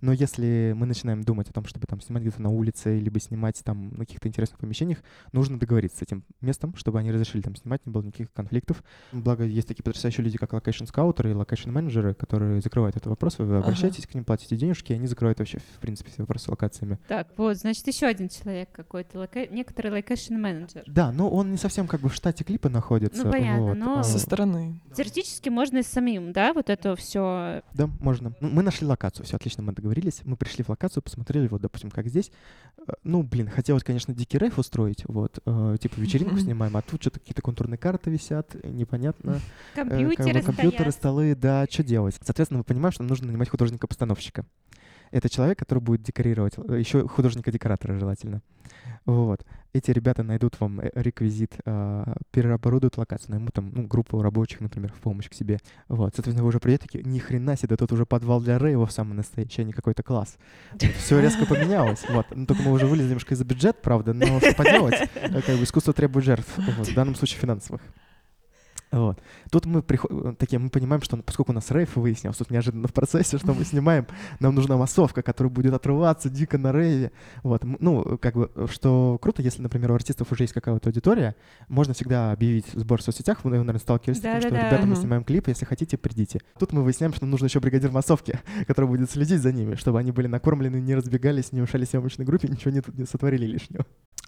Но 0.00 0.12
если 0.12 0.72
мы 0.74 0.86
начинаем 0.86 1.22
думать 1.22 1.50
о 1.50 1.52
том, 1.52 1.66
чтобы 1.66 1.86
там 1.86 2.00
снимать 2.00 2.22
где-то 2.22 2.40
на 2.40 2.48
улице, 2.48 2.98
либо 2.98 3.20
снимать 3.20 3.62
там 3.64 3.90
на 3.90 3.98
каких-то 4.06 4.28
интересных 4.28 4.58
помещениях, 4.58 4.98
нужно 5.32 5.58
договориться 5.58 5.98
с 5.98 6.02
этим 6.02 6.24
местом, 6.40 6.74
чтобы 6.76 6.98
они 6.98 7.12
разрешили 7.12 7.42
там 7.42 7.54
снимать, 7.54 7.84
не 7.86 7.92
было 7.92 8.02
никаких 8.02 8.32
конфликтов. 8.32 8.82
Благо, 9.12 9.44
есть 9.44 9.68
такие 9.68 9.84
потрясающие 9.84 10.24
люди, 10.24 10.38
как 10.38 10.54
location 10.54 10.86
скаутеры 10.86 11.30
и 11.30 11.34
location 11.34 11.70
менеджеры, 11.70 12.14
которые 12.14 12.60
закрывают 12.62 12.96
этот 12.96 13.08
вопрос. 13.08 13.38
Вы 13.38 13.56
обращаетесь 13.58 14.06
к 14.06 14.14
ним, 14.14 14.24
платите 14.24 14.56
денежки, 14.56 14.85
и 14.90 14.94
они 14.94 15.06
закрывают 15.06 15.38
вообще, 15.38 15.58
в 15.58 15.78
принципе, 15.80 16.10
все 16.10 16.22
вопросы 16.22 16.46
с 16.46 16.48
локациями. 16.48 16.98
Так, 17.08 17.28
вот, 17.36 17.56
значит, 17.56 17.86
еще 17.86 18.06
один 18.06 18.28
человек 18.28 18.68
какой-то, 18.72 19.18
лока- 19.20 19.46
некоторый 19.50 19.90
location 19.92 20.34
менеджер. 20.34 20.84
Да, 20.86 21.12
но 21.12 21.28
он 21.30 21.50
не 21.52 21.56
совсем 21.58 21.86
как 21.86 22.00
бы 22.00 22.08
в 22.08 22.14
штате 22.14 22.44
клипа 22.44 22.68
находится. 22.68 23.24
Ну, 23.24 23.32
понятно, 23.32 23.62
вот, 23.62 23.76
но- 23.76 23.98
а, 24.00 24.04
Со 24.04 24.18
стороны. 24.18 24.80
Теоретически 24.94 25.48
можно 25.48 25.78
и 25.78 25.82
самим, 25.82 26.32
да, 26.32 26.52
вот 26.52 26.70
это 26.70 26.94
все. 26.96 27.62
Да, 27.74 27.88
можно. 28.00 28.34
Ну, 28.40 28.48
мы 28.48 28.62
нашли 28.62 28.86
локацию, 28.86 29.24
все 29.26 29.36
отлично, 29.36 29.62
мы 29.62 29.72
договорились. 29.72 30.20
Мы 30.24 30.36
пришли 30.36 30.64
в 30.64 30.68
локацию, 30.68 31.02
посмотрели, 31.02 31.48
вот, 31.48 31.60
допустим, 31.62 31.90
как 31.90 32.08
здесь. 32.08 32.30
Э, 32.86 32.92
Ну, 33.04 33.22
блин, 33.22 33.48
хотелось, 33.48 33.82
конечно, 33.84 34.14
дикий 34.14 34.38
рейв 34.38 34.58
устроить, 34.58 35.04
вот, 35.06 35.38
э, 35.44 35.76
типа 35.80 35.98
вечеринку 36.00 36.36
снимаем, 36.38 36.76
а 36.76 36.82
тут 36.82 37.00
что-то 37.00 37.20
какие-то 37.20 37.42
культурные 37.42 37.78
карты 37.78 38.10
висят, 38.10 38.54
э, 38.54 38.68
непонятно. 38.68 39.40
Э, 39.76 39.76
как 39.76 39.84
бы 39.88 39.90
Компьютеры 39.90 40.42
компьютеры, 40.42 40.90
стоят. 40.90 40.94
столы, 40.94 41.34
да, 41.34 41.66
что 41.70 41.82
делать? 41.84 42.16
Соответственно, 42.22 42.58
мы 42.58 42.64
понимаем, 42.64 42.92
что 42.92 43.02
нам 43.02 43.08
нужно 43.08 43.26
нанимать 43.26 43.48
художника-постановщика. 43.48 44.44
Это 45.10 45.28
человек, 45.28 45.58
который 45.58 45.80
будет 45.80 46.02
декорировать, 46.02 46.56
еще 46.56 47.06
художника-декоратора 47.06 47.98
желательно. 47.98 48.42
Вот. 49.04 49.44
Эти 49.72 49.90
ребята 49.90 50.22
найдут 50.22 50.58
вам 50.58 50.80
э, 50.80 50.90
реквизит, 50.94 51.54
а, 51.64 52.16
переоборудуют 52.32 52.96
локацию, 52.96 53.32
наймут 53.32 53.52
там 53.52 53.70
ну, 53.72 53.86
группу 53.86 54.20
рабочих, 54.20 54.60
например, 54.60 54.92
в 54.92 55.00
помощь 55.00 55.28
к 55.28 55.34
себе. 55.34 55.60
Вот. 55.88 56.14
Соответственно, 56.14 56.42
вы 56.42 56.48
уже 56.48 56.60
придете 56.60 56.84
такие, 56.86 57.04
ни 57.04 57.18
хрена 57.18 57.56
себе, 57.56 57.68
да 57.68 57.76
тут 57.76 57.92
уже 57.92 58.06
подвал 58.06 58.40
для 58.40 58.58
рейвов 58.58 58.90
самый 58.90 59.14
настоящий, 59.14 59.62
а 59.62 59.64
не 59.64 59.72
какой-то 59.72 60.02
класс. 60.02 60.38
Все 60.98 61.20
резко 61.20 61.46
поменялось. 61.46 62.04
Вот. 62.08 62.26
Ну, 62.34 62.46
только 62.46 62.62
мы 62.62 62.72
уже 62.72 62.86
вылезли 62.86 63.10
немножко 63.10 63.34
из-за 63.34 63.44
бюджет, 63.44 63.80
правда, 63.82 64.12
но 64.12 64.40
что 64.40 64.54
поделать? 64.54 65.08
Э, 65.14 65.42
Как 65.42 65.56
бы 65.56 65.62
искусство 65.62 65.92
требует 65.92 66.24
жертв, 66.24 66.50
вот, 66.56 66.88
в 66.88 66.94
данном 66.94 67.14
случае 67.14 67.40
финансовых. 67.40 67.82
Вот. 68.92 69.20
Тут 69.50 69.66
мы 69.66 69.82
приход... 69.82 70.38
такие, 70.38 70.58
мы 70.58 70.70
понимаем, 70.70 71.02
что 71.02 71.16
поскольку 71.18 71.52
у 71.52 71.54
нас 71.54 71.70
рейв 71.70 71.96
выяснилось, 71.96 72.36
тут 72.36 72.50
неожиданно 72.50 72.86
в 72.88 72.92
процессе, 72.92 73.36
что 73.36 73.52
мы 73.52 73.64
снимаем, 73.64 74.06
нам 74.40 74.54
нужна 74.54 74.76
массовка, 74.76 75.22
которая 75.22 75.52
будет 75.52 75.74
отрываться 75.74 76.30
дико 76.30 76.56
на 76.56 76.72
рейве. 76.72 77.10
Вот. 77.42 77.62
Ну, 77.80 78.16
как 78.18 78.34
бы, 78.34 78.50
что 78.70 79.18
круто, 79.20 79.42
если, 79.42 79.60
например, 79.62 79.90
у 79.90 79.94
артистов 79.94 80.30
уже 80.32 80.44
есть 80.44 80.52
какая-то 80.54 80.88
аудитория, 80.88 81.34
можно 81.68 81.94
всегда 81.94 82.32
объявить 82.32 82.66
сбор 82.74 83.00
в 83.00 83.04
соцсетях, 83.04 83.44
вы, 83.44 83.50
наверное, 83.50 83.78
сталкивались 83.78 84.18
с 84.18 84.22
тем, 84.22 84.40
что, 84.40 84.50
Да-да-да. 84.50 84.68
ребята, 84.68 84.86
мы 84.86 84.92
Мгм. 84.92 85.00
снимаем 85.00 85.24
клип, 85.24 85.48
если 85.48 85.64
хотите, 85.64 85.96
придите. 85.98 86.40
Тут 86.58 86.72
мы 86.72 86.82
выясняем, 86.84 87.12
что 87.12 87.24
нам 87.24 87.32
нужно 87.32 87.46
еще 87.46 87.60
бригадир 87.60 87.90
массовки, 87.90 88.38
который 88.66 88.86
будет 88.86 89.10
следить 89.10 89.40
за 89.42 89.52
ними, 89.52 89.74
чтобы 89.74 89.98
они 89.98 90.12
были 90.12 90.28
накормлены, 90.28 90.76
не 90.80 90.94
разбегались, 90.94 91.52
не 91.52 91.60
мешали 91.60 91.84
съемочной 91.84 92.24
группе, 92.24 92.48
ничего 92.48 92.70
не, 92.70 92.82
не 92.94 93.04
сотворили 93.04 93.46
лишнего. 93.46 93.84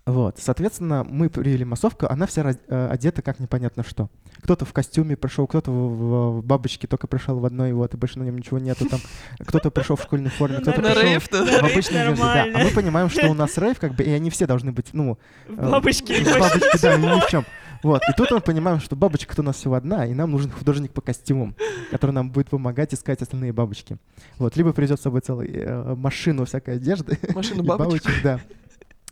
Вот, 0.06 0.38
соответственно, 0.38 1.04
мы 1.04 1.28
привели 1.28 1.64
массовку, 1.66 2.06
она 2.08 2.26
вся 2.26 2.42
раз- 2.42 2.58
э, 2.68 2.88
одета 2.88 3.20
как 3.20 3.40
непонятно 3.40 3.82
что. 3.84 4.08
Кто-то 4.48 4.64
в 4.64 4.72
костюме 4.72 5.14
пришел, 5.14 5.46
кто-то 5.46 5.70
в, 5.70 6.38
в 6.38 6.42
бабочке 6.42 6.86
только 6.86 7.06
пришел 7.06 7.38
в 7.38 7.44
одной, 7.44 7.74
вот, 7.74 7.92
и 7.92 7.98
больше 7.98 8.18
на 8.18 8.22
нем 8.22 8.38
ничего 8.38 8.58
нету 8.58 8.88
там. 8.88 8.98
Кто-то 9.40 9.70
пришел 9.70 9.94
в 9.94 10.00
школьной 10.02 10.30
форме, 10.30 10.60
кто-то 10.60 10.80
пришел 10.80 11.02
рейв, 11.02 11.28
в 11.28 11.64
обычной 11.64 12.02
одежде, 12.06 12.22
да. 12.22 12.46
А 12.54 12.64
мы 12.64 12.70
понимаем, 12.70 13.10
что 13.10 13.28
у 13.28 13.34
нас 13.34 13.58
рейв, 13.58 13.78
как 13.78 13.94
бы, 13.94 14.04
и 14.04 14.10
они 14.10 14.30
все 14.30 14.46
должны 14.46 14.72
быть, 14.72 14.86
ну... 14.94 15.18
э, 15.48 15.70
Бабочки. 15.70 16.14
в 16.14 16.38
бабочке, 16.40 16.78
да, 16.80 16.96
ни 16.96 17.20
в 17.20 17.26
чем. 17.26 17.44
Вот, 17.82 18.00
и 18.08 18.12
тут 18.16 18.30
мы 18.30 18.40
понимаем, 18.40 18.80
что 18.80 18.96
бабочка-то 18.96 19.42
у 19.42 19.44
нас 19.44 19.56
всего 19.56 19.74
одна, 19.74 20.06
и 20.06 20.14
нам 20.14 20.30
нужен 20.30 20.50
художник 20.50 20.92
по 20.92 21.02
костюмам, 21.02 21.54
который 21.90 22.12
нам 22.12 22.30
будет 22.30 22.48
помогать 22.48 22.94
искать 22.94 23.20
остальные 23.20 23.52
бабочки. 23.52 23.98
Вот, 24.38 24.56
либо 24.56 24.72
привезет 24.72 24.98
с 24.98 25.02
собой 25.02 25.20
целую 25.20 25.46
э, 25.46 25.94
машину 25.94 26.46
всякой 26.46 26.76
одежды. 26.76 27.18
Машину 27.34 27.62
и 27.64 27.66
бабочек. 27.66 28.22
да. 28.22 28.40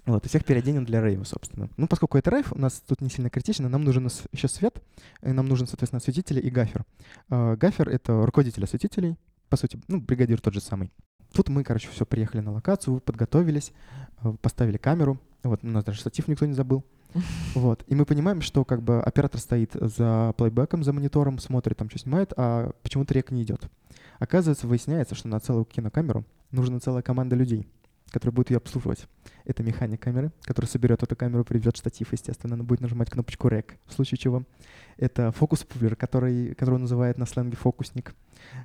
Вот, 0.06 0.24
и 0.24 0.28
всех 0.28 0.44
переоденем 0.44 0.84
для 0.84 1.02
рейва, 1.02 1.24
собственно. 1.24 1.68
Ну, 1.76 1.88
поскольку 1.88 2.16
это 2.16 2.30
рейв, 2.30 2.52
у 2.52 2.58
нас 2.58 2.80
тут 2.86 3.00
не 3.00 3.10
сильно 3.10 3.28
критично, 3.28 3.68
нам 3.68 3.82
нужен 3.82 4.08
еще 4.30 4.46
свет, 4.46 4.80
нам 5.20 5.46
нужен, 5.46 5.66
соответственно, 5.66 5.98
осветитель 5.98 6.44
и 6.44 6.48
гафер. 6.48 6.84
А, 7.28 7.56
Гафер— 7.56 7.88
это 7.90 8.24
руководитель 8.24 8.62
осветителей, 8.62 9.16
по 9.48 9.56
сути, 9.56 9.80
ну, 9.88 10.00
бригадир 10.00 10.40
тот 10.40 10.54
же 10.54 10.60
самый. 10.60 10.92
Тут 11.32 11.48
мы, 11.48 11.64
короче, 11.64 11.88
все, 11.90 12.06
приехали 12.06 12.40
на 12.40 12.52
локацию, 12.52 13.00
подготовились, 13.00 13.72
э, 14.22 14.32
поставили 14.40 14.76
камеру. 14.76 15.20
Вот, 15.42 15.62
у 15.62 15.66
нас 15.66 15.84
даже 15.84 15.98
штатив 15.98 16.28
никто 16.28 16.46
не 16.46 16.54
забыл. 16.54 16.84
Вот. 17.54 17.82
И 17.86 17.94
мы 17.94 18.04
понимаем, 18.04 18.42
что 18.42 18.64
как 18.64 18.82
бы 18.82 19.00
оператор 19.00 19.40
стоит 19.40 19.72
за 19.74 20.34
плейбеком, 20.36 20.84
за 20.84 20.92
монитором, 20.92 21.38
смотрит 21.38 21.78
там, 21.78 21.88
что 21.88 21.98
снимает, 21.98 22.32
а 22.36 22.72
почему-то 22.82 23.14
рек 23.14 23.30
не 23.30 23.42
идет. 23.42 23.68
Оказывается, 24.18 24.66
выясняется, 24.66 25.14
что 25.14 25.28
на 25.28 25.40
целую 25.40 25.64
кинокамеру 25.64 26.24
нужна 26.50 26.80
целая 26.80 27.02
команда 27.02 27.36
людей, 27.36 27.66
которые 28.10 28.34
будут 28.34 28.50
ее 28.50 28.58
обслуживать. 28.58 29.06
Это 29.44 29.62
механик 29.62 30.00
камеры, 30.00 30.32
который 30.42 30.66
соберет 30.66 31.02
эту 31.02 31.16
камеру, 31.16 31.44
приведет 31.44 31.76
штатив, 31.76 32.12
естественно, 32.12 32.54
она 32.54 32.64
будет 32.64 32.80
нажимать 32.80 33.10
кнопочку 33.10 33.48
рек, 33.48 33.76
в 33.86 33.92
случае 33.92 34.18
чего. 34.18 34.44
Это 34.96 35.32
фокус-пулер, 35.32 35.96
который, 35.96 36.54
который 36.54 36.78
называет 36.78 37.18
на 37.18 37.26
сленге 37.26 37.56
фокусник. 37.56 38.14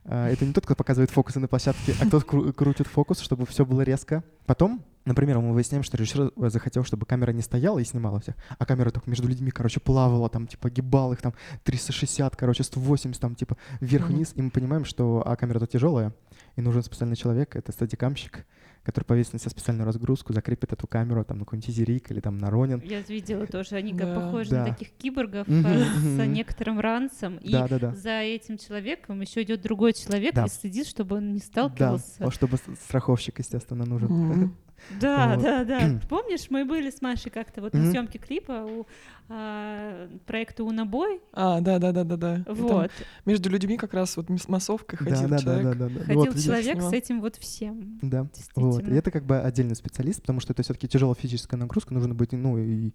А, 0.06 0.30
Это 0.30 0.46
не 0.46 0.54
тот, 0.54 0.66
кто 0.66 0.76
показывает 0.76 1.12
фокусы 1.12 1.40
на 1.40 1.48
площадке, 1.48 1.94
а 2.00 2.10
тот 2.10 2.24
кру- 2.24 2.54
крутит 2.54 2.88
фокус, 2.88 3.20
чтобы 3.20 3.46
все 3.46 3.66
было 3.66 3.82
резко. 3.82 4.24
Потом, 4.46 4.84
например, 5.06 5.40
мы 5.40 5.54
выясняем, 5.54 5.84
что 5.84 5.98
режиссер 5.98 6.32
захотел, 6.50 6.84
чтобы 6.84 7.06
камера 7.06 7.32
не 7.32 7.42
стояла 7.42 7.80
и 7.80 7.84
снимала 7.84 8.20
всех, 8.20 8.36
а 8.58 8.66
камера 8.66 8.92
только 8.92 9.10
между 9.10 9.28
людьми, 9.28 9.52
короче, 9.52 9.80
плавала, 9.80 10.30
там, 10.30 10.48
типа, 10.48 10.70
гибал 10.70 11.14
их, 11.14 11.22
там, 11.22 11.34
360, 11.64 12.36
короче, 12.36 12.64
180, 12.64 13.20
там, 13.20 13.36
типа, 13.36 13.58
вверх-вниз. 13.82 14.34
И 14.36 14.42
мы 14.42 14.52
понимаем, 14.52 14.86
что, 14.86 15.24
а 15.26 15.36
камера-то 15.36 15.68
тяжелая, 15.68 16.14
и 16.56 16.62
нужен 16.62 16.84
специальный 16.84 17.16
человек, 17.16 17.56
это 17.56 17.72
стадикамщик, 17.72 18.46
который 18.84 19.04
повесит 19.06 19.34
на 19.34 19.40
себя 19.40 19.52
специальную 19.52 19.86
разгрузку, 19.86 20.34
закрепит 20.34 20.74
эту 20.74 20.88
камеру 20.88 21.24
там 21.24 21.38
на 21.40 21.46
какой-нибудь 21.46 21.70
Изерик 21.70 22.10
или 22.12 22.20
там 22.20 22.38
на 22.38 22.50
Ронин. 22.50 22.82
Я 22.84 23.02
видела 23.02 23.46
тоже, 23.46 23.76
они 23.76 23.92
как 23.94 24.08
Да. 24.08 24.20
похожи 24.20 24.50
Да. 24.50 24.60
на 24.66 24.74
таких 24.74 24.90
киборгов 24.92 25.48
э, 25.48 25.84
с 25.84 26.26
некоторым 26.28 26.80
ранцем. 26.80 27.38
И 27.38 27.52
Да, 27.52 27.68
да, 27.68 27.80
да. 27.80 27.96
за 27.96 28.22
этим 28.22 28.58
человеком 28.58 29.22
еще 29.22 29.44
идет 29.44 29.62
другой 29.62 29.94
человек 29.94 30.34
Да. 30.34 30.46
и 30.46 30.50
следит, 30.50 30.88
чтобы 30.88 31.18
он 31.18 31.34
не 31.34 31.40
Да, 31.40 31.46
сталкивался. 31.46 32.24
вот 32.24 32.34
чтобы 32.34 32.58
страховщик, 32.58 33.40
естественно, 33.40 33.86
нужен. 33.86 34.54
Да, 34.90 35.36
Вот. 35.36 35.44
да, 35.44 35.64
да. 35.64 36.00
Помнишь, 36.10 36.48
мы 36.50 36.66
были 36.66 36.90
с 36.90 37.02
Машей 37.02 37.32
как-то 37.32 37.62
вот 37.62 37.74
на 37.74 37.80
Мгм. 37.82 37.92
съемке 37.92 38.20
клипа 38.20 38.66
у 38.66 38.88
а, 39.30 40.10
проекта 40.26 40.64
«Унабой». 40.64 41.22
А, 41.32 41.62
да, 41.62 41.80
да, 41.80 41.92
да, 41.94 42.04
да, 42.04 42.18
да. 42.18 42.44
Вот. 42.48 42.92
между 43.26 43.50
людьми 43.50 43.78
как 43.78 43.94
раз 43.94 44.18
вот 44.18 44.30
с 44.30 44.48
массовкой 44.50 45.00
Да, 45.00 45.06
ходил 45.06 45.30
да, 45.30 45.36
да, 45.38 45.42
человек. 45.42 45.64
да, 45.64 45.74
да, 45.74 45.90
да. 45.90 46.00
Ходил 46.02 46.16
Вот, 46.20 46.28
видишь, 46.30 46.44
человек 46.44 46.82
с 46.82 46.92
этим 46.94 47.22
вот 47.22 47.38
всем. 47.38 48.00
Да, 48.02 48.28
вот. 48.56 48.86
И 48.88 48.92
это 48.94 49.10
как 49.12 49.26
бы 49.26 49.40
отдельный 49.40 49.76
специалист, 49.76 50.22
потому 50.22 50.42
что 50.42 50.52
это 50.52 50.64
все-таки 50.64 50.88
тяжелая 50.88 51.16
физическая 51.16 51.60
нагрузка, 51.60 51.94
нужно 51.94 52.14
быть, 52.14 52.34
ну, 52.34 52.58
и 52.58 52.92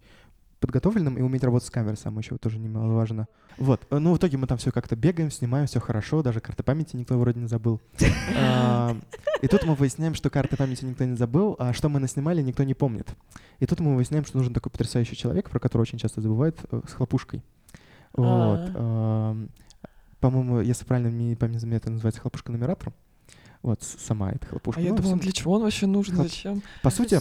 подготовленным 0.59 1.17
и 1.17 1.21
уметь 1.21 1.43
работать 1.43 1.67
с 1.67 1.71
камерой, 1.71 1.97
самое 1.97 2.21
еще 2.21 2.37
тоже 2.37 2.59
немаловажно. 2.59 3.27
Вот, 3.57 3.81
э, 3.89 3.97
ну, 3.97 4.13
в 4.13 4.17
итоге 4.17 4.37
мы 4.37 4.47
там 4.47 4.57
все 4.57 4.71
как-то 4.71 4.95
бегаем, 4.95 5.31
снимаем, 5.31 5.67
все 5.67 5.79
хорошо, 5.79 6.23
даже 6.23 6.39
карты 6.39 6.63
памяти 6.63 6.95
никто 6.95 7.17
вроде 7.17 7.39
не 7.39 7.47
забыл. 7.47 7.81
А, 8.35 8.95
И 9.41 9.47
тут 9.47 9.65
мы 9.65 9.75
выясняем, 9.75 10.13
что 10.15 10.29
карты 10.29 10.57
памяти 10.57 10.85
никто 10.85 11.03
не 11.05 11.15
забыл, 11.15 11.55
а 11.59 11.73
что 11.73 11.89
мы 11.89 11.99
наснимали, 11.99 12.41
никто 12.41 12.63
не 12.63 12.73
помнит. 12.73 13.07
И 13.59 13.65
тут 13.65 13.79
мы 13.79 13.95
выясняем, 13.95 14.25
что 14.25 14.37
нужен 14.37 14.53
такой 14.53 14.71
потрясающий 14.71 15.15
человек, 15.15 15.49
про 15.49 15.59
которого 15.59 15.83
очень 15.83 15.97
часто 15.97 16.21
забывают, 16.21 16.57
э, 16.71 16.81
с 16.87 16.93
хлопушкой. 16.93 17.43
Вот. 18.13 18.71
ам, 18.75 19.49
По-моему, 20.19 20.61
если 20.61 20.85
правильно 20.85 21.09
мне 21.09 21.35
память 21.35 21.63
это 21.63 21.89
называется 21.89 22.21
хлопушка-нумератор. 22.21 22.93
Вот, 23.63 23.83
сама 23.83 24.31
эта 24.31 24.45
хлопушка. 24.47 24.79
А 24.79 24.83
я 24.83 24.91
Ну, 24.91 24.97
в 24.97 25.01
думала, 25.01 25.19
для 25.19 25.31
чего 25.31 25.53
он 25.53 25.63
вообще 25.63 25.87
нужен, 25.87 26.15
Хлоп- 26.15 26.23
зачем? 26.23 26.61
По 26.83 26.89
сути, 26.89 27.15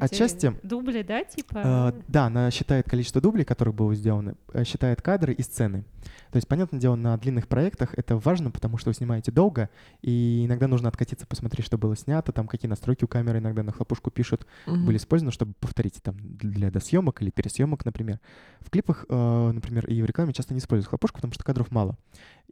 отчасти... 0.00 0.54
Дубли, 0.62 1.02
да, 1.02 1.24
типа? 1.24 1.62
Э, 1.64 2.02
да, 2.08 2.26
она 2.26 2.50
считает 2.50 2.88
количество 2.88 3.20
дублей, 3.20 3.44
которые 3.44 3.74
было 3.74 3.94
сделаны, 3.94 4.34
э, 4.52 4.64
считает 4.64 5.02
кадры 5.02 5.32
и 5.32 5.42
сцены. 5.42 5.84
То 6.30 6.36
есть, 6.36 6.46
понятное 6.46 6.78
дело, 6.78 6.94
на 6.94 7.16
длинных 7.16 7.48
проектах 7.48 7.94
это 7.96 8.16
важно, 8.16 8.50
потому 8.50 8.78
что 8.78 8.90
вы 8.90 8.94
снимаете 8.94 9.32
долго, 9.32 9.68
и 10.02 10.44
иногда 10.46 10.68
нужно 10.68 10.88
откатиться, 10.88 11.26
посмотреть, 11.26 11.66
что 11.66 11.76
было 11.76 11.96
снято, 11.96 12.30
там 12.32 12.46
какие 12.46 12.68
настройки 12.68 13.04
у 13.04 13.08
камеры 13.08 13.38
иногда 13.38 13.62
на 13.62 13.72
хлопушку 13.72 14.10
пишут, 14.10 14.46
Мгм. 14.66 14.86
были 14.86 14.96
использованы, 14.98 15.32
чтобы 15.32 15.54
повторить 15.60 16.00
там 16.02 16.16
для 16.36 16.70
досъемок 16.70 17.20
или 17.22 17.30
пересъемок, 17.30 17.84
например. 17.84 18.20
В 18.60 18.70
клипах, 18.70 19.06
э, 19.08 19.50
например, 19.52 19.86
и 19.86 20.00
в 20.02 20.04
рекламе 20.04 20.32
часто 20.32 20.54
не 20.54 20.60
используют 20.60 20.88
хлопушку, 20.88 21.16
потому 21.16 21.32
что 21.32 21.42
кадров 21.42 21.70
мало. 21.70 21.96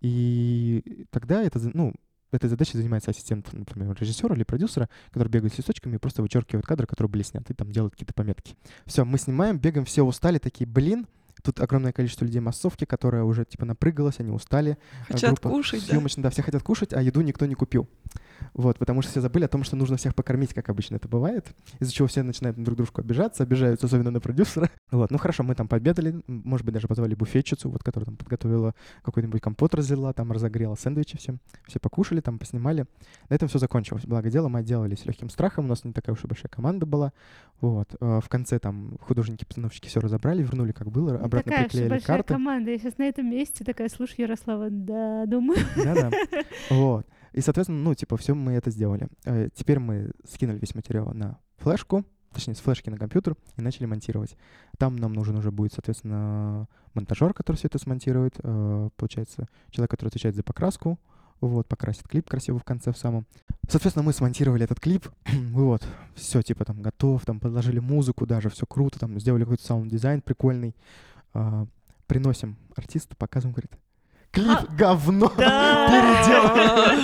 И 0.01 1.07
тогда 1.11 1.43
это, 1.43 1.61
ну, 1.75 1.95
этой 2.33 2.49
задачей 2.49 2.77
занимается 2.77 3.11
ассистент, 3.11 3.53
например, 3.53 3.97
режиссера 3.99 4.35
или 4.35 4.45
продюсера, 4.45 4.89
который 5.11 5.29
бегает 5.29 5.55
с 5.55 5.59
листочками 5.59 5.97
и 5.97 5.99
просто 5.99 6.23
вычеркивает 6.23 6.67
кадры, 6.67 6.87
которые 6.87 7.11
были 7.11 7.23
сняты, 7.23 7.55
там 7.55 7.71
делает 7.71 7.93
какие-то 7.93 8.15
пометки. 8.15 8.57
Все, 8.87 9.05
мы 9.05 9.19
снимаем, 9.19 9.59
бегаем, 9.59 9.85
все 9.85 10.03
устали, 10.03 10.39
такие, 10.39 10.67
блин, 10.67 11.07
тут 11.43 11.61
огромное 11.61 11.93
количество 11.93 12.25
людей 12.25 12.41
массовки, 12.41 12.85
которая 12.85 13.25
уже 13.25 13.45
типа 13.45 13.65
напрыгалась, 13.65 14.17
они 14.19 14.31
устали. 14.31 14.79
А 15.09 15.13
Хотят 15.13 15.31
группа 15.31 15.49
кушать, 15.49 15.81
да? 15.87 15.93
съемочная, 15.93 16.25
да, 16.25 16.31
все 16.31 16.43
хотят 16.43 16.63
кушать, 16.63 16.93
а 16.93 17.03
еду 17.03 17.21
никто 17.21 17.47
не 17.47 17.55
купил. 17.55 17.89
Вот, 18.55 18.79
потому 18.79 19.03
что 19.03 19.11
все 19.11 19.21
забыли 19.21 19.45
о 19.45 19.49
том, 19.49 19.65
что 19.65 19.77
нужно 19.77 19.97
всех 19.97 20.15
покормить, 20.15 20.55
как 20.55 20.69
обычно 20.69 20.97
это 20.97 21.09
бывает, 21.09 21.47
из-за 21.81 21.93
чего 21.93 22.09
все 22.09 22.23
начинают 22.23 22.63
друг 22.63 22.77
дружку 22.77 23.01
обижаться, 23.01 23.43
обижаются 23.43 23.87
особенно 23.87 24.11
на 24.11 24.21
продюсера. 24.21 24.71
Вот, 24.91 25.11
ну 25.11 25.19
хорошо, 25.19 25.43
мы 25.43 25.55
там 25.55 25.69
пообедали, 25.69 26.23
может 26.27 26.65
быть, 26.65 26.73
даже 26.73 26.89
позвали 26.89 27.15
буфетчицу, 27.15 27.69
вот, 27.69 27.83
которая 27.83 28.07
там 28.07 28.17
подготовила 28.17 28.75
какой-нибудь 29.03 29.43
компот, 29.43 29.75
разлила, 29.75 30.15
там 30.15 30.33
разогрела 30.33 30.77
сэндвичи 30.77 31.19
всем, 31.19 31.41
все 31.67 31.79
покушали, 31.79 32.21
там 32.21 32.39
поснимали. 32.39 32.87
На 33.29 33.35
этом 33.35 33.49
все 33.49 33.59
закончилось. 33.59 34.05
Благо 34.07 34.31
дело, 34.31 34.49
мы 34.49 34.61
отделались 34.61 35.05
легким 35.05 35.29
страхом, 35.29 35.67
у 35.67 35.69
нас 35.69 35.85
не 35.85 35.93
такая 35.93 36.15
уж 36.15 36.25
и 36.25 36.27
большая 36.27 36.49
команда 36.49 36.87
была. 36.87 37.13
Вот, 37.61 37.95
э, 38.01 38.21
в 38.25 38.29
конце 38.31 38.59
там 38.59 38.97
художники-постановщики 39.03 39.89
все 39.89 40.01
разобрали, 40.01 40.43
вернули 40.43 40.73
как 40.73 40.91
было, 40.91 41.11
Ну, 41.19 41.25
обратно 41.25 41.53
такая 41.53 41.65
приклеили 41.65 41.89
большая 41.91 42.07
карты. 42.07 42.33
команда. 42.35 42.71
Я 42.71 42.79
сейчас 42.79 42.97
на 42.97 43.03
этом 43.05 43.29
месте 43.31 43.65
такая, 43.65 43.89
слушай, 43.91 44.21
Ярослава, 44.23 44.69
да, 44.71 45.27
думаю. 45.27 45.59
Да-да. 45.77 46.11
Вот. 46.71 47.07
И, 47.33 47.41
соответственно, 47.41 47.79
ну, 47.83 47.95
типа, 47.95 48.17
все 48.17 48.35
мы 48.35 48.53
это 48.53 48.71
сделали. 48.71 49.09
Э, 49.25 49.49
Теперь 49.55 49.79
мы 49.79 50.13
скинули 50.25 50.59
весь 50.59 50.75
материал 50.75 51.13
на 51.13 51.39
флешку, 51.57 52.05
точнее, 52.33 52.55
с 52.55 52.61
флешки 52.61 52.91
на 52.91 52.99
компьютер 52.99 53.37
и 53.57 53.63
начали 53.63 53.87
монтировать. 53.87 54.37
Там 54.79 54.97
нам 54.97 55.13
нужен 55.13 55.37
уже 55.37 55.51
будет, 55.51 55.73
соответственно, 55.73 56.69
монтажер, 56.95 57.35
который 57.35 57.57
все 57.57 57.69
это 57.69 57.79
смонтирует, 57.79 58.35
э, 58.43 58.91
получается, 58.97 59.49
человек, 59.71 59.91
который 59.91 60.09
отвечает 60.09 60.35
за 60.35 60.43
покраску, 60.43 60.99
вот, 61.41 61.69
покрасит 61.69 62.09
клип 62.09 62.29
красиво 62.29 62.59
в 62.59 62.65
конце 62.65 62.93
в 62.93 62.99
самом. 62.99 63.27
Соответственно, 63.69 64.05
мы 64.05 64.13
смонтировали 64.13 64.65
этот 64.65 64.81
клип, 64.81 65.09
вот, 65.53 65.87
все, 66.15 66.43
типа, 66.43 66.65
там, 66.65 66.83
готов, 66.83 67.25
там, 67.25 67.39
подложили 67.41 67.79
музыку 67.79 68.27
даже, 68.27 68.51
все 68.51 68.67
круто, 68.67 68.99
там, 68.99 69.19
сделали 69.21 69.45
какой-то 69.45 69.65
саунд-дизайн 69.65 70.23
прикольный, 70.23 70.75
А, 71.35 71.67
приносим 72.07 72.57
артисту, 72.75 73.15
показываем, 73.17 73.53
говорит, 73.53 73.73
клип 74.39 74.71
говно, 74.77 75.29
переделывай. 75.29 76.99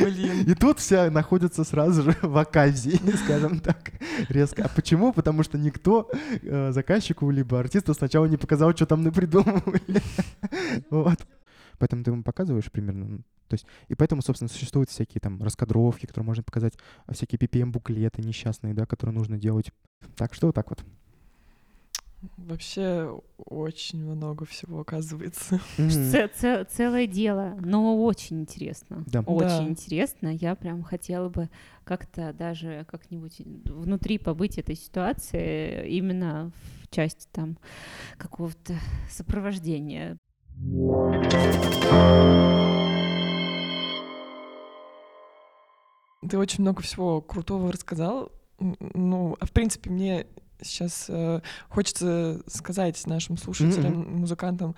Блин. 0.00 0.44
И 0.46 0.54
тут 0.54 0.78
все 0.78 1.10
находятся 1.10 1.64
сразу 1.64 2.02
же 2.02 2.16
в 2.22 2.36
оказии, 2.36 3.00
скажем 3.24 3.60
так, 3.60 3.92
резко. 4.28 4.64
А 4.64 4.68
почему? 4.68 5.12
Потому 5.12 5.42
что 5.42 5.58
никто 5.58 6.10
э, 6.42 6.72
заказчику 6.72 7.30
либо 7.30 7.58
артисту 7.60 7.94
сначала 7.94 8.26
не 8.26 8.36
показал, 8.36 8.74
что 8.74 8.86
там 8.86 9.02
напридумывали. 9.02 10.02
Вот. 10.90 11.18
Поэтому 11.78 12.04
ты 12.04 12.10
ему 12.10 12.22
показываешь 12.22 12.70
примерно. 12.70 13.04
ну, 13.04 13.18
То 13.48 13.54
есть, 13.54 13.66
и 13.88 13.94
поэтому, 13.94 14.22
собственно, 14.22 14.48
существуют 14.48 14.90
всякие 14.90 15.20
там 15.20 15.42
раскадровки, 15.42 16.06
которые 16.06 16.26
можно 16.26 16.42
показать, 16.42 16.74
а 17.06 17.14
всякие 17.14 17.38
PPM-буклеты 17.38 18.22
несчастные, 18.22 18.74
да, 18.74 18.86
которые 18.86 19.14
нужно 19.14 19.38
делать. 19.38 19.72
Так 20.16 20.34
что 20.34 20.46
вот 20.46 20.54
так 20.54 20.70
вот. 20.70 20.84
Вообще 22.36 23.18
очень 23.38 24.04
много 24.04 24.44
всего 24.44 24.80
оказывается. 24.80 25.60
Мгм. 25.78 25.90
Ц- 25.90 26.28
ц- 26.28 26.64
целое 26.66 27.06
дело, 27.06 27.56
но 27.60 28.02
очень 28.04 28.40
интересно. 28.40 29.04
Да. 29.06 29.20
Очень 29.20 29.48
Да. 29.64 29.68
интересно. 29.68 30.28
Я 30.28 30.54
прям 30.54 30.82
хотела 30.82 31.28
бы 31.28 31.48
как-то 31.84 32.32
даже 32.32 32.86
как-нибудь 32.90 33.40
внутри 33.66 34.18
побыть 34.18 34.58
этой 34.58 34.74
ситуации, 34.76 35.88
именно 35.90 36.52
в 36.82 36.94
части 36.94 37.26
там 37.32 37.58
какого-то 38.18 38.74
сопровождения. 39.10 40.16
Ты 46.28 46.38
очень 46.38 46.62
много 46.62 46.82
всего 46.82 47.20
крутого 47.20 47.70
рассказал. 47.70 48.32
Ну, 48.58 49.36
а 49.40 49.46
в 49.46 49.52
принципе, 49.52 49.90
мне 49.90 50.26
сейчас 50.62 51.06
э, 51.08 51.40
хочется 51.68 52.40
сказать 52.46 53.04
нашим 53.06 53.36
слушателям, 53.36 54.18
музыкантам, 54.20 54.74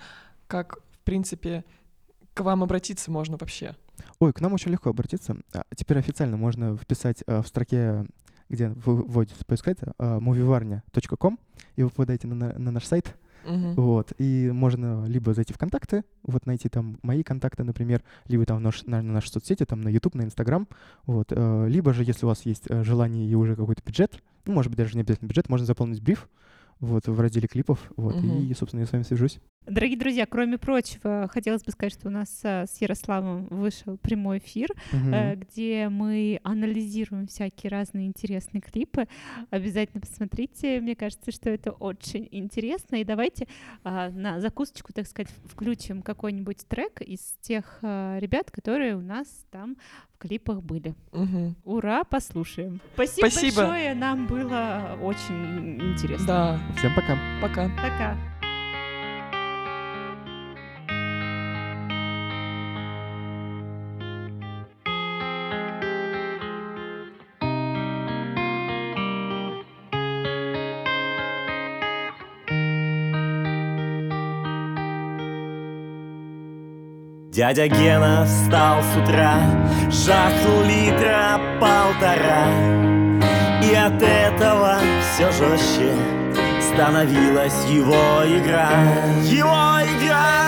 как, 0.47 0.79
в 0.91 0.99
принципе, 1.03 1.63
к 2.33 2.41
вам 2.41 2.63
обратиться 2.63 3.11
можно 3.11 3.37
вообще. 3.39 3.75
Ой, 4.19 4.31
к 4.33 4.41
нам 4.41 4.53
очень 4.53 4.71
легко 4.71 4.89
обратиться. 4.91 5.37
А, 5.53 5.63
Теперь 5.75 5.97
официально 5.97 6.37
можно 6.37 6.77
вписать 6.77 7.23
а, 7.27 7.41
в 7.41 7.47
строке, 7.47 8.05
где 8.49 8.69
вы 8.69 9.03
вводите 9.03 9.43
поисковик, 9.45 9.79
а, 9.97 10.19
movievarня.com, 10.19 11.39
и 11.75 11.83
вы 11.83 11.89
попадаете 11.89 12.27
на, 12.27 12.35
на- 12.35 12.57
на 12.59 12.71
наш 12.71 12.85
сайт. 12.85 13.15
Мгм. 13.45 13.75
Вот, 13.75 14.11
и 14.17 14.51
можно 14.51 15.05
либо 15.05 15.33
зайти 15.33 15.53
в 15.53 15.57
контакты, 15.57 16.03
вот 16.23 16.45
найти 16.45 16.67
там 16.67 16.99
мои 17.01 17.23
контакты, 17.23 17.63
например, 17.63 18.03
либо 18.27 18.45
там 18.45 18.61
наш- 18.61 18.83
на, 18.85 19.01
на 19.01 19.13
наши 19.13 19.29
соцсети, 19.29 19.63
там 19.63 19.79
на 19.81 19.87
YouTube, 19.87 20.15
на 20.15 20.23
Instagram, 20.23 20.67
вот, 21.05 21.27
э, 21.31 21.65
либо 21.69 21.93
же, 21.93 22.03
если 22.03 22.25
у 22.25 22.29
вас 22.29 22.41
есть 22.45 22.63
э, 22.67 22.83
желание 22.83 23.25
и 23.25 23.33
уже 23.35 23.55
какой-то 23.55 23.81
бюджет, 23.85 24.21
ну, 24.47 24.53
может 24.53 24.69
быть, 24.71 24.77
даже 24.77 24.95
не 24.95 25.01
обязательно 25.01 25.27
бюджет, 25.27 25.49
можно 25.49 25.65
заполнить 25.65 26.01
бриф, 26.01 26.27
вот, 26.79 27.07
в 27.07 27.19
разделе 27.19 27.47
клипов, 27.47 27.91
вот, 27.97 28.15
Мгм. 28.17 28.43
и, 28.49 28.53
собственно, 28.53 28.81
я 28.81 28.85
с 28.87 28.91
вами 28.91 29.01
свяжусь. 29.03 29.39
Дорогие 29.65 29.97
друзья, 29.97 30.25
кроме 30.27 30.57
прочего, 30.59 31.27
хотелось 31.29 31.63
бы 31.63 31.71
сказать, 31.71 31.91
что 31.91 32.07
у 32.07 32.11
нас 32.11 32.39
а, 32.45 32.65
с 32.67 32.79
Ярославом 32.79 33.47
вышел 33.47 33.97
прямой 33.97 34.37
эфир, 34.37 34.69
э, 34.93 35.35
где 35.35 35.89
мы 35.89 36.39
анализируем 36.43 37.27
всякие 37.27 37.69
разные 37.71 38.07
интересные 38.07 38.61
клипы. 38.61 39.07
Обязательно 39.49 39.99
посмотрите. 39.99 40.79
Мне 40.79 40.95
кажется, 40.95 41.31
что 41.31 41.49
это 41.49 41.71
очень 41.71 42.29
интересно. 42.31 42.97
И 42.97 43.03
давайте 43.03 43.47
а, 43.83 44.09
на 44.09 44.39
закусочку, 44.39 44.93
так 44.93 45.07
сказать, 45.07 45.33
включим 45.45 46.01
какой-нибудь 46.01 46.65
трек 46.67 47.01
из 47.01 47.35
тех 47.41 47.79
ребят, 47.81 48.51
которые 48.51 48.95
у 48.95 49.01
нас 49.01 49.27
там 49.51 49.75
в 50.17 50.19
клипах 50.19 50.61
были. 50.63 50.95
Мгм. 51.11 51.55
Ура, 51.63 52.03
послушаем. 52.03 52.79
Спасибо, 52.95 53.27
Спасибо. 53.29 53.61
большое, 53.61 53.93
нам 53.93 54.25
было 54.27 54.97
очень 55.01 55.91
интересно. 55.91 56.27
Да, 56.27 56.59
Всем 56.77 56.93
пока. 56.95 57.17
пока. 57.41 57.69
Пока. 57.81 58.17
Дядя 77.37 77.67
Гена 77.67 78.25
встал 78.25 78.81
с 78.81 78.97
утра, 78.97 79.35
жахнул 79.91 80.63
литра 80.63 81.39
полтора. 81.61 82.47
И 83.63 83.75
от 83.75 84.01
этого 84.01 84.79
все 85.03 85.31
жестче 85.31 85.93
становилась 86.59 87.63
его 87.69 88.23
игра. 88.25 88.71
Его 89.21 89.77
игра! 89.85 90.47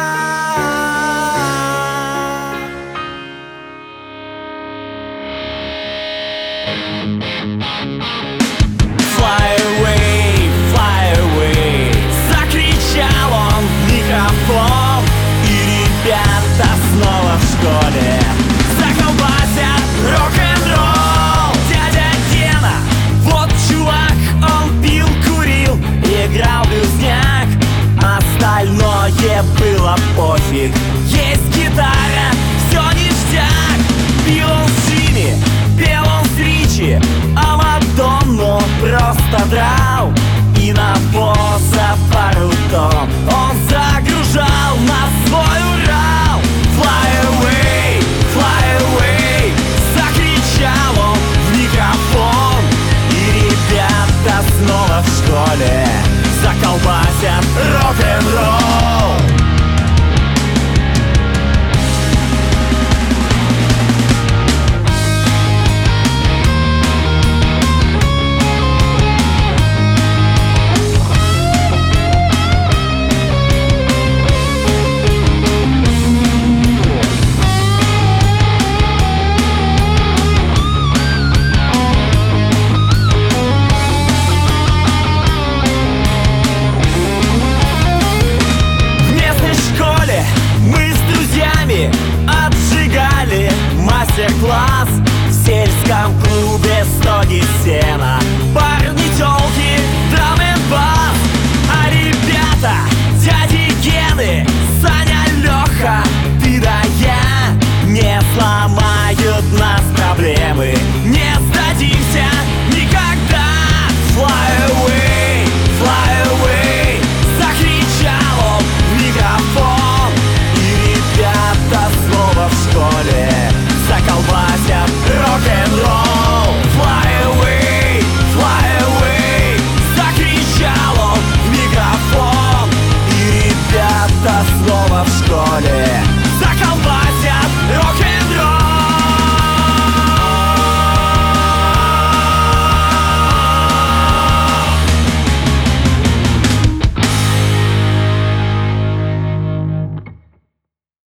Fly 9.16 9.52
away, 9.70 10.50
fly 10.74 11.14
away, 11.20 11.94
закричал 12.32 13.32
он 13.32 13.64
в 13.64 13.92
микрофон. 13.94 14.79